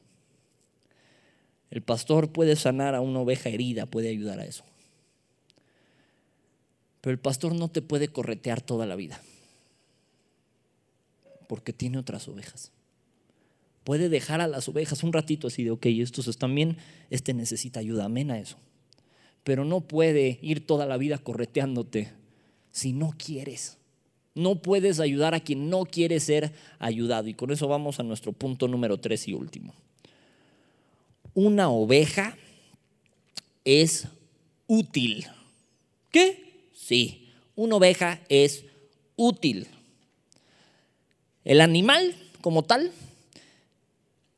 El 1.70 1.82
pastor 1.82 2.30
puede 2.30 2.56
sanar 2.56 2.94
a 2.94 3.00
una 3.00 3.20
oveja 3.20 3.48
herida, 3.48 3.86
puede 3.86 4.08
ayudar 4.08 4.40
a 4.40 4.44
eso. 4.44 4.64
Pero 7.00 7.12
el 7.12 7.18
pastor 7.18 7.54
no 7.54 7.68
te 7.68 7.82
puede 7.82 8.08
corretear 8.08 8.60
toda 8.60 8.86
la 8.86 8.94
vida, 8.94 9.20
porque 11.48 11.72
tiene 11.72 11.98
otras 11.98 12.28
ovejas. 12.28 12.72
Puede 13.84 14.08
dejar 14.08 14.40
a 14.40 14.46
las 14.46 14.68
ovejas 14.68 15.02
un 15.02 15.12
ratito 15.12 15.48
así 15.48 15.64
de, 15.64 15.72
ok, 15.72 15.86
estos 15.86 16.28
están 16.28 16.54
bien, 16.54 16.76
este 17.10 17.34
necesita 17.34 17.80
ayuda, 17.80 18.04
amén 18.04 18.30
a 18.30 18.38
eso. 18.38 18.58
Pero 19.42 19.64
no 19.64 19.80
puede 19.80 20.38
ir 20.40 20.66
toda 20.66 20.86
la 20.86 20.96
vida 20.96 21.18
correteándote 21.18 22.12
si 22.70 22.92
no 22.92 23.14
quieres. 23.18 23.78
No 24.34 24.56
puedes 24.56 25.00
ayudar 25.00 25.34
a 25.34 25.40
quien 25.40 25.68
no 25.68 25.84
quiere 25.84 26.18
ser 26.20 26.52
ayudado. 26.78 27.28
Y 27.28 27.34
con 27.34 27.50
eso 27.50 27.68
vamos 27.68 28.00
a 28.00 28.02
nuestro 28.02 28.32
punto 28.32 28.68
número 28.68 28.98
tres 28.98 29.28
y 29.28 29.34
último. 29.34 29.74
Una 31.34 31.70
oveja 31.70 32.36
es 33.64 34.08
útil. 34.66 35.26
¿Qué? 36.10 36.68
Sí, 36.74 37.28
una 37.54 37.76
oveja 37.76 38.20
es 38.28 38.64
útil. 39.16 39.66
El 41.44 41.60
animal 41.60 42.14
como 42.40 42.62
tal 42.62 42.92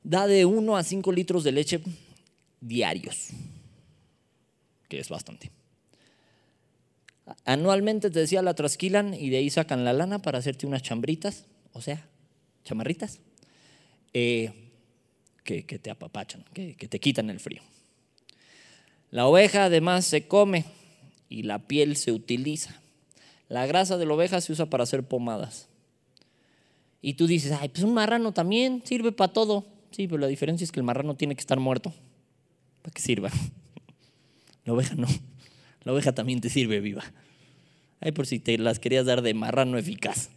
da 0.02 0.26
de 0.26 0.44
1 0.44 0.76
a 0.76 0.82
5 0.82 1.12
litros 1.12 1.44
de 1.44 1.52
leche 1.52 1.80
diarios, 2.60 3.28
que 4.88 4.98
es 4.98 5.08
bastante. 5.08 5.50
Anualmente 7.44 8.10
te 8.10 8.20
decía 8.20 8.42
la 8.42 8.54
trasquilan 8.54 9.14
y 9.14 9.30
de 9.30 9.38
ahí 9.38 9.50
sacan 9.50 9.84
la 9.84 9.92
lana 9.92 10.20
para 10.20 10.38
hacerte 10.38 10.66
unas 10.66 10.82
chambritas, 10.82 11.46
o 11.72 11.80
sea, 11.80 12.06
chamarritas, 12.64 13.20
eh, 14.12 14.52
que, 15.42 15.62
te 15.62 15.90
apapachan, 15.90 16.44
que, 16.52 16.74
que 16.76 16.88
te 16.88 17.00
quitan 17.00 17.30
el 17.30 17.40
frío. 17.40 17.62
La 19.10 19.26
oveja 19.26 19.66
además 19.66 20.04
se 20.04 20.26
come 20.26 20.64
y 21.28 21.42
la 21.42 21.66
piel 21.66 21.96
se 21.96 22.12
utiliza. 22.12 22.80
La 23.48 23.66
grasa 23.66 23.98
de 23.98 24.06
la 24.06 24.14
oveja 24.14 24.40
se 24.40 24.52
usa 24.52 24.66
para 24.66 24.84
hacer 24.84 25.06
pomadas. 25.06 25.68
Y 27.00 27.14
tú 27.14 27.26
dices, 27.26 27.52
ay, 27.52 27.68
pues 27.68 27.84
un 27.84 27.92
marrano 27.92 28.32
también 28.32 28.82
sirve 28.84 29.12
para 29.12 29.32
todo. 29.32 29.66
Sí, 29.90 30.08
pero 30.08 30.18
la 30.18 30.26
diferencia 30.26 30.64
es 30.64 30.72
que 30.72 30.80
el 30.80 30.84
marrano 30.84 31.14
tiene 31.14 31.34
que 31.34 31.40
estar 31.40 31.60
muerto 31.60 31.92
para 32.82 32.92
que 32.94 33.02
sirva. 33.02 33.30
La 34.64 34.72
oveja 34.72 34.94
no. 34.94 35.06
La 35.84 35.92
oveja 35.92 36.14
también 36.14 36.40
te 36.40 36.48
sirve 36.48 36.80
viva. 36.80 37.04
Ay, 38.00 38.12
por 38.12 38.26
si 38.26 38.38
te 38.38 38.58
las 38.58 38.78
querías 38.78 39.06
dar 39.06 39.22
de 39.22 39.34
marrano 39.34 39.78
eficaz. 39.78 40.30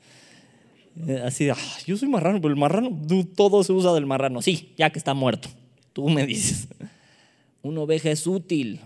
Eh, 1.08 1.22
así 1.24 1.46
de, 1.46 1.54
yo 1.86 1.98
soy 1.98 2.10
marrano, 2.10 2.42
pero 2.42 2.54
el 2.54 2.60
marrano, 2.60 2.98
todo 3.36 3.64
se 3.64 3.74
usa 3.74 3.94
del 3.94 4.06
marrano. 4.06 4.42
Sí, 4.42 4.74
ya 4.78 4.90
que 4.90 5.00
está 5.00 5.14
muerto. 5.14 5.50
Tú 5.94 6.10
me 6.10 6.26
dices. 6.26 6.68
Una 7.62 7.82
oveja 7.82 8.12
es 8.12 8.26
útil. 8.28 8.80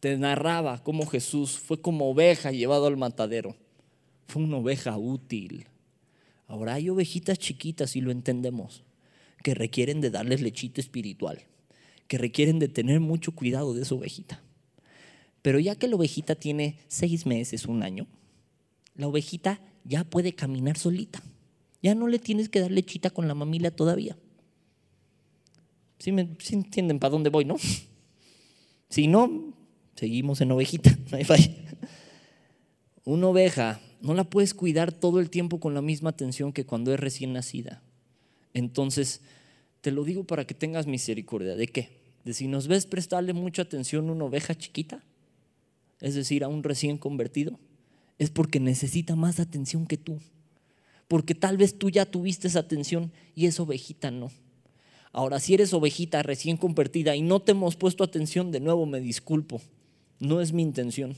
Te 0.00 0.16
narraba 0.16 0.82
cómo 0.82 1.06
Jesús 1.06 1.58
fue 1.58 1.80
como 1.80 2.10
oveja 2.10 2.52
llevado 2.52 2.86
al 2.86 2.96
matadero. 2.96 3.56
Fue 4.28 4.42
una 4.42 4.58
oveja 4.58 4.96
útil. 4.96 5.66
Ahora 6.48 6.74
hay 6.74 6.88
ovejitas 6.88 7.38
chiquitas, 7.38 7.96
y 7.96 8.00
lo 8.00 8.10
entendemos, 8.12 8.84
que 9.42 9.54
requieren 9.54 10.00
de 10.00 10.10
darles 10.10 10.40
lechita 10.40 10.80
espiritual, 10.80 11.42
que 12.06 12.18
requieren 12.18 12.58
de 12.58 12.68
tener 12.68 13.00
mucho 13.00 13.32
cuidado 13.32 13.74
de 13.74 13.82
esa 13.82 13.94
ovejita. 13.94 14.40
Pero 15.46 15.60
ya 15.60 15.76
que 15.76 15.86
la 15.86 15.94
ovejita 15.94 16.34
tiene 16.34 16.76
seis 16.88 17.24
meses, 17.24 17.66
un 17.66 17.84
año, 17.84 18.08
la 18.96 19.06
ovejita 19.06 19.60
ya 19.84 20.02
puede 20.02 20.34
caminar 20.34 20.76
solita. 20.76 21.22
Ya 21.80 21.94
no 21.94 22.08
le 22.08 22.18
tienes 22.18 22.48
que 22.48 22.58
dar 22.58 22.72
lechita 22.72 23.10
con 23.10 23.28
la 23.28 23.34
mamila 23.36 23.70
todavía. 23.70 24.18
¿Sí, 26.00 26.10
me, 26.10 26.22
entienden 26.50 26.98
para 26.98 27.12
dónde 27.12 27.30
voy, 27.30 27.44
no? 27.44 27.54
Si 28.88 29.06
no, 29.06 29.54
seguimos 29.94 30.40
en 30.40 30.50
ovejita, 30.50 30.98
no 31.12 31.16
hay 31.16 31.22
falla. 31.22 31.54
Una 33.04 33.28
oveja 33.28 33.80
no 34.00 34.14
la 34.14 34.24
puedes 34.24 34.52
cuidar 34.52 34.90
todo 34.90 35.20
el 35.20 35.30
tiempo 35.30 35.60
con 35.60 35.74
la 35.74 35.80
misma 35.80 36.10
atención 36.10 36.52
que 36.52 36.66
cuando 36.66 36.92
es 36.92 36.98
recién 36.98 37.32
nacida. 37.32 37.84
Entonces, 38.52 39.20
te 39.80 39.92
lo 39.92 40.02
digo 40.02 40.24
para 40.24 40.44
que 40.44 40.54
tengas 40.54 40.88
misericordia. 40.88 41.54
¿De 41.54 41.68
qué? 41.68 42.00
De 42.24 42.34
si 42.34 42.48
nos 42.48 42.66
ves 42.66 42.86
prestarle 42.86 43.32
mucha 43.32 43.62
atención 43.62 44.08
a 44.08 44.12
una 44.12 44.24
oveja 44.24 44.56
chiquita, 44.56 45.04
es 46.00 46.14
decir, 46.14 46.44
a 46.44 46.48
un 46.48 46.62
recién 46.62 46.98
convertido, 46.98 47.58
es 48.18 48.30
porque 48.30 48.60
necesita 48.60 49.16
más 49.16 49.40
atención 49.40 49.86
que 49.86 49.96
tú. 49.96 50.18
Porque 51.08 51.34
tal 51.34 51.56
vez 51.56 51.78
tú 51.78 51.90
ya 51.90 52.06
tuviste 52.06 52.48
esa 52.48 52.60
atención 52.60 53.12
y 53.34 53.46
esa 53.46 53.62
ovejita 53.62 54.10
no. 54.10 54.30
Ahora, 55.12 55.40
si 55.40 55.54
eres 55.54 55.72
ovejita 55.72 56.22
recién 56.22 56.56
convertida 56.56 57.16
y 57.16 57.22
no 57.22 57.40
te 57.40 57.52
hemos 57.52 57.76
puesto 57.76 58.04
atención, 58.04 58.50
de 58.50 58.60
nuevo 58.60 58.86
me 58.86 59.00
disculpo. 59.00 59.60
No 60.18 60.40
es 60.40 60.52
mi 60.52 60.62
intención, 60.62 61.16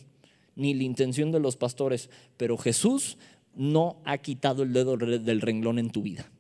ni 0.54 0.74
la 0.74 0.84
intención 0.84 1.32
de 1.32 1.40
los 1.40 1.56
pastores, 1.56 2.10
pero 2.36 2.58
Jesús 2.58 3.16
no 3.54 4.00
ha 4.04 4.18
quitado 4.18 4.62
el 4.62 4.72
dedo 4.72 4.96
del 4.96 5.40
renglón 5.40 5.78
en 5.78 5.90
tu 5.90 6.02
vida. 6.02 6.30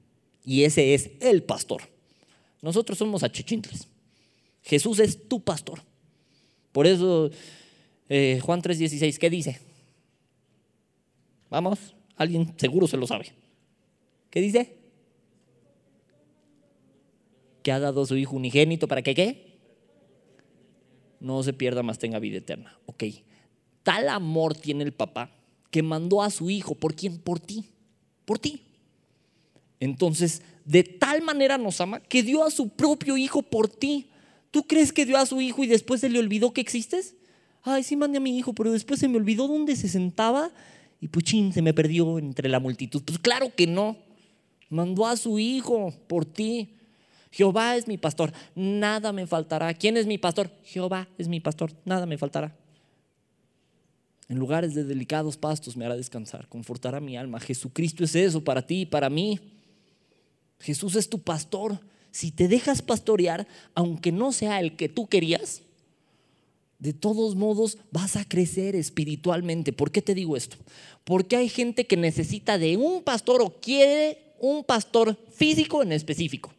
Y 0.44 0.62
ese 0.62 0.94
es 0.94 1.10
el 1.20 1.42
pastor. 1.42 1.82
Nosotros 2.62 2.98
somos 2.98 3.22
achichintles. 3.22 3.88
Jesús 4.62 4.98
es 4.98 5.28
tu 5.28 5.40
pastor. 5.40 5.80
Por 6.72 6.86
eso 6.86 7.30
eh, 8.08 8.40
Juan 8.42 8.62
3:16, 8.62 9.18
¿qué 9.18 9.30
dice? 9.30 9.60
Vamos, 11.50 11.94
alguien 12.16 12.54
seguro 12.56 12.86
se 12.86 12.96
lo 12.96 13.06
sabe. 13.06 13.32
¿Qué 14.30 14.40
dice? 14.40 14.76
Que 17.62 17.72
ha 17.72 17.78
dado 17.78 18.02
a 18.02 18.06
su 18.06 18.16
Hijo 18.16 18.36
unigénito 18.36 18.88
para 18.88 19.02
que 19.02 19.14
qué? 19.14 19.58
No 21.20 21.42
se 21.42 21.52
pierda, 21.52 21.82
más 21.82 21.98
tenga 21.98 22.18
vida 22.18 22.38
eterna. 22.38 22.78
Ok, 22.86 23.04
tal 23.82 24.08
amor 24.08 24.54
tiene 24.54 24.84
el 24.84 24.92
papá 24.92 25.30
que 25.70 25.82
mandó 25.82 26.22
a 26.22 26.30
su 26.30 26.50
Hijo. 26.50 26.74
¿Por 26.74 26.94
quién? 26.94 27.18
Por 27.18 27.40
ti. 27.40 27.70
Por 28.24 28.38
ti. 28.38 28.62
Entonces, 29.80 30.42
de 30.64 30.84
tal 30.84 31.22
manera 31.22 31.56
nos 31.56 31.80
ama 31.80 32.00
que 32.00 32.22
dio 32.22 32.44
a 32.44 32.50
su 32.50 32.68
propio 32.68 33.16
Hijo 33.16 33.42
por 33.42 33.68
ti. 33.68 34.10
¿Tú 34.50 34.64
crees 34.64 34.92
que 34.92 35.06
dio 35.06 35.16
a 35.16 35.26
su 35.26 35.40
Hijo 35.40 35.64
y 35.64 35.66
después 35.66 36.00
se 36.00 36.08
le 36.08 36.18
olvidó 36.18 36.52
que 36.52 36.60
existes? 36.60 37.14
Ay, 37.68 37.82
sí 37.82 37.96
mandé 37.96 38.18
a 38.18 38.20
mi 38.20 38.36
hijo, 38.36 38.52
pero 38.52 38.72
después 38.72 39.00
se 39.00 39.08
me 39.08 39.16
olvidó 39.16 39.46
dónde 39.46 39.76
se 39.76 39.88
sentaba 39.88 40.50
y 41.00 41.08
puchín, 41.08 41.52
se 41.52 41.62
me 41.62 41.74
perdió 41.74 42.18
entre 42.18 42.48
la 42.48 42.60
multitud. 42.60 43.02
Pues 43.04 43.18
claro 43.18 43.54
que 43.54 43.66
no. 43.66 43.96
Mandó 44.70 45.06
a 45.06 45.16
su 45.16 45.38
hijo 45.38 45.94
por 46.06 46.24
ti. 46.24 46.74
Jehová 47.30 47.76
es 47.76 47.86
mi 47.86 47.98
pastor, 47.98 48.32
nada 48.54 49.12
me 49.12 49.26
faltará. 49.26 49.72
¿Quién 49.74 49.96
es 49.96 50.06
mi 50.06 50.18
pastor? 50.18 50.50
Jehová 50.64 51.08
es 51.18 51.28
mi 51.28 51.40
pastor, 51.40 51.72
nada 51.84 52.06
me 52.06 52.18
faltará. 52.18 52.56
En 54.28 54.38
lugares 54.38 54.74
de 54.74 54.84
delicados 54.84 55.36
pastos 55.36 55.76
me 55.76 55.86
hará 55.86 55.96
descansar, 55.96 56.48
confortará 56.48 57.00
mi 57.00 57.16
alma. 57.16 57.40
Jesucristo 57.40 58.04
es 58.04 58.14
eso 58.14 58.44
para 58.44 58.62
ti 58.62 58.82
y 58.82 58.86
para 58.86 59.08
mí. 59.08 59.40
Jesús 60.60 60.96
es 60.96 61.08
tu 61.08 61.20
pastor. 61.20 61.80
Si 62.10 62.30
te 62.30 62.48
dejas 62.48 62.82
pastorear, 62.82 63.46
aunque 63.74 64.12
no 64.12 64.32
sea 64.32 64.60
el 64.60 64.76
que 64.76 64.88
tú 64.88 65.06
querías, 65.06 65.62
de 66.78 66.92
todos 66.92 67.34
modos 67.34 67.78
vas 67.90 68.16
a 68.16 68.24
crecer 68.24 68.76
espiritualmente. 68.76 69.72
¿Por 69.72 69.90
qué 69.90 70.02
te 70.02 70.14
digo 70.14 70.36
esto? 70.36 70.56
Porque 71.04 71.36
hay 71.36 71.48
gente 71.48 71.86
que 71.86 71.96
necesita 71.96 72.58
de 72.58 72.76
un 72.76 73.02
pastor 73.02 73.42
o 73.42 73.60
quiere 73.60 74.18
un 74.38 74.64
pastor 74.64 75.16
físico 75.32 75.82
en 75.82 75.92
específico. 75.92 76.52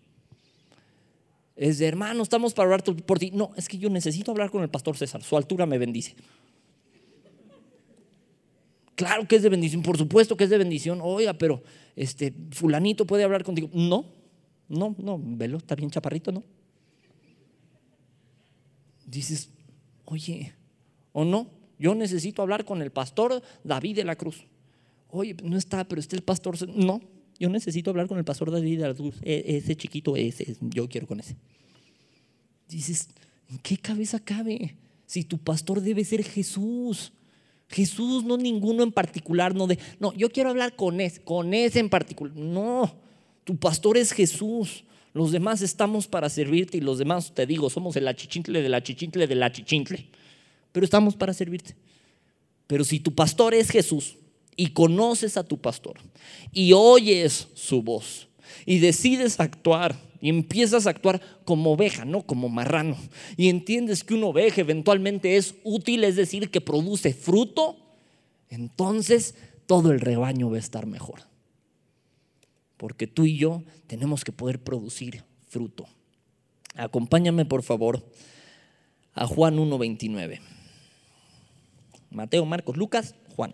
Es 1.55 1.77
de 1.77 1.87
hermano, 1.87 2.23
estamos 2.23 2.53
para 2.53 2.67
hablar 2.67 2.83
por 2.83 3.19
ti. 3.19 3.31
No, 3.31 3.51
es 3.55 3.67
que 3.67 3.77
yo 3.77 3.89
necesito 3.89 4.31
hablar 4.31 4.49
con 4.49 4.63
el 4.63 4.69
pastor 4.69 4.97
César. 4.97 5.23
Su 5.23 5.37
altura 5.37 5.65
me 5.65 5.77
bendice. 5.77 6.15
Claro 8.95 9.27
que 9.27 9.37
es 9.37 9.43
de 9.43 9.49
bendición, 9.49 9.81
por 9.81 9.97
supuesto 9.97 10.35
que 10.35 10.43
es 10.43 10.49
de 10.49 10.57
bendición. 10.57 10.99
Oiga, 11.01 11.33
pero 11.33 11.63
este 11.95 12.33
fulanito 12.51 13.05
puede 13.05 13.23
hablar 13.23 13.45
contigo. 13.45 13.69
No, 13.73 14.05
no, 14.67 14.95
no, 14.97 15.19
velo, 15.21 15.57
está 15.57 15.75
bien 15.75 15.89
chaparrito, 15.89 16.33
¿no? 16.33 16.43
Dices, 19.05 19.49
Oye, 20.09 20.53
¿o 21.13 21.23
no? 21.23 21.51
Yo 21.77 21.93
necesito 21.93 22.41
hablar 22.41 22.65
con 22.65 22.81
el 22.81 22.91
pastor 22.91 23.43
David 23.63 23.95
de 23.95 24.03
la 24.03 24.15
Cruz. 24.15 24.43
Oye, 25.09 25.35
no 25.43 25.55
está, 25.55 25.87
pero 25.87 26.01
está 26.01 26.15
el 26.15 26.23
pastor. 26.23 26.67
No, 26.67 26.99
yo 27.39 27.49
necesito 27.49 27.91
hablar 27.91 28.07
con 28.07 28.17
el 28.17 28.25
pastor 28.25 28.51
David 28.51 28.81
de 28.81 28.87
la 28.87 28.93
Cruz. 28.95 29.15
E, 29.21 29.57
ese 29.57 29.75
chiquito, 29.75 30.15
ese, 30.15 30.57
yo 30.61 30.89
quiero 30.89 31.05
con 31.05 31.19
ese. 31.19 31.35
Dices, 32.67 33.09
¿en 33.49 33.59
qué 33.59 33.77
cabeza 33.77 34.19
cabe? 34.19 34.75
Si 35.05 35.23
tu 35.23 35.37
pastor 35.37 35.79
debe 35.79 36.03
ser 36.03 36.23
Jesús. 36.23 37.13
Jesús, 37.67 38.23
no 38.23 38.35
ninguno 38.35 38.81
en 38.81 38.91
particular, 38.91 39.53
no 39.53 39.67
de, 39.67 39.77
no, 39.99 40.11
yo 40.13 40.31
quiero 40.31 40.49
hablar 40.49 40.75
con 40.75 40.99
ese, 40.99 41.21
con 41.21 41.53
ese 41.53 41.77
en 41.77 41.89
particular. 41.89 42.35
No, 42.35 42.95
tu 43.43 43.57
pastor 43.57 43.95
es 43.95 44.11
Jesús. 44.11 44.83
Los 45.19 45.33
demás 45.33 45.61
estamos 45.61 46.07
para 46.07 46.29
servirte 46.29 46.77
y 46.77 46.79
los 46.79 46.97
demás, 46.97 47.33
te 47.35 47.45
digo, 47.45 47.69
somos 47.69 47.97
el 47.97 48.07
achichintle 48.07 48.61
del 48.61 48.73
achichintle 48.73 49.27
del 49.27 49.43
achichintle. 49.43 50.07
Pero 50.71 50.85
estamos 50.85 51.17
para 51.17 51.33
servirte. 51.33 51.75
Pero 52.67 52.85
si 52.85 53.01
tu 53.01 53.13
pastor 53.13 53.53
es 53.53 53.69
Jesús 53.69 54.15
y 54.55 54.67
conoces 54.67 55.35
a 55.35 55.43
tu 55.43 55.57
pastor 55.57 55.99
y 56.53 56.71
oyes 56.71 57.49
su 57.53 57.81
voz 57.83 58.29
y 58.65 58.79
decides 58.79 59.41
actuar 59.41 59.99
y 60.21 60.29
empiezas 60.29 60.87
a 60.87 60.91
actuar 60.91 61.19
como 61.43 61.73
oveja, 61.73 62.05
no 62.05 62.25
como 62.25 62.47
marrano, 62.47 62.95
y 63.35 63.49
entiendes 63.49 64.05
que 64.05 64.13
una 64.13 64.27
oveja 64.27 64.61
eventualmente 64.61 65.35
es 65.35 65.53
útil, 65.65 66.05
es 66.05 66.15
decir, 66.15 66.49
que 66.49 66.61
produce 66.61 67.13
fruto, 67.13 67.75
entonces 68.47 69.35
todo 69.65 69.91
el 69.91 69.99
rebaño 69.99 70.49
va 70.49 70.55
a 70.55 70.59
estar 70.59 70.85
mejor. 70.85 71.27
Porque 72.79 73.07
tú 73.07 73.25
y 73.25 73.37
yo 73.37 73.61
tenemos 73.87 74.23
que 74.23 74.31
poder 74.31 74.63
producir 74.63 75.25
fruto. 75.49 75.85
Acompáñame 76.75 77.43
por 77.43 77.61
favor 77.61 78.09
a 79.13 79.27
Juan 79.27 79.57
1.29. 79.57 80.39
Mateo, 82.09 82.45
Marcos, 82.45 82.77
Lucas, 82.77 83.15
Juan. 83.35 83.51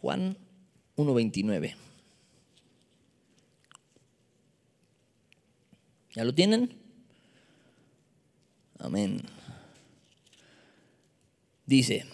Juan 0.00 0.38
1.29. 0.96 1.74
¿Ya 6.14 6.24
lo 6.24 6.34
tienen? 6.34 6.74
Amén. 8.78 9.20
Dice, 11.66 12.06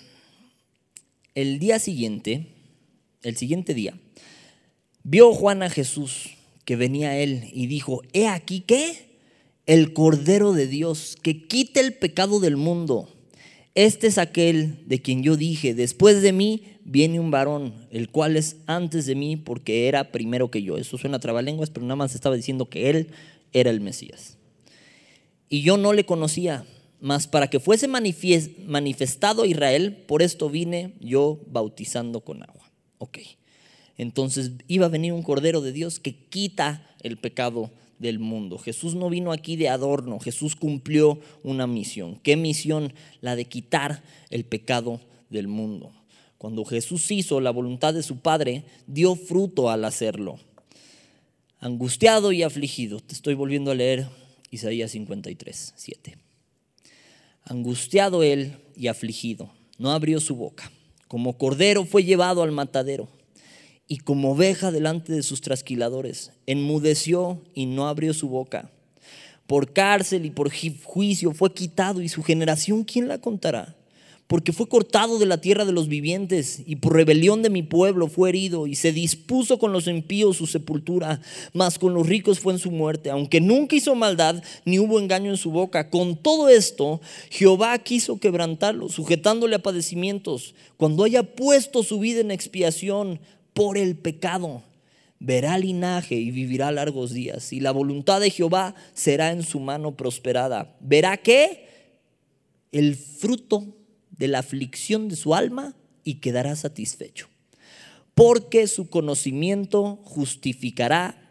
el 1.37 1.61
día 1.61 1.79
siguiente, 1.79 2.49
el 3.23 3.37
siguiente 3.37 3.75
día, 3.75 3.95
vio 5.03 5.33
Juan 5.33 5.63
a 5.63 5.71
Jesús 5.71 6.31
que 6.65 6.77
venía 6.77 7.19
él 7.19 7.51
y 7.53 7.67
dijo, 7.67 8.03
he 8.13 8.29
aquí 8.29 8.61
que 8.61 9.13
el 9.67 9.93
Cordero 9.93 10.53
de 10.53 10.67
Dios 10.67 11.17
que 11.23 11.47
quita 11.47 11.81
el 11.81 11.95
pecado 11.95 12.41
del 12.41 12.57
mundo. 12.57 13.09
Este 13.75 14.07
es 14.07 14.19
aquel 14.19 14.87
de 14.87 15.01
quien 15.01 15.23
yo 15.23 15.37
dije, 15.37 15.75
después 15.75 16.21
de 16.21 16.33
mí 16.33 16.63
viene 16.85 17.21
un 17.21 17.31
varón, 17.31 17.87
el 17.91 18.11
cual 18.11 18.37
es 18.37 18.57
antes 18.67 19.07
de 19.07 19.15
mí 19.15 19.37
porque 19.37 19.89
era 19.89 20.13
primero 20.13 20.51
que 20.51 20.63
yo. 20.63 20.77
Eso 20.77 20.99
suena 20.99 21.17
a 21.17 21.21
trabalenguas, 21.21 21.71
pero 21.71 21.87
nada 21.87 21.97
más 21.97 22.15
estaba 22.15 22.37
diciendo 22.37 22.69
que 22.69 22.91
él 22.91 23.09
era 23.53 23.71
el 23.71 23.81
Mesías. 23.81 24.37
Y 25.49 25.63
yo 25.63 25.77
no 25.77 25.93
le 25.93 26.05
conocía, 26.05 26.65
mas 27.01 27.27
para 27.27 27.49
que 27.49 27.61
fuese 27.61 27.89
manifestado 27.89 29.45
Israel, 29.45 29.97
por 30.07 30.23
esto 30.23 30.51
vine 30.51 30.95
yo 31.01 31.41
bautizando 31.47 32.21
con 32.21 32.43
agua. 32.43 32.62
Ok. 33.03 33.19
Entonces 33.99 34.53
iba 34.69 34.87
a 34.87 34.89
venir 34.89 35.13
un 35.13 35.25
Cordero 35.25 35.61
de 35.61 35.73
Dios 35.73 35.99
que 35.99 36.15
quita 36.15 36.89
el 37.01 37.17
pecado 37.17 37.73
del 37.99 38.21
mundo. 38.21 38.59
Jesús 38.59 38.95
no 38.95 39.11
vino 39.11 39.33
aquí 39.33 39.57
de 39.57 39.69
adorno, 39.69 40.21
Jesús 40.21 40.55
cumplió 40.55 41.19
una 41.43 41.67
misión. 41.67 42.21
¿Qué 42.23 42.37
misión? 42.37 42.93
La 43.21 43.35
de 43.35 43.47
quitar 43.47 44.05
el 44.31 44.45
pecado 44.45 45.01
del 45.31 45.49
mundo. 45.49 45.91
Cuando 46.39 46.65
Jesús 46.65 47.11
hizo 47.11 47.41
la 47.41 47.51
voluntad 47.51 47.93
de 47.93 48.05
su 48.05 48.19
Padre, 48.19 48.63
dio 48.87 49.17
fruto 49.17 49.69
al 49.69 49.85
hacerlo 49.85 50.39
angustiado 51.61 52.33
y 52.33 52.43
afligido. 52.43 53.01
Te 53.01 53.15
estoy 53.15 53.35
volviendo 53.35 53.71
a 53.71 53.75
leer 53.75 54.07
Isaías 54.51 54.91
53, 54.91 55.75
7. 55.77 56.19
Angustiado 57.45 58.23
él 58.23 58.57
y 58.77 58.89
afligido, 58.89 59.51
no 59.79 59.91
abrió 59.91 60.21
su 60.21 60.37
boca. 60.37 60.71
Como 61.13 61.37
cordero 61.37 61.85
fue 61.85 62.05
llevado 62.05 62.43
al 62.43 62.53
matadero 62.53 63.07
y 63.87 63.99
como 63.99 64.31
oveja 64.31 64.71
delante 64.71 65.13
de 65.13 65.23
sus 65.23 65.43
trasquiladores, 65.43 66.33
enmudeció 66.47 67.43
y 67.53 67.67
no 67.67 67.87
abrió 67.87 68.15
su 68.15 68.31
boca. 68.31 68.71
Por 69.47 69.75
cárcel 69.75 70.25
y 70.25 70.31
por 70.31 70.51
juicio 70.51 71.33
fue 71.33 71.53
quitado 71.53 72.01
y 72.01 72.09
su 72.09 72.23
generación, 72.23 72.85
¿quién 72.85 73.09
la 73.09 73.19
contará? 73.19 73.77
Porque 74.33 74.55
fue 74.55 74.67
cortado 74.67 75.19
de 75.19 75.27
la 75.27 75.43
tierra 75.43 75.67
de 75.67 75.73
los 75.73 75.89
vivientes 75.89 76.63
y 76.65 76.77
por 76.77 76.95
rebelión 76.95 77.43
de 77.43 77.51
mi 77.51 77.63
pueblo 77.63 78.09
fue 78.09 78.31
herido 78.31 78.67
y 78.67 78.77
se 78.77 78.91
dispuso 78.91 79.59
con 79.59 79.75
los 79.75 79.87
impíos 79.89 80.39
su 80.39 80.47
sepultura, 80.47 81.21
mas 81.53 81.79
con 81.79 81.93
los 81.93 82.07
ricos 82.07 82.41
fue 82.41 82.55
en 82.55 82.59
su 82.59 82.71
muerte, 82.71 83.11
aunque 83.11 83.43
nunca 83.43 83.77
hizo 83.77 83.95
maldad 83.95 84.43
ni 84.65 84.79
hubo 84.79 84.99
engaño 84.99 85.31
en 85.31 85.37
su 85.37 85.51
boca. 85.51 85.91
Con 85.91 86.17
todo 86.17 86.49
esto, 86.49 87.03
Jehová 87.29 87.79
quiso 87.81 88.21
quebrantarlo, 88.21 88.89
sujetándole 88.89 89.57
a 89.57 89.63
padecimientos, 89.63 90.55
cuando 90.79 91.05
haya 91.05 91.25
puesto 91.35 91.83
su 91.83 91.99
vida 91.99 92.23
en 92.23 92.31
expiación 92.31 93.21
por 93.53 93.77
el 93.77 93.97
pecado. 93.97 94.63
Verá 95.21 95.59
linaje 95.59 96.15
y 96.15 96.31
vivirá 96.31 96.73
largos 96.73 97.13
días, 97.13 97.53
y 97.53 97.61
la 97.61 97.71
voluntad 97.71 98.19
de 98.19 98.31
Jehová 98.31 98.75
será 98.95 99.31
en 99.31 99.43
su 99.43 99.61
mano 99.61 99.95
prosperada. 99.95 100.75
Verá 100.81 101.19
que 101.19 101.69
el 102.73 102.97
fruto 102.97 103.67
de 104.23 104.29
la 104.29 104.39
aflicción 104.39 105.09
de 105.09 105.17
su 105.17 105.35
alma 105.35 105.75
y 106.05 106.21
quedará 106.21 106.55
satisfecho. 106.55 107.27
Porque 108.15 108.69
su 108.69 108.89
conocimiento 108.89 109.97
justificará, 110.05 111.29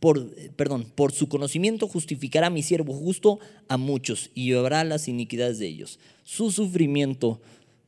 por, 0.00 0.34
perdón, 0.54 0.84
por 0.94 1.12
su 1.12 1.30
conocimiento 1.30 1.88
justificará 1.88 2.48
a 2.48 2.50
mi 2.50 2.62
siervo 2.62 2.92
justo 2.92 3.38
a 3.68 3.78
muchos 3.78 4.30
y 4.34 4.48
llevará 4.48 4.84
las 4.84 5.08
iniquidades 5.08 5.58
de 5.58 5.66
ellos. 5.66 5.98
Su 6.24 6.50
sufrimiento 6.50 7.40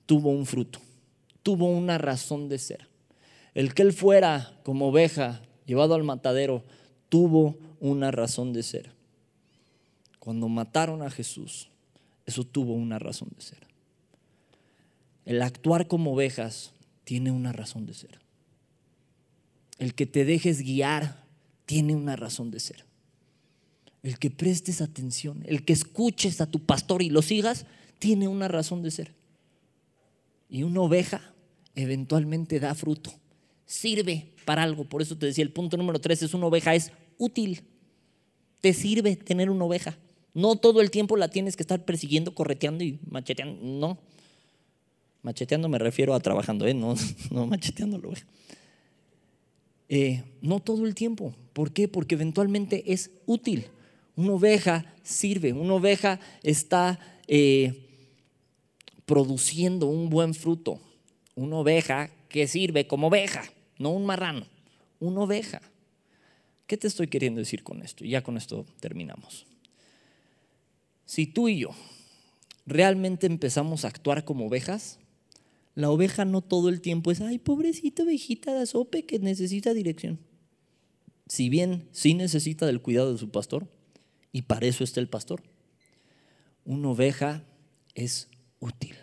tuvo 0.07 0.31
un 0.31 0.47
fruto, 0.47 0.81
tuvo 1.43 1.67
una 1.67 1.99
razón 1.99 2.49
de 2.49 2.57
ser. 2.57 2.89
El 3.53 3.75
que 3.75 3.83
él 3.83 3.93
fuera 3.93 4.59
como 4.63 4.89
oveja 4.89 5.43
llevado 5.67 5.95
al 5.95 6.05
matadero 6.05 6.65
tuvo 7.11 7.59
una 7.81 8.11
razón 8.13 8.55
de 8.55 8.63
ser. 8.63 8.93
Cuando 10.19 10.49
mataron 10.49 11.03
a 11.03 11.11
Jesús, 11.11 11.69
eso 12.25 12.45
tuvo 12.45 12.73
una 12.73 12.99
razón 12.99 13.29
de 13.37 13.43
ser. 13.43 13.68
El 15.29 15.43
actuar 15.43 15.89
como 15.89 16.14
ovejas 16.14 16.72
tiene 17.05 17.31
una 17.31 17.53
razón 17.53 17.85
de 17.85 17.93
ser. 17.93 18.18
El 19.76 19.95
que 19.95 20.07
te 20.07 20.24
dejes 20.24 20.62
guiar 20.62 21.22
tiene 21.66 21.95
una 21.95 22.16
razón 22.16 22.51
de 22.51 22.61
ser. 22.61 22.87
El 24.03 24.18
que 24.18 24.31
prestes 24.31 24.81
atención, 24.81 25.43
el 25.45 25.66
que 25.66 25.74
escuches 25.74 26.41
a 26.41 26.51
tu 26.51 26.64
pastor 26.64 27.03
y 27.03 27.11
lo 27.11 27.20
sigas, 27.20 27.66
tiene 27.99 28.26
una 28.26 28.49
razón 28.49 28.83
de 28.83 28.91
ser. 28.91 29.16
Y 30.49 30.62
una 30.62 30.81
oveja 30.81 31.35
eventualmente 31.74 32.59
da 32.59 32.74
fruto, 32.74 33.12
sirve 33.66 34.33
para 34.47 34.62
algo. 34.62 34.89
Por 34.89 35.03
eso 35.03 35.18
te 35.18 35.26
decía, 35.26 35.45
el 35.45 35.53
punto 35.53 35.76
número 35.76 36.01
tres 36.01 36.22
es 36.22 36.33
una 36.33 36.47
oveja, 36.47 36.74
es 36.74 36.91
útil. 37.18 37.64
Te 38.62 38.72
sirve 38.72 39.16
tener 39.16 39.51
una 39.51 39.66
oveja. 39.66 39.99
No 40.33 40.57
todo 40.57 40.81
el 40.81 40.91
tiempo 40.91 41.18
la 41.18 41.29
tienes 41.29 41.55
que 41.55 41.64
estar 41.64 41.85
persiguiendo, 41.85 42.35
correteando 42.35 42.83
y 42.83 42.99
macheteando. 43.07 43.62
No. 43.62 43.99
Macheteando 45.23 45.69
me 45.69 45.79
refiero 45.79 46.14
a 46.14 46.21
trabajando, 46.21 46.66
¿eh? 46.66 46.75
no, 46.75 46.95
no 47.31 47.47
macheteándolo. 47.47 48.12
Eh, 49.89 50.23
no 50.43 50.61
todo 50.61 50.87
el 50.87 50.95
tiempo. 50.95 51.35
¿Por 51.53 51.73
qué? 51.73 51.89
Porque 51.89 52.14
eventualmente 52.14 52.93
es 52.93 53.11
útil. 53.27 53.66
Una 54.16 54.33
oveja 54.33 54.95
sirve, 55.03 55.53
una 55.53 55.75
oveja 55.75 56.21
está 56.43 56.99
eh, 57.27 57.87
produciendo 59.07 59.87
un 59.87 60.11
buen 60.11 60.35
fruto. 60.35 60.81
Una 61.35 61.57
oveja 61.57 62.11
que 62.29 62.47
sirve 62.47 62.87
como 62.87 63.07
oveja, 63.07 63.45
no 63.79 63.91
un 63.91 64.05
marrano, 64.05 64.47
una 65.01 65.21
oveja. 65.21 65.62
¿Qué 66.66 66.77
te 66.77 66.87
estoy 66.87 67.07
queriendo 67.07 67.39
decir 67.39 67.62
con 67.62 67.83
esto? 67.83 68.05
Y 68.05 68.11
ya 68.11 68.23
con 68.23 68.37
esto 68.37 68.66
terminamos. 68.81 69.47
Si 71.07 71.27
tú 71.27 71.49
y 71.49 71.61
yo 71.61 71.71
realmente 72.66 73.27
empezamos 73.27 73.85
a 73.85 73.89
actuar 73.89 74.25
como 74.25 74.47
ovejas, 74.47 74.99
la 75.79 75.91
oveja 75.91 76.24
no 76.24 76.41
todo 76.41 76.70
el 76.70 76.81
tiempo 76.81 77.12
es, 77.12 77.20
ay, 77.20 77.39
pobrecita 77.39 78.03
ovejita 78.03 78.53
de 78.53 78.66
sope 78.66 79.07
que 79.07 79.20
necesita 79.20 79.72
dirección. 79.72 80.18
Si 81.29 81.49
bien 81.49 81.89
sí 81.93 82.14
necesita 82.14 82.66
del 82.66 82.83
cuidado 82.83 83.12
de 83.12 83.18
su 83.20 83.31
pastor, 83.31 83.68
y 84.33 84.43
para 84.43 84.66
eso 84.66 84.83
está 84.83 84.99
el 84.99 85.09
pastor, 85.09 85.41
una 86.64 86.89
oveja 86.89 87.45
es 87.95 88.26
útil. 88.59 88.97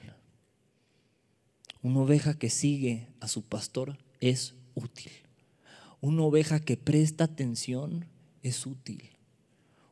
Una 1.82 2.01
oveja 2.01 2.38
que 2.38 2.49
sigue 2.49 3.07
a 3.21 3.30
su 3.30 3.41
pastor 3.43 3.97
es 4.19 4.53
útil. 4.73 5.13
Una 6.01 6.23
oveja 6.23 6.59
que 6.59 6.76
presta 6.76 7.23
atención 7.23 8.03
es 8.43 8.65
útil. 8.65 9.11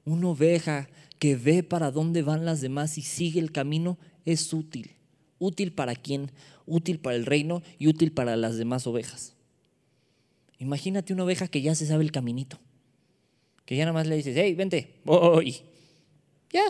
Una 0.03 0.27
oveja 0.27 0.89
que 1.17 1.37
ve 1.37 1.63
para 1.63 1.91
dónde 1.91 2.23
van 2.23 2.43
las 2.43 2.59
demás 2.59 2.97
y 2.97 3.03
sigue 3.03 3.39
el 3.39 3.53
camino 3.53 3.97
es 4.25 4.53
útil. 4.53 4.97
¿Útil 5.43 5.73
para 5.73 5.95
quién? 5.95 6.31
útil 6.65 6.99
para 6.99 7.15
el 7.15 7.25
reino 7.25 7.61
y 7.77 7.87
útil 7.87 8.11
para 8.11 8.35
las 8.35 8.57
demás 8.57 8.87
ovejas. 8.87 9.33
Imagínate 10.59 11.13
una 11.13 11.23
oveja 11.23 11.47
que 11.47 11.61
ya 11.61 11.75
se 11.75 11.85
sabe 11.85 12.03
el 12.03 12.11
caminito, 12.11 12.59
que 13.65 13.75
ya 13.75 13.83
nada 13.83 13.93
más 13.93 14.07
le 14.07 14.15
dices, 14.15 14.35
hey, 14.37 14.53
vente, 14.55 15.01
voy. 15.03 15.57
Ya. 16.51 16.63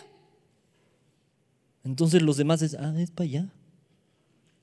Entonces 1.84 2.22
los 2.22 2.38
demás 2.38 2.62
es, 2.62 2.76
ah, 2.76 2.94
es 2.98 3.12
para 3.12 3.26
allá. 3.26 3.50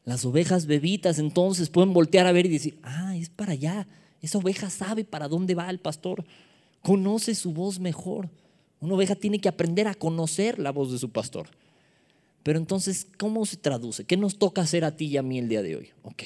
Las 0.05 0.25
ovejas 0.25 0.67
bebitas 0.67 1.19
entonces 1.19 1.69
pueden 1.69 1.93
voltear 1.93 2.27
a 2.27 2.33
ver 2.33 2.47
y 2.47 2.51
decir, 2.51 2.79
ah, 2.83 3.17
es 3.17 3.29
para 3.29 3.53
allá. 3.53 3.87
Esa 4.23 4.39
oveja 4.39 4.71
sabe 4.71 5.05
para 5.05 5.29
dónde 5.29 5.55
va 5.55 5.71
el 5.71 5.79
pastor. 5.79 6.25
Conoce 6.83 7.35
su 7.35 7.53
voz 7.53 7.79
mejor. 7.79 8.31
Una 8.81 8.95
oveja 8.95 9.15
tiene 9.15 9.39
que 9.39 9.49
aprender 9.49 9.87
a 9.87 9.95
conocer 9.95 10.59
la 10.59 10.73
voz 10.73 10.91
de 10.91 10.99
su 10.99 11.11
pastor. 11.11 11.49
Pero 12.43 12.59
entonces, 12.59 13.07
¿cómo 13.19 13.45
se 13.47 13.57
traduce? 13.57 14.05
¿Qué 14.05 14.17
nos 14.17 14.39
toca 14.39 14.63
hacer 14.63 14.85
a 14.85 14.97
ti 14.97 15.07
y 15.07 15.17
a 15.17 15.23
mí 15.23 15.39
el 15.39 15.49
día 15.49 15.63
de 15.63 15.77
hoy? 15.77 15.91
Ok. 16.03 16.23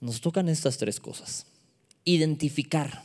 Nos 0.00 0.20
tocan 0.20 0.48
estas 0.48 0.78
tres 0.78 1.00
cosas. 1.00 1.46
Identificar 2.04 3.02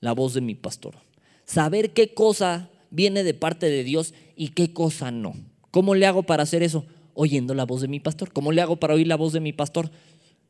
la 0.00 0.12
voz 0.12 0.34
de 0.34 0.40
mi 0.40 0.54
pastor. 0.54 0.96
Saber 1.44 1.92
qué 1.92 2.14
cosa 2.14 2.70
viene 2.90 3.24
de 3.24 3.34
parte 3.34 3.66
de 3.66 3.84
Dios 3.84 4.14
y 4.36 4.48
qué 4.48 4.72
cosa 4.72 5.10
no. 5.10 5.34
¿Cómo 5.70 5.94
le 5.94 6.06
hago 6.06 6.22
para 6.22 6.44
hacer 6.44 6.62
eso? 6.62 6.86
Oyendo 7.14 7.54
la 7.54 7.64
voz 7.64 7.80
de 7.80 7.88
mi 7.88 8.00
pastor. 8.00 8.32
¿Cómo 8.32 8.52
le 8.52 8.62
hago 8.62 8.76
para 8.76 8.94
oír 8.94 9.06
la 9.06 9.16
voz 9.16 9.32
de 9.32 9.40
mi 9.40 9.52
pastor? 9.52 9.90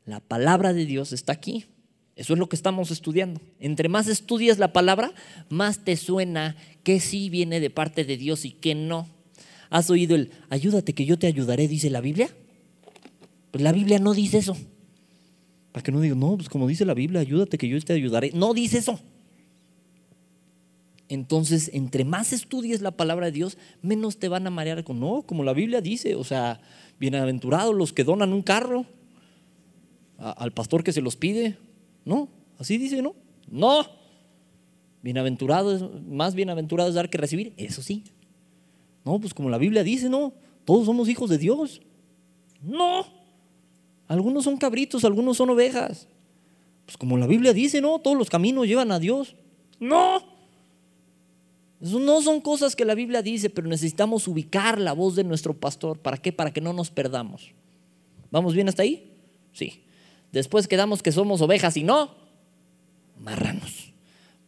La 0.05 0.19
palabra 0.19 0.73
de 0.73 0.85
Dios 0.85 1.13
está 1.13 1.33
aquí. 1.33 1.65
Eso 2.15 2.33
es 2.33 2.39
lo 2.39 2.49
que 2.49 2.57
estamos 2.57 2.91
estudiando. 2.91 3.39
Entre 3.59 3.87
más 3.87 4.07
estudias 4.07 4.59
la 4.59 4.73
palabra, 4.73 5.13
más 5.47 5.85
te 5.85 5.95
suena 5.95 6.57
que 6.83 6.99
sí 6.99 7.29
viene 7.29 7.61
de 7.61 7.69
parte 7.69 8.03
de 8.03 8.17
Dios 8.17 8.43
y 8.43 8.51
que 8.51 8.75
no. 8.75 9.07
¿Has 9.69 9.89
oído 9.89 10.15
el 10.15 10.31
ayúdate 10.49 10.93
que 10.93 11.05
yo 11.05 11.19
te 11.19 11.27
ayudaré, 11.27 11.67
dice 11.67 11.89
la 11.89 12.01
Biblia? 12.01 12.29
Pues 13.51 13.63
la 13.63 13.71
Biblia 13.71 13.99
no 13.99 14.13
dice 14.13 14.39
eso. 14.39 14.57
Para 15.71 15.83
que 15.83 15.91
no 15.91 16.01
digo, 16.01 16.15
no, 16.15 16.35
pues 16.35 16.49
como 16.49 16.67
dice 16.67 16.85
la 16.85 16.93
Biblia, 16.93 17.21
ayúdate 17.21 17.57
que 17.57 17.67
yo 17.67 17.79
te 17.81 17.93
ayudaré. 17.93 18.31
No 18.33 18.53
dice 18.53 18.79
eso. 18.79 18.99
Entonces, 21.07 21.71
entre 21.73 22.05
más 22.05 22.33
estudies 22.33 22.81
la 22.81 22.91
palabra 22.91 23.27
de 23.27 23.31
Dios, 23.31 23.57
menos 23.81 24.17
te 24.17 24.27
van 24.27 24.45
a 24.45 24.51
marear 24.51 24.83
con, 24.83 24.99
no, 24.99 25.23
como 25.23 25.43
la 25.43 25.53
Biblia 25.53 25.81
dice, 25.81 26.15
o 26.15 26.23
sea, 26.23 26.61
bienaventurados 26.99 27.75
los 27.75 27.93
que 27.93 28.03
donan 28.03 28.31
un 28.31 28.43
carro 28.43 28.85
al 30.17 30.51
pastor 30.51 30.83
que 30.83 30.93
se 30.93 31.01
los 31.01 31.15
pide. 31.15 31.57
No, 32.05 32.29
así 32.57 32.77
dice, 32.77 33.01
¿no? 33.01 33.15
No. 33.49 33.85
Bienaventurados, 35.01 36.03
más 36.05 36.35
bienaventurados 36.35 36.93
dar 36.93 37.09
que 37.09 37.17
recibir, 37.17 37.53
eso 37.57 37.81
sí. 37.81 38.03
No, 39.09 39.19
pues 39.19 39.33
como 39.33 39.49
la 39.49 39.57
Biblia 39.57 39.83
dice, 39.83 40.07
no, 40.07 40.33
todos 40.65 40.85
somos 40.85 41.09
hijos 41.09 41.31
de 41.31 41.39
Dios. 41.39 41.81
No. 42.61 43.07
Algunos 44.07 44.43
son 44.43 44.57
cabritos, 44.57 45.03
algunos 45.03 45.37
son 45.37 45.49
ovejas. 45.49 46.07
Pues 46.85 46.95
como 46.95 47.17
la 47.17 47.25
Biblia 47.25 47.51
dice, 47.51 47.81
no, 47.81 47.97
todos 47.97 48.15
los 48.15 48.29
caminos 48.29 48.67
llevan 48.67 48.91
a 48.91 48.99
Dios. 48.99 49.35
No. 49.79 50.21
Eso 51.81 51.99
no 51.99 52.21
son 52.21 52.39
cosas 52.39 52.75
que 52.75 52.85
la 52.85 52.93
Biblia 52.93 53.23
dice, 53.23 53.49
pero 53.49 53.67
necesitamos 53.67 54.27
ubicar 54.27 54.79
la 54.79 54.93
voz 54.93 55.15
de 55.15 55.23
nuestro 55.23 55.55
pastor. 55.55 55.97
¿Para 55.97 56.17
qué? 56.17 56.31
Para 56.31 56.53
que 56.53 56.61
no 56.61 56.71
nos 56.73 56.91
perdamos. 56.91 57.49
¿Vamos 58.29 58.53
bien 58.53 58.69
hasta 58.69 58.83
ahí? 58.83 59.11
Sí. 59.53 59.85
Después 60.31 60.67
quedamos 60.67 61.01
que 61.01 61.11
somos 61.11 61.41
ovejas 61.41 61.77
y 61.77 61.83
no, 61.83 62.11
marranos. 63.19 63.88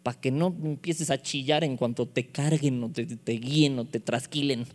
Para 0.03 0.19
que 0.19 0.31
no 0.31 0.47
empieces 0.63 1.11
a 1.11 1.21
chillar 1.21 1.63
en 1.63 1.77
cuanto 1.77 2.07
te 2.07 2.27
carguen 2.27 2.83
o 2.83 2.89
te, 2.89 3.05
guíen 3.33 3.77
o 3.79 3.85
te 3.85 3.99
trasquilen. 3.99 4.65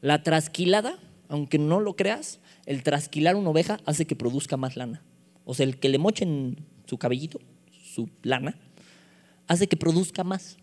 La 0.00 0.22
trasquilada, 0.22 0.98
aunque 1.28 1.58
no 1.58 1.80
lo 1.80 1.96
creas, 1.96 2.40
el 2.66 2.82
trasquilar 2.82 3.36
una 3.36 3.50
oveja 3.50 3.80
hace 3.86 4.06
que 4.06 4.16
produzca 4.16 4.56
más 4.56 4.76
lana. 4.76 5.02
O 5.44 5.54
sea, 5.54 5.64
el 5.64 5.78
que 5.78 5.88
le 5.88 5.98
mochen 5.98 6.58
su 6.86 6.98
cabellito, 6.98 7.40
su 7.82 8.10
lana, 8.22 8.56
hace 9.46 9.66
que 9.66 9.76
produzca 9.76 10.24
más. 10.24 10.56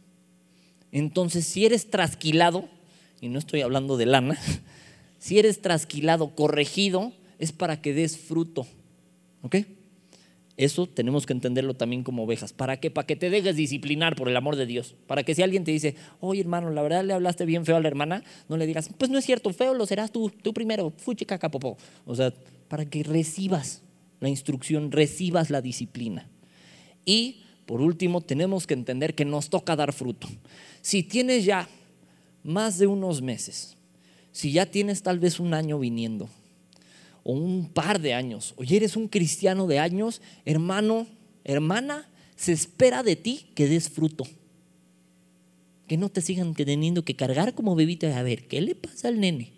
Entonces, 0.91 1.45
si 1.45 1.65
eres 1.65 1.89
trasquilado, 1.89 2.67
y 3.19 3.29
no 3.29 3.39
estoy 3.39 3.61
hablando 3.61 3.97
de 3.97 4.05
lana, 4.05 4.37
si 5.19 5.39
eres 5.39 5.61
trasquilado, 5.61 6.35
corregido, 6.35 7.13
es 7.39 7.51
para 7.51 7.81
que 7.81 7.93
des 7.93 8.17
fruto. 8.17 8.67
¿Ok? 9.41 9.57
Eso 10.57 10.87
tenemos 10.87 11.25
que 11.25 11.33
entenderlo 11.33 11.75
también 11.75 12.03
como 12.03 12.23
ovejas. 12.23 12.53
¿Para 12.53 12.79
qué? 12.79 12.91
Para 12.91 13.07
que 13.07 13.15
te 13.15 13.29
dejes 13.29 13.55
disciplinar 13.55 14.15
por 14.15 14.27
el 14.27 14.35
amor 14.35 14.55
de 14.55 14.65
Dios. 14.65 14.95
Para 15.07 15.23
que 15.23 15.33
si 15.33 15.41
alguien 15.41 15.63
te 15.63 15.71
dice, 15.71 15.95
oye 16.19 16.41
hermano, 16.41 16.69
la 16.69 16.81
verdad 16.81 17.03
le 17.03 17.13
hablaste 17.13 17.45
bien 17.45 17.65
feo 17.65 17.77
a 17.77 17.79
la 17.79 17.87
hermana, 17.87 18.23
no 18.49 18.57
le 18.57 18.67
digas, 18.67 18.89
pues 18.97 19.09
no 19.09 19.17
es 19.17 19.25
cierto, 19.25 19.51
feo 19.53 19.73
lo 19.73 19.85
serás 19.85 20.11
tú, 20.11 20.29
tú 20.29 20.53
primero, 20.53 20.91
fuchi 20.97 21.25
caca 21.25 21.49
popó. 21.49 21.77
O 22.05 22.15
sea, 22.15 22.33
para 22.67 22.85
que 22.85 23.03
recibas 23.03 23.81
la 24.19 24.29
instrucción, 24.29 24.91
recibas 24.91 25.49
la 25.49 25.61
disciplina. 25.61 26.27
Y 27.05 27.41
por 27.65 27.81
último, 27.81 28.19
tenemos 28.19 28.67
que 28.67 28.73
entender 28.73 29.15
que 29.15 29.23
nos 29.23 29.49
toca 29.49 29.77
dar 29.77 29.93
fruto. 29.93 30.27
Si 30.81 31.03
tienes 31.03 31.45
ya 31.45 31.69
más 32.43 32.77
de 32.77 32.87
unos 32.87 33.21
meses, 33.21 33.77
si 34.33 34.51
ya 34.51 34.65
tienes 34.65 35.03
tal 35.03 35.19
vez 35.19 35.39
un 35.39 35.53
año 35.53 35.79
viniendo, 35.79 36.29
o 37.23 37.33
un 37.33 37.69
par 37.69 38.01
de 38.01 38.13
años, 38.13 38.53
o 38.57 38.63
ya 38.63 38.75
eres 38.77 38.95
un 38.95 39.07
cristiano 39.07 39.67
de 39.67 39.79
años, 39.79 40.21
hermano, 40.45 41.07
hermana, 41.43 42.09
se 42.35 42.51
espera 42.51 43.03
de 43.03 43.15
ti 43.15 43.51
que 43.55 43.67
des 43.67 43.89
fruto. 43.89 44.25
Que 45.87 45.97
no 45.97 46.09
te 46.09 46.21
sigan 46.21 46.53
teniendo 46.53 47.03
que 47.03 47.15
cargar 47.15 47.53
como 47.53 47.75
bebita. 47.75 48.17
A 48.17 48.23
ver, 48.23 48.47
¿qué 48.47 48.61
le 48.61 48.75
pasa 48.75 49.09
al 49.09 49.19
nene? 49.19 49.51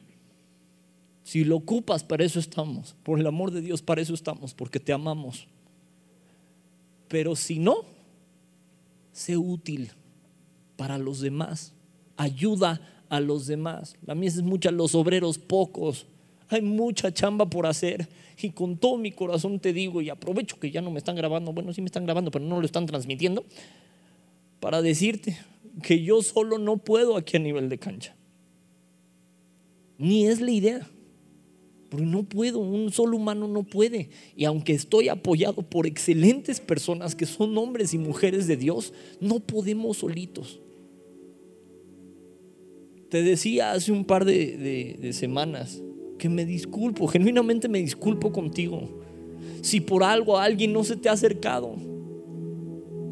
Si 1.24 1.46
lo 1.46 1.56
ocupas, 1.56 2.04
para 2.04 2.26
eso 2.26 2.40
estamos. 2.40 2.96
Por 3.04 3.20
el 3.20 3.28
amor 3.28 3.52
de 3.52 3.62
Dios, 3.62 3.82
para 3.82 4.02
eso 4.02 4.14
estamos, 4.14 4.54
porque 4.54 4.80
te 4.80 4.92
amamos. 4.92 5.48
Pero 7.08 7.36
si 7.36 7.60
no, 7.60 7.86
sé 9.14 9.38
útil 9.38 9.92
para 10.76 10.98
los 10.98 11.22
demás. 11.22 11.74
Ayuda 12.18 12.82
a 13.10 13.20
los 13.20 13.48
demás. 13.48 13.96
La 14.06 14.16
mies 14.16 14.36
es 14.36 14.42
mucha, 14.42 14.72
los 14.72 14.96
obreros 14.96 15.38
pocos. 15.38 16.08
Hay 16.54 16.62
mucha 16.62 17.14
chamba 17.14 17.50
por 17.50 17.66
hacer. 17.66 18.08
Y 18.42 18.50
con 18.52 18.78
todo 18.78 18.98
mi 18.98 19.12
corazón 19.12 19.60
te 19.60 19.74
digo, 19.74 20.02
y 20.02 20.10
aprovecho 20.10 20.60
que 20.60 20.72
ya 20.72 20.82
no 20.82 20.92
me 20.92 20.98
están 20.98 21.16
grabando, 21.16 21.54
bueno, 21.54 21.74
sí 21.74 21.82
me 21.82 21.88
están 21.88 22.06
grabando, 22.06 22.32
pero 22.32 22.46
no 22.46 22.60
lo 22.60 22.66
están 22.66 22.86
transmitiendo, 22.86 23.46
para 24.60 24.82
decirte 24.82 25.38
que 25.82 26.04
yo 26.04 26.22
solo 26.22 26.58
no 26.58 26.78
puedo 26.78 27.16
aquí 27.16 27.38
a 27.38 27.40
nivel 27.40 27.70
de 27.70 27.78
cancha. 27.78 28.16
Ni 29.98 30.28
es 30.28 30.42
la 30.42 30.52
idea. 30.52 30.90
Porque 31.90 32.06
no 32.06 32.24
puedo, 32.24 32.60
un 32.60 32.92
solo 32.92 33.18
humano 33.18 33.48
no 33.48 33.64
puede. 33.64 34.10
Y 34.36 34.46
aunque 34.46 34.74
estoy 34.74 35.10
apoyado 35.10 35.62
por 35.62 35.86
excelentes 35.86 36.60
personas 36.60 37.14
que 37.14 37.28
son 37.28 37.56
hombres 37.58 37.94
y 37.94 38.00
mujeres 38.00 38.48
de 38.48 38.58
Dios, 38.58 38.94
no 39.20 39.40
podemos 39.40 39.98
solitos. 39.98 40.60
Te 43.10 43.22
decía 43.22 43.74
hace 43.74 43.92
un 43.92 44.06
par 44.06 44.26
de, 44.26 45.12
semanas 45.14 45.84
que 46.24 46.30
me 46.30 46.46
disculpo, 46.46 47.06
genuinamente 47.08 47.68
me 47.68 47.80
disculpo 47.80 48.32
contigo. 48.32 48.88
Si 49.62 49.82
por 49.82 50.06
algo 50.06 50.38
alguien 50.38 50.72
no 50.72 50.86
se 50.86 50.96
te 50.96 51.10
ha 51.10 51.12
acercado 51.12 51.76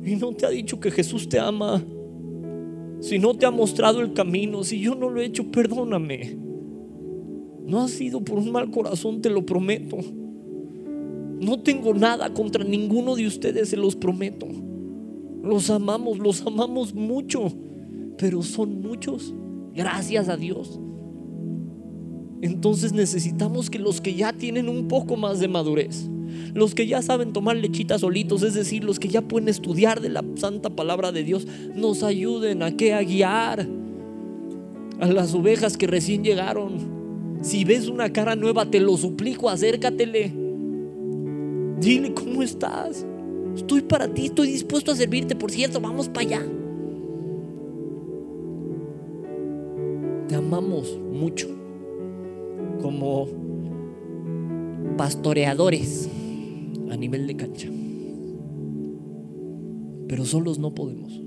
y 0.02 0.16
no 0.16 0.32
te 0.32 0.46
ha 0.46 0.50
dicho 0.50 0.80
que 0.80 0.92
Jesús 0.92 1.28
te 1.28 1.38
ama, 1.38 1.84
si 3.02 3.20
no 3.20 3.34
te 3.34 3.46
ha 3.46 3.52
mostrado 3.52 4.00
el 4.00 4.14
camino, 4.14 4.64
si 4.64 4.80
yo 4.80 4.96
no 4.96 5.10
lo 5.10 5.20
he 5.20 5.26
hecho, 5.26 5.52
perdóname. 5.52 6.38
No 7.66 7.82
ha 7.82 7.90
sido 7.90 8.22
por 8.22 8.38
un 8.38 8.50
mal 8.50 8.72
corazón, 8.72 9.22
te 9.22 9.30
lo 9.30 9.46
prometo. 9.46 9.98
No 11.42 11.60
tengo 11.60 11.94
nada 11.94 12.34
contra 12.34 12.64
ninguno 12.64 13.18
de 13.18 13.28
ustedes, 13.28 13.68
se 13.68 13.76
los 13.76 13.98
prometo. 13.98 14.48
Los 15.44 15.70
amamos, 15.70 16.18
los 16.18 16.48
amamos 16.48 16.94
mucho, 16.94 17.52
pero 18.18 18.42
son 18.42 18.82
muchos, 18.82 19.36
gracias 19.76 20.30
a 20.30 20.38
Dios. 20.38 20.80
Entonces 22.42 22.94
necesitamos 22.94 23.70
que 23.70 23.80
los 23.80 24.02
que 24.02 24.16
ya 24.16 24.34
tienen 24.34 24.68
un 24.68 24.88
poco 24.88 25.16
más 25.16 25.40
de 25.40 25.48
madurez, 25.48 26.10
los 26.54 26.74
que 26.74 26.88
ya 26.88 27.02
saben 27.02 27.34
tomar 27.34 27.56
lechita 27.56 28.00
solitos, 28.00 28.42
es 28.44 28.56
decir, 28.56 28.84
los 28.84 29.00
que 29.00 29.10
ya 29.10 29.22
pueden 29.22 29.48
estudiar 29.48 30.02
de 30.02 30.10
la 30.10 30.24
santa 30.36 30.70
palabra 30.70 31.12
de 31.12 31.24
Dios, 31.24 31.46
nos 31.76 32.04
ayuden 32.04 32.64
a 32.64 32.76
que 32.76 32.94
a 32.94 33.04
guiar 33.04 33.68
a 35.00 35.08
las 35.08 35.34
ovejas 35.34 35.78
que 35.78 35.88
recién 35.88 36.24
llegaron 36.24 37.02
si 37.42 37.66
ves 37.66 37.88
una 37.88 38.14
cara 38.14 38.36
nueva, 38.36 38.70
te 38.70 38.80
lo 38.80 38.96
suplico, 38.98 39.50
acércatele. 39.50 40.32
Dile, 41.80 42.14
¿cómo 42.14 42.44
estás? 42.44 43.06
Estoy 43.56 43.82
para 43.82 44.08
ti, 44.08 44.28
estoy 44.28 44.52
dispuesto 44.52 44.92
a 44.92 44.96
servirte. 44.96 45.36
Por 45.36 45.50
cierto, 45.50 45.82
vamos 45.82 46.08
para 46.08 46.28
allá. 46.28 46.46
Te 50.28 50.36
amamos 50.36 50.98
mucho 51.12 51.61
como 52.82 53.28
pastoreadores 54.98 56.10
a 56.90 56.98
nivel 56.98 57.28
de 57.28 57.36
cancha. 57.36 57.70
Pero 60.08 60.26
solos 60.26 60.60
no 60.60 60.76
podemos. 60.76 61.22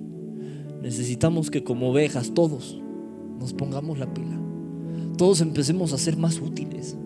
Necesitamos 0.83 1.51
que 1.51 1.65
como 1.65 1.91
ovejas 1.91 2.35
todos 2.35 2.81
nos 3.41 3.55
pongamos 3.55 3.99
la 3.99 4.13
pila 4.13 4.45
todos 5.17 5.41
empecemos 5.41 5.93
a 5.93 5.99
ser 5.99 6.17
más 6.17 6.41
útiles. 6.41 6.97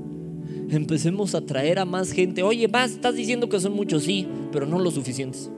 Empecemos 0.70 1.34
a 1.34 1.40
traer 1.40 1.78
a 1.78 1.84
más 1.84 2.12
gente. 2.12 2.42
Oye, 2.42 2.66
vas, 2.66 2.92
estás 2.92 3.14
diciendo 3.14 3.48
que 3.48 3.60
son 3.60 3.72
muchos, 3.72 4.04
sí, 4.04 4.26
pero 4.52 4.66
no 4.66 4.78
lo 4.78 4.90
suficientes. 4.90 5.50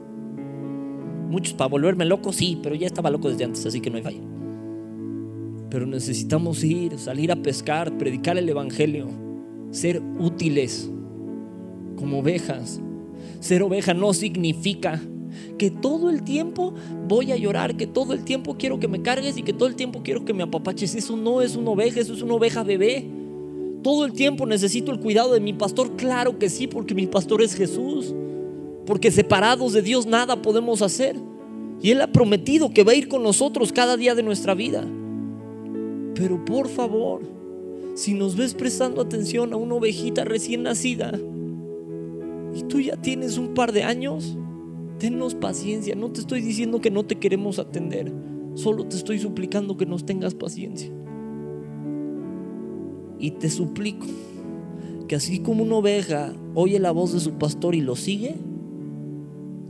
Muchos 1.28 1.54
para 1.54 1.68
volverme 1.68 2.04
loco, 2.04 2.32
sí, 2.32 2.58
pero 2.62 2.74
ya 2.74 2.86
estaba 2.86 3.10
loco 3.10 3.30
desde 3.30 3.44
antes, 3.44 3.64
así 3.66 3.80
que 3.80 3.90
no 3.90 3.96
hay 3.96 4.02
falla. 4.02 4.29
Pero 5.70 5.86
necesitamos 5.86 6.64
ir, 6.64 6.98
salir 6.98 7.30
a 7.30 7.36
pescar, 7.36 7.96
predicar 7.96 8.36
el 8.36 8.48
Evangelio, 8.48 9.06
ser 9.70 10.02
útiles 10.18 10.90
como 11.96 12.18
ovejas. 12.18 12.80
Ser 13.38 13.62
oveja 13.62 13.94
no 13.94 14.12
significa 14.12 15.00
que 15.58 15.70
todo 15.70 16.10
el 16.10 16.22
tiempo 16.22 16.74
voy 17.06 17.32
a 17.32 17.36
llorar, 17.36 17.76
que 17.76 17.86
todo 17.86 18.12
el 18.12 18.24
tiempo 18.24 18.56
quiero 18.58 18.80
que 18.80 18.88
me 18.88 19.02
cargues 19.02 19.36
y 19.36 19.42
que 19.42 19.52
todo 19.52 19.68
el 19.68 19.76
tiempo 19.76 20.00
quiero 20.02 20.24
que 20.24 20.34
me 20.34 20.42
apapaches. 20.42 20.94
Eso 20.94 21.16
no 21.16 21.40
es 21.40 21.56
una 21.56 21.70
oveja, 21.70 22.00
eso 22.00 22.14
es 22.14 22.22
una 22.22 22.34
oveja 22.34 22.62
bebé. 22.62 23.06
Todo 23.82 24.04
el 24.04 24.12
tiempo 24.12 24.46
necesito 24.46 24.92
el 24.92 25.00
cuidado 25.00 25.32
de 25.32 25.40
mi 25.40 25.52
pastor. 25.52 25.96
Claro 25.96 26.38
que 26.38 26.50
sí, 26.50 26.66
porque 26.66 26.94
mi 26.94 27.06
pastor 27.06 27.42
es 27.42 27.54
Jesús. 27.54 28.14
Porque 28.86 29.10
separados 29.10 29.72
de 29.72 29.82
Dios 29.82 30.06
nada 30.06 30.42
podemos 30.42 30.82
hacer. 30.82 31.16
Y 31.82 31.92
Él 31.92 32.00
ha 32.00 32.08
prometido 32.08 32.70
que 32.70 32.84
va 32.84 32.92
a 32.92 32.96
ir 32.96 33.08
con 33.08 33.22
nosotros 33.22 33.72
cada 33.72 33.96
día 33.96 34.14
de 34.14 34.22
nuestra 34.22 34.54
vida. 34.54 34.84
Pero 36.20 36.44
por 36.44 36.68
favor, 36.68 37.22
si 37.94 38.12
nos 38.12 38.36
ves 38.36 38.52
prestando 38.52 39.00
atención 39.00 39.54
a 39.54 39.56
una 39.56 39.76
ovejita 39.76 40.24
recién 40.24 40.64
nacida 40.64 41.18
y 42.54 42.62
tú 42.64 42.80
ya 42.80 42.96
tienes 42.96 43.38
un 43.38 43.54
par 43.54 43.72
de 43.72 43.84
años, 43.84 44.36
Tennos 45.00 45.34
paciencia. 45.34 45.94
No 45.94 46.12
te 46.12 46.20
estoy 46.20 46.42
diciendo 46.42 46.82
que 46.82 46.90
no 46.90 47.06
te 47.06 47.16
queremos 47.16 47.58
atender. 47.58 48.12
Solo 48.54 48.84
te 48.84 48.96
estoy 48.96 49.18
suplicando 49.18 49.78
que 49.78 49.86
nos 49.86 50.04
tengas 50.04 50.34
paciencia. 50.34 50.92
Y 53.18 53.30
te 53.32 53.48
suplico 53.48 54.06
que 55.08 55.16
así 55.16 55.40
como 55.40 55.64
una 55.64 55.76
oveja 55.76 56.34
oye 56.54 56.78
la 56.78 56.90
voz 56.90 57.14
de 57.14 57.20
su 57.20 57.32
pastor 57.32 57.74
y 57.74 57.80
lo 57.80 57.96
sigue, 57.96 58.34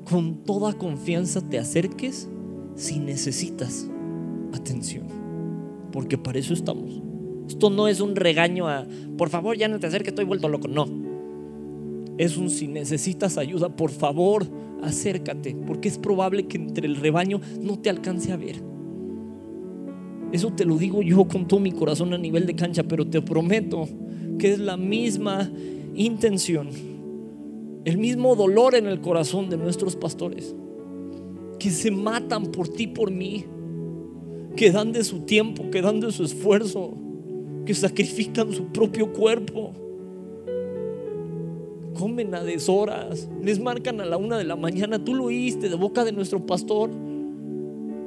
con 0.04 0.42
toda 0.42 0.72
confianza 0.72 1.40
te 1.48 1.60
acerques 1.60 2.28
si 2.74 2.98
necesitas 2.98 3.88
atención. 4.52 5.19
Porque 5.92 6.18
para 6.18 6.38
eso 6.38 6.54
estamos. 6.54 7.02
Esto 7.48 7.70
no 7.70 7.88
es 7.88 8.00
un 8.00 8.14
regaño 8.16 8.68
a, 8.68 8.86
por 9.18 9.28
favor, 9.28 9.56
ya 9.56 9.68
no 9.68 9.80
te 9.80 9.86
acerques, 9.86 10.12
estoy 10.12 10.24
vuelto 10.24 10.48
loco. 10.48 10.68
No. 10.68 10.86
Es 12.16 12.36
un 12.36 12.50
si 12.50 12.68
necesitas 12.68 13.38
ayuda, 13.38 13.74
por 13.74 13.90
favor, 13.90 14.46
acércate, 14.82 15.56
porque 15.66 15.88
es 15.88 15.98
probable 15.98 16.46
que 16.46 16.58
entre 16.58 16.86
el 16.86 16.96
rebaño 16.96 17.40
no 17.60 17.78
te 17.78 17.90
alcance 17.90 18.32
a 18.32 18.36
ver. 18.36 18.62
Eso 20.32 20.52
te 20.52 20.64
lo 20.64 20.76
digo 20.76 21.02
yo 21.02 21.24
con 21.26 21.48
todo 21.48 21.58
mi 21.58 21.72
corazón 21.72 22.14
a 22.14 22.18
nivel 22.18 22.46
de 22.46 22.54
cancha, 22.54 22.84
pero 22.84 23.06
te 23.06 23.20
prometo 23.20 23.88
que 24.38 24.52
es 24.52 24.58
la 24.58 24.76
misma 24.76 25.50
intención, 25.94 26.68
el 27.84 27.98
mismo 27.98 28.36
dolor 28.36 28.74
en 28.74 28.86
el 28.86 29.00
corazón 29.00 29.50
de 29.50 29.56
nuestros 29.56 29.96
pastores, 29.96 30.54
que 31.58 31.70
se 31.70 31.90
matan 31.90 32.46
por 32.46 32.68
ti, 32.68 32.86
por 32.86 33.10
mí, 33.10 33.44
que 34.56 34.70
dan 34.70 34.92
de 34.92 35.04
su 35.04 35.20
tiempo, 35.20 35.70
que 35.70 35.82
dan 35.82 36.00
de 36.00 36.12
su 36.12 36.24
esfuerzo, 36.24 36.94
que 37.66 37.74
sacrifican 37.74 38.52
su 38.52 38.66
propio 38.66 39.12
cuerpo 39.12 39.72
comen 42.00 42.34
a 42.34 42.42
deshoras, 42.42 43.28
les 43.42 43.60
marcan 43.60 44.00
a 44.00 44.06
la 44.06 44.16
una 44.16 44.38
de 44.38 44.44
la 44.44 44.56
mañana. 44.56 45.04
Tú 45.04 45.14
lo 45.14 45.24
oíste 45.24 45.68
de 45.68 45.74
boca 45.76 46.02
de 46.02 46.12
nuestro 46.12 46.46
pastor. 46.46 46.90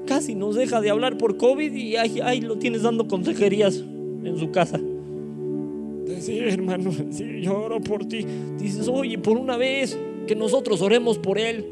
Casi 0.08 0.34
nos 0.34 0.56
deja 0.56 0.82
de 0.82 0.89
hablar 0.89 1.18
por 1.18 1.38
COVID 1.38 1.72
y 1.72 1.96
ahí, 1.96 2.41
lo 2.41 2.58
tienes 2.58 2.82
dando 2.82 3.08
consejerías 3.08 3.84
en 4.24 4.38
su 4.38 4.52
casa. 4.52 4.80
Sí, 6.20 6.39
hermano, 6.39 6.91
sí, 7.12 7.41
yo 7.41 7.58
oro 7.58 7.82
por 7.82 8.06
ti. 8.06 8.26
Dices, 8.58 8.88
oye, 8.88 9.20
por 9.20 9.38
una 9.38 9.58
vez 9.58 9.98
que 10.26 10.36
nosotros 10.36 10.82
oremos 10.82 11.20
por 11.20 11.38
él, 11.38 11.66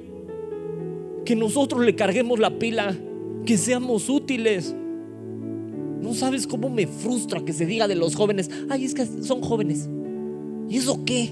que 1.26 1.36
nosotros 1.36 1.84
le 1.84 1.96
carguemos 1.96 2.40
la 2.40 2.60
pila, 2.60 2.96
que 3.46 3.58
seamos 3.58 4.10
útiles. 4.10 4.76
No 6.02 6.14
sabes 6.14 6.48
cómo 6.48 6.70
me 6.70 6.88
frustra 6.88 7.44
que 7.46 7.54
se 7.54 7.66
diga 7.66 7.88
de 7.88 7.96
los 7.96 8.16
jóvenes, 8.16 8.50
ay, 8.70 8.86
es 8.86 8.94
que 8.94 9.06
son 9.06 9.42
jóvenes. 9.42 9.89
¿Y 10.70 10.78
eso 10.78 11.04
qué? 11.06 11.32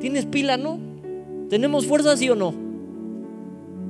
¿Tienes 0.00 0.26
pila, 0.26 0.56
no? 0.56 0.78
¿Tenemos 1.48 1.86
fuerza, 1.86 2.16
sí 2.16 2.28
o 2.28 2.34
no? 2.34 2.54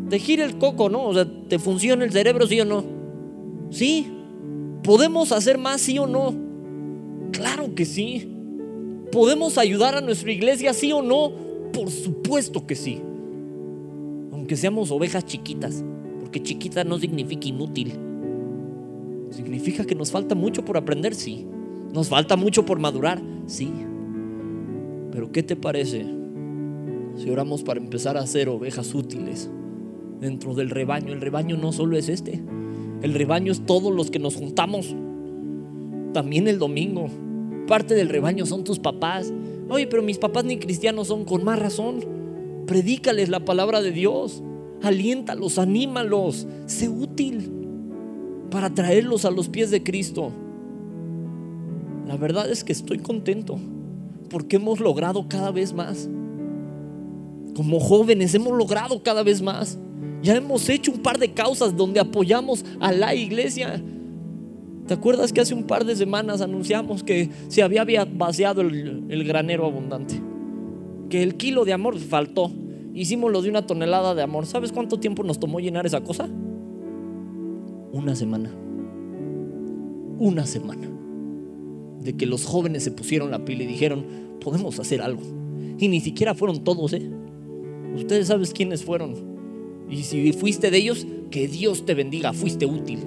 Te 0.08 0.18
gira 0.18 0.44
el 0.44 0.58
coco, 0.58 0.88
¿no? 0.88 1.04
O 1.06 1.14
sea, 1.14 1.26
¿te 1.48 1.58
funciona 1.58 2.04
el 2.04 2.12
cerebro, 2.12 2.46
sí 2.46 2.60
o 2.60 2.64
no? 2.64 2.84
Sí. 3.70 4.06
¿Podemos 4.82 5.32
hacer 5.32 5.58
más, 5.58 5.80
sí 5.80 5.98
o 5.98 6.06
no? 6.06 6.34
Claro 7.32 7.74
que 7.74 7.84
sí. 7.84 8.28
¿Podemos 9.10 9.58
ayudar 9.58 9.94
a 9.94 10.00
nuestra 10.00 10.32
iglesia, 10.32 10.74
sí 10.74 10.92
o 10.92 11.02
no? 11.02 11.32
Por 11.72 11.90
supuesto 11.90 12.66
que 12.66 12.74
sí. 12.74 13.00
Aunque 14.32 14.56
seamos 14.56 14.90
ovejas 14.90 15.24
chiquitas, 15.24 15.82
porque 16.32 16.44
chiquita 16.44 16.82
no 16.82 16.98
significa 16.98 17.46
inútil. 17.46 17.92
Significa 19.28 19.84
que 19.84 19.94
nos 19.94 20.10
falta 20.10 20.34
mucho 20.34 20.64
por 20.64 20.78
aprender, 20.78 21.14
sí. 21.14 21.46
Nos 21.92 22.08
falta 22.08 22.36
mucho 22.36 22.64
por 22.64 22.78
madurar, 22.78 23.20
sí. 23.44 23.70
Pero 25.10 25.30
¿qué 25.30 25.42
te 25.42 25.56
parece 25.56 26.06
si 27.16 27.28
oramos 27.28 27.62
para 27.62 27.80
empezar 27.80 28.16
a 28.16 28.26
ser 28.26 28.48
ovejas 28.48 28.94
útiles 28.94 29.50
dentro 30.20 30.54
del 30.54 30.70
rebaño? 30.70 31.12
El 31.12 31.20
rebaño 31.20 31.58
no 31.58 31.70
solo 31.70 31.98
es 31.98 32.08
este, 32.08 32.42
el 33.02 33.12
rebaño 33.12 33.52
es 33.52 33.66
todos 33.66 33.94
los 33.94 34.10
que 34.10 34.18
nos 34.18 34.34
juntamos. 34.34 34.96
También 36.14 36.48
el 36.48 36.58
domingo. 36.58 37.08
Parte 37.68 37.94
del 37.94 38.08
rebaño 38.08 38.46
son 38.46 38.64
tus 38.64 38.78
papás. 38.78 39.30
Oye, 39.68 39.86
pero 39.86 40.02
mis 40.02 40.16
papás 40.16 40.46
ni 40.46 40.56
cristianos 40.56 41.08
son, 41.08 41.26
con 41.26 41.44
más 41.44 41.58
razón. 41.58 42.02
Predícales 42.66 43.28
la 43.28 43.44
palabra 43.44 43.82
de 43.82 43.92
Dios. 43.92 44.42
Aliéntalos, 44.82 45.58
anímalos. 45.58 46.46
Sé 46.66 46.88
útil 46.88 47.50
para 48.50 48.70
traerlos 48.70 49.24
a 49.24 49.30
los 49.30 49.48
pies 49.48 49.70
de 49.70 49.82
Cristo. 49.82 50.32
La 52.06 52.16
verdad 52.16 52.50
es 52.50 52.64
que 52.64 52.72
estoy 52.72 52.98
contento 52.98 53.58
porque 54.28 54.56
hemos 54.56 54.80
logrado 54.80 55.28
cada 55.28 55.50
vez 55.50 55.72
más. 55.72 56.08
Como 57.54 57.80
jóvenes 57.80 58.34
hemos 58.34 58.56
logrado 58.56 59.02
cada 59.02 59.22
vez 59.22 59.42
más. 59.42 59.78
Ya 60.22 60.36
hemos 60.36 60.68
hecho 60.68 60.92
un 60.92 61.02
par 61.02 61.18
de 61.18 61.32
causas 61.32 61.76
donde 61.76 62.00
apoyamos 62.00 62.64
a 62.80 62.92
la 62.92 63.14
iglesia. 63.14 63.82
¿Te 64.86 64.94
acuerdas 64.94 65.32
que 65.32 65.40
hace 65.40 65.54
un 65.54 65.64
par 65.64 65.84
de 65.84 65.94
semanas 65.94 66.40
anunciamos 66.40 67.02
que 67.02 67.30
se 67.48 67.62
había 67.62 67.84
vaciado 68.04 68.62
el, 68.62 69.24
granero 69.24 69.66
abundante? 69.66 70.20
Que 71.08 71.22
el 71.22 71.36
kilo 71.36 71.64
de 71.64 71.72
amor 71.72 71.98
faltó. 71.98 72.50
Hicimos 72.94 73.32
lo 73.32 73.42
de 73.42 73.50
una 73.50 73.66
tonelada 73.66 74.14
de 74.14 74.22
amor. 74.22 74.46
¿Sabes 74.46 74.72
cuánto 74.72 74.98
tiempo 74.98 75.24
nos 75.24 75.40
tomó 75.40 75.60
llenar 75.60 75.86
esa 75.86 76.02
cosa? 76.02 76.28
Una 77.92 78.14
semana. 78.14 78.52
Una 80.18 80.46
semana 80.46 80.88
de 82.02 82.16
que 82.16 82.26
los 82.26 82.44
jóvenes 82.44 82.82
se 82.82 82.90
pusieron 82.90 83.30
la 83.30 83.44
pila 83.44 83.62
y 83.62 83.66
dijeron, 83.66 84.04
podemos 84.40 84.78
hacer 84.78 85.00
algo. 85.02 85.22
Y 85.78 85.88
ni 85.88 86.00
siquiera 86.00 86.34
fueron 86.34 86.64
todos, 86.64 86.92
¿eh? 86.92 87.10
Ustedes 87.94 88.28
saben 88.28 88.46
quiénes 88.46 88.84
fueron. 88.84 89.14
Y 89.88 90.02
si 90.02 90.32
fuiste 90.32 90.70
de 90.70 90.78
ellos, 90.78 91.06
que 91.30 91.48
Dios 91.48 91.84
te 91.84 91.94
bendiga, 91.94 92.32
fuiste 92.32 92.66
útil. 92.66 93.00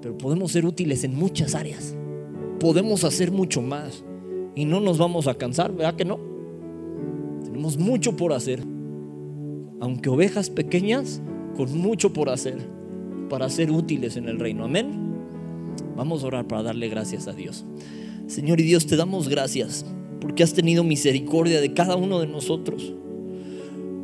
Pero 0.00 0.16
podemos 0.18 0.52
ser 0.52 0.66
útiles 0.66 1.04
en 1.04 1.14
muchas 1.14 1.54
áreas. 1.54 1.96
Podemos 2.60 3.04
hacer 3.04 3.32
mucho 3.32 3.62
más. 3.62 4.04
Y 4.54 4.64
no 4.64 4.80
nos 4.80 4.98
vamos 4.98 5.26
a 5.26 5.34
cansar, 5.34 5.72
¿verdad 5.72 5.94
que 5.94 6.04
no? 6.04 6.18
Tenemos 7.58 7.76
mucho 7.76 8.16
por 8.16 8.32
hacer. 8.32 8.62
Aunque 9.80 10.08
ovejas 10.08 10.48
pequeñas, 10.48 11.20
con 11.56 11.76
mucho 11.76 12.12
por 12.12 12.28
hacer. 12.28 12.56
Para 13.28 13.50
ser 13.50 13.72
útiles 13.72 14.16
en 14.16 14.28
el 14.28 14.38
reino. 14.38 14.64
Amén. 14.64 14.86
Vamos 15.96 16.22
a 16.22 16.28
orar 16.28 16.46
para 16.46 16.62
darle 16.62 16.88
gracias 16.88 17.26
a 17.26 17.32
Dios. 17.32 17.64
Señor 18.28 18.60
y 18.60 18.62
Dios, 18.62 18.86
te 18.86 18.94
damos 18.94 19.28
gracias 19.28 19.84
porque 20.20 20.44
has 20.44 20.54
tenido 20.54 20.84
misericordia 20.84 21.60
de 21.60 21.72
cada 21.72 21.96
uno 21.96 22.20
de 22.20 22.28
nosotros. 22.28 22.94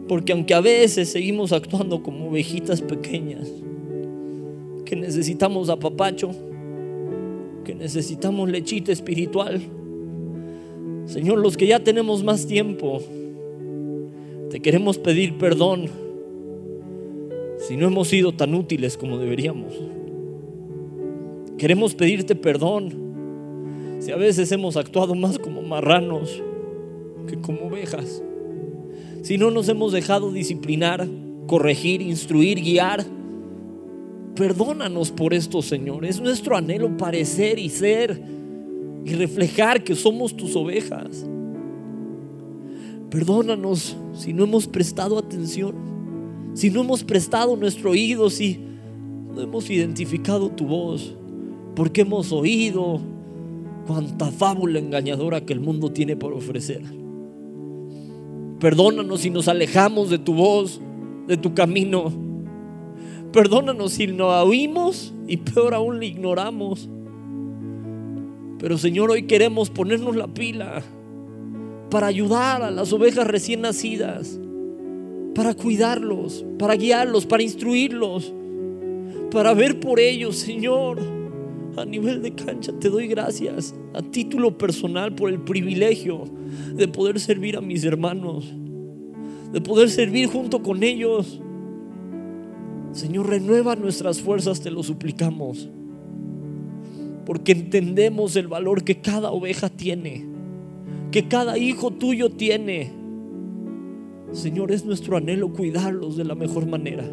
Porque 0.09 0.33
aunque 0.33 0.55
a 0.55 0.61
veces 0.61 1.11
seguimos 1.11 1.53
actuando 1.53 2.03
como 2.03 2.31
ovejitas 2.31 2.83
pequeñas, 2.83 3.49
que 4.85 4.97
necesitamos 4.97 5.69
apapacho, 5.69 6.33
que 7.65 7.77
necesitamos 7.77 8.51
lechita 8.51 8.91
espiritual, 8.91 9.63
Señor, 11.07 11.39
los 11.39 11.57
que 11.57 11.69
ya 11.69 11.85
tenemos 11.85 12.25
más 12.25 12.49
tiempo, 12.49 13.01
te 14.55 14.61
queremos 14.61 14.99
pedir 14.99 15.37
perdón 15.37 15.87
si 17.59 17.77
no 17.77 17.89
hemos 17.89 18.07
sido 18.07 18.31
tan 18.31 18.55
útiles 18.55 18.97
como 18.97 19.19
deberíamos. 19.19 19.75
Queremos 21.59 21.97
pedirte 21.97 22.37
perdón 22.37 23.99
si 23.99 24.13
a 24.13 24.17
veces 24.17 24.53
hemos 24.53 24.77
actuado 24.77 25.17
más 25.17 25.41
como 25.41 25.61
marranos 25.61 26.41
que 27.27 27.41
como 27.41 27.67
ovejas. 27.67 28.23
Si 29.23 29.39
no 29.39 29.51
nos 29.51 29.69
hemos 29.69 29.91
dejado 29.91 30.31
disciplinar, 30.31 31.05
corregir, 31.49 32.01
instruir, 32.01 32.61
guiar. 32.61 33.05
Perdónanos 34.37 35.11
por 35.11 35.35
esto, 35.35 35.63
Señor. 35.63 36.05
Es 36.05 36.21
nuestro 36.21 36.57
anhelo 36.57 36.97
parecer 36.97 37.59
y 37.59 37.71
ser 37.71 38.23
y 39.05 39.15
reflejar 39.15 39.83
que 39.83 39.97
somos 39.97 40.37
tus 40.37 40.55
ovejas. 40.55 41.27
Perdónanos 43.15 43.97
si 44.13 44.33
no 44.33 44.43
hemos 44.43 44.67
prestado 44.67 45.19
atención, 45.19 45.73
si 46.55 46.69
no 46.69 46.81
hemos 46.81 47.05
prestado 47.05 47.55
nuestro 47.57 47.93
oído, 47.93 48.29
si 48.29 48.59
no 49.33 49.41
hemos 49.41 49.71
identificado 49.71 50.51
tu 50.51 50.67
voz, 50.67 51.15
porque 51.77 52.01
hemos 52.01 52.33
oído 52.33 53.01
cuánta 53.87 54.33
fábula 54.33 54.81
engañadora 54.81 55.47
que 55.47 55.53
el 55.53 55.61
mundo 55.61 55.93
tiene 55.93 56.17
por 56.17 56.33
ofrecer. 56.33 56.83
Perdónanos 58.59 59.21
si 59.21 59.31
nos 59.31 59.47
alejamos 59.47 60.11
de 60.11 60.19
tu 60.19 60.35
voz, 60.35 60.81
de 61.29 61.37
tu 61.37 61.55
camino. 61.55 62.13
Perdónanos 63.31 63.93
si 63.93 64.09
no 64.09 64.27
oímos 64.43 65.15
y 65.29 65.37
peor 65.37 65.75
aún 65.75 66.01
le 66.01 66.07
ignoramos. 66.07 66.89
Pero 68.59 68.77
Señor, 68.77 69.13
hoy 69.13 69.29
queremos 69.29 69.71
ponernos 69.71 70.17
la 70.17 70.27
pila 70.27 70.83
para 71.95 72.09
ayudar 72.09 72.61
a 72.65 72.73
las 72.73 72.93
ovejas 72.93 73.25
recién 73.25 73.61
nacidas, 73.61 74.41
para 75.33 75.55
cuidarlos, 75.55 76.45
para 76.59 76.75
guiarlos, 76.75 77.25
para 77.25 77.45
instruirlos, 77.45 78.35
para 79.31 79.55
ver 79.55 79.79
por 79.79 80.01
ellos, 80.01 80.35
Señor. 80.35 80.99
A 81.77 81.85
nivel 81.85 82.21
de 82.21 82.35
cancha 82.35 82.73
te 82.81 82.91
doy 82.91 83.07
gracias 83.07 83.77
a 83.93 84.03
título 84.03 84.59
personal 84.59 85.15
por 85.15 85.31
el 85.31 85.43
privilegio 85.43 86.25
de 86.75 86.89
poder 86.89 87.21
servir 87.21 87.57
a 87.57 87.61
mis 87.61 87.85
hermanos, 87.85 88.53
de 89.53 89.61
poder 89.61 89.89
servir 89.89 90.27
junto 90.27 90.65
con 90.65 90.83
ellos. 90.83 91.41
Señor, 92.91 93.29
renueva 93.29 93.77
nuestras 93.77 94.21
fuerzas, 94.21 94.61
te 94.61 94.73
lo 94.73 94.83
suplicamos 94.83 95.69
porque 97.25 97.53
entendemos 97.53 98.35
el 98.35 98.49
valor 98.49 98.83
que 98.83 98.97
cada 98.97 99.31
oveja 99.31 99.69
tiene, 99.69 100.34
que 101.15 101.29
cada 101.29 101.57
hijo 101.57 101.93
tuyo 101.93 102.29
tiene. 102.29 102.91
Señor, 104.33 104.73
es 104.73 104.85
nuestro 104.85 105.17
anhelo 105.17 105.53
cuidarlos 105.53 106.17
de 106.17 106.25
la 106.25 106.35
mejor 106.35 106.67
manera, 106.67 107.09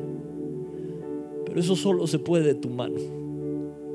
pero 1.45 1.59
eso 1.59 1.75
solo 1.75 2.07
se 2.07 2.17
puede 2.17 2.45
de 2.45 2.55
tu 2.55 2.67
mano 2.67 2.99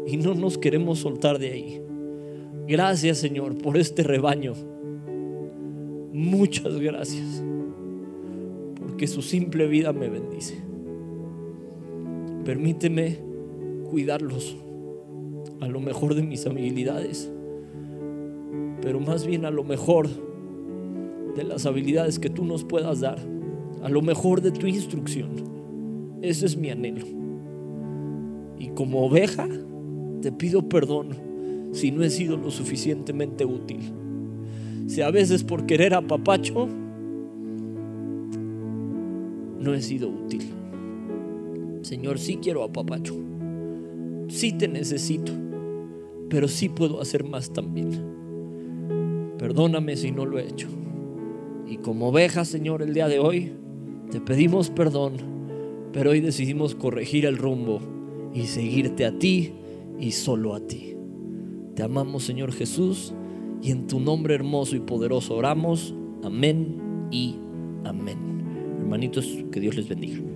y 0.07 0.17
no 0.17 0.35
nos 0.35 0.59
queremos 0.59 1.01
soltar 1.01 1.41
de 1.41 1.51
ahí. 1.51 1.81
Gracias, 2.69 3.19
Señor, 3.19 3.59
por 3.59 3.77
este 3.77 4.05
rebaño. 4.05 4.53
Muchas 6.13 6.79
gracias, 6.79 7.43
porque 8.79 9.09
su 9.09 9.23
simple 9.23 9.67
vida 9.67 9.93
me 9.93 10.09
bendice. 10.09 10.57
Permíteme 12.45 13.19
cuidarlos 13.91 14.57
a 15.61 15.67
lo 15.67 15.81
mejor 15.81 16.15
de 16.15 16.23
mis 16.23 16.47
habilidades, 16.47 17.29
pero 18.87 19.01
más 19.01 19.27
bien 19.27 19.45
a 19.45 19.51
lo 19.51 19.65
mejor 19.65 20.09
de 21.35 21.43
las 21.43 21.67
habilidades 21.67 22.21
que 22.21 22.31
tú 22.31 22.45
nos 22.45 22.63
puedas 22.63 23.01
dar, 23.01 23.19
a 23.83 23.89
lo 23.89 24.01
mejor 24.01 24.41
de 24.41 24.53
tu 24.53 24.69
instrucción. 24.69 25.31
Ese 26.23 26.47
es 26.47 26.57
mi 26.57 26.71
anhelo. 26.71 27.05
Y 28.57 28.69
como 28.69 29.05
oveja, 29.05 29.49
te 30.23 30.31
pido 30.31 30.69
perdón 30.69 31.09
si 31.73 31.91
no 31.91 32.05
he 32.05 32.11
sido 32.11 32.37
lo 32.37 32.53
suficientemente 32.53 33.45
útil. 33.45 33.81
Si 34.87 35.03
a 35.03 35.11
veces 35.11 35.43
por 35.43 35.67
querer 35.67 35.93
a 35.93 36.03
papacho, 36.03 36.69
no 39.59 39.75
he 39.75 39.83
sido 39.83 40.11
útil. 40.11 40.43
Señor, 41.83 42.21
sí 42.21 42.37
quiero 42.37 42.63
a 42.63 42.73
papacho. 42.73 43.17
Sí 44.29 44.53
te 44.53 44.69
necesito 44.69 45.33
pero 46.29 46.49
sí 46.49 46.69
puedo 46.69 47.01
hacer 47.01 47.25
más 47.25 47.53
también. 47.53 48.16
Perdóname 49.39 49.97
si 49.97 50.11
no 50.13 50.25
lo 50.25 50.39
he 50.39 50.49
hecho. 50.49 50.69
Y 51.67 51.79
como 51.79 52.09
oveja, 52.09 52.45
Señor, 52.45 52.83
el 52.83 52.95
día 52.95 53.09
de 53.09 53.19
hoy, 53.19 53.53
te 54.11 54.21
pedimos 54.21 54.71
perdón, 54.71 55.15
pero 55.93 56.11
hoy 56.11 56.21
decidimos 56.21 56.75
corregir 56.75 57.27
el 57.27 57.37
rumbo 57.37 57.81
y 58.33 58.47
seguirte 58.47 59.05
a 59.05 59.19
ti 59.19 59.53
y 59.99 60.13
solo 60.13 60.55
a 60.55 60.61
ti. 60.61 60.95
Te 61.75 61.83
amamos, 61.83 62.25
Señor 62.25 62.53
Jesús, 62.53 63.15
y 63.63 63.71
en 63.71 63.87
tu 63.87 64.01
nombre 64.01 64.35
hermoso 64.35 64.77
y 64.77 64.81
poderoso 64.81 65.35
oramos. 65.35 65.95
Amén 66.23 67.09
y 67.11 67.37
amén. 67.85 68.19
Hermanitos, 68.79 69.27
que 69.51 69.61
Dios 69.61 69.77
les 69.77 69.89
bendiga. 69.89 70.36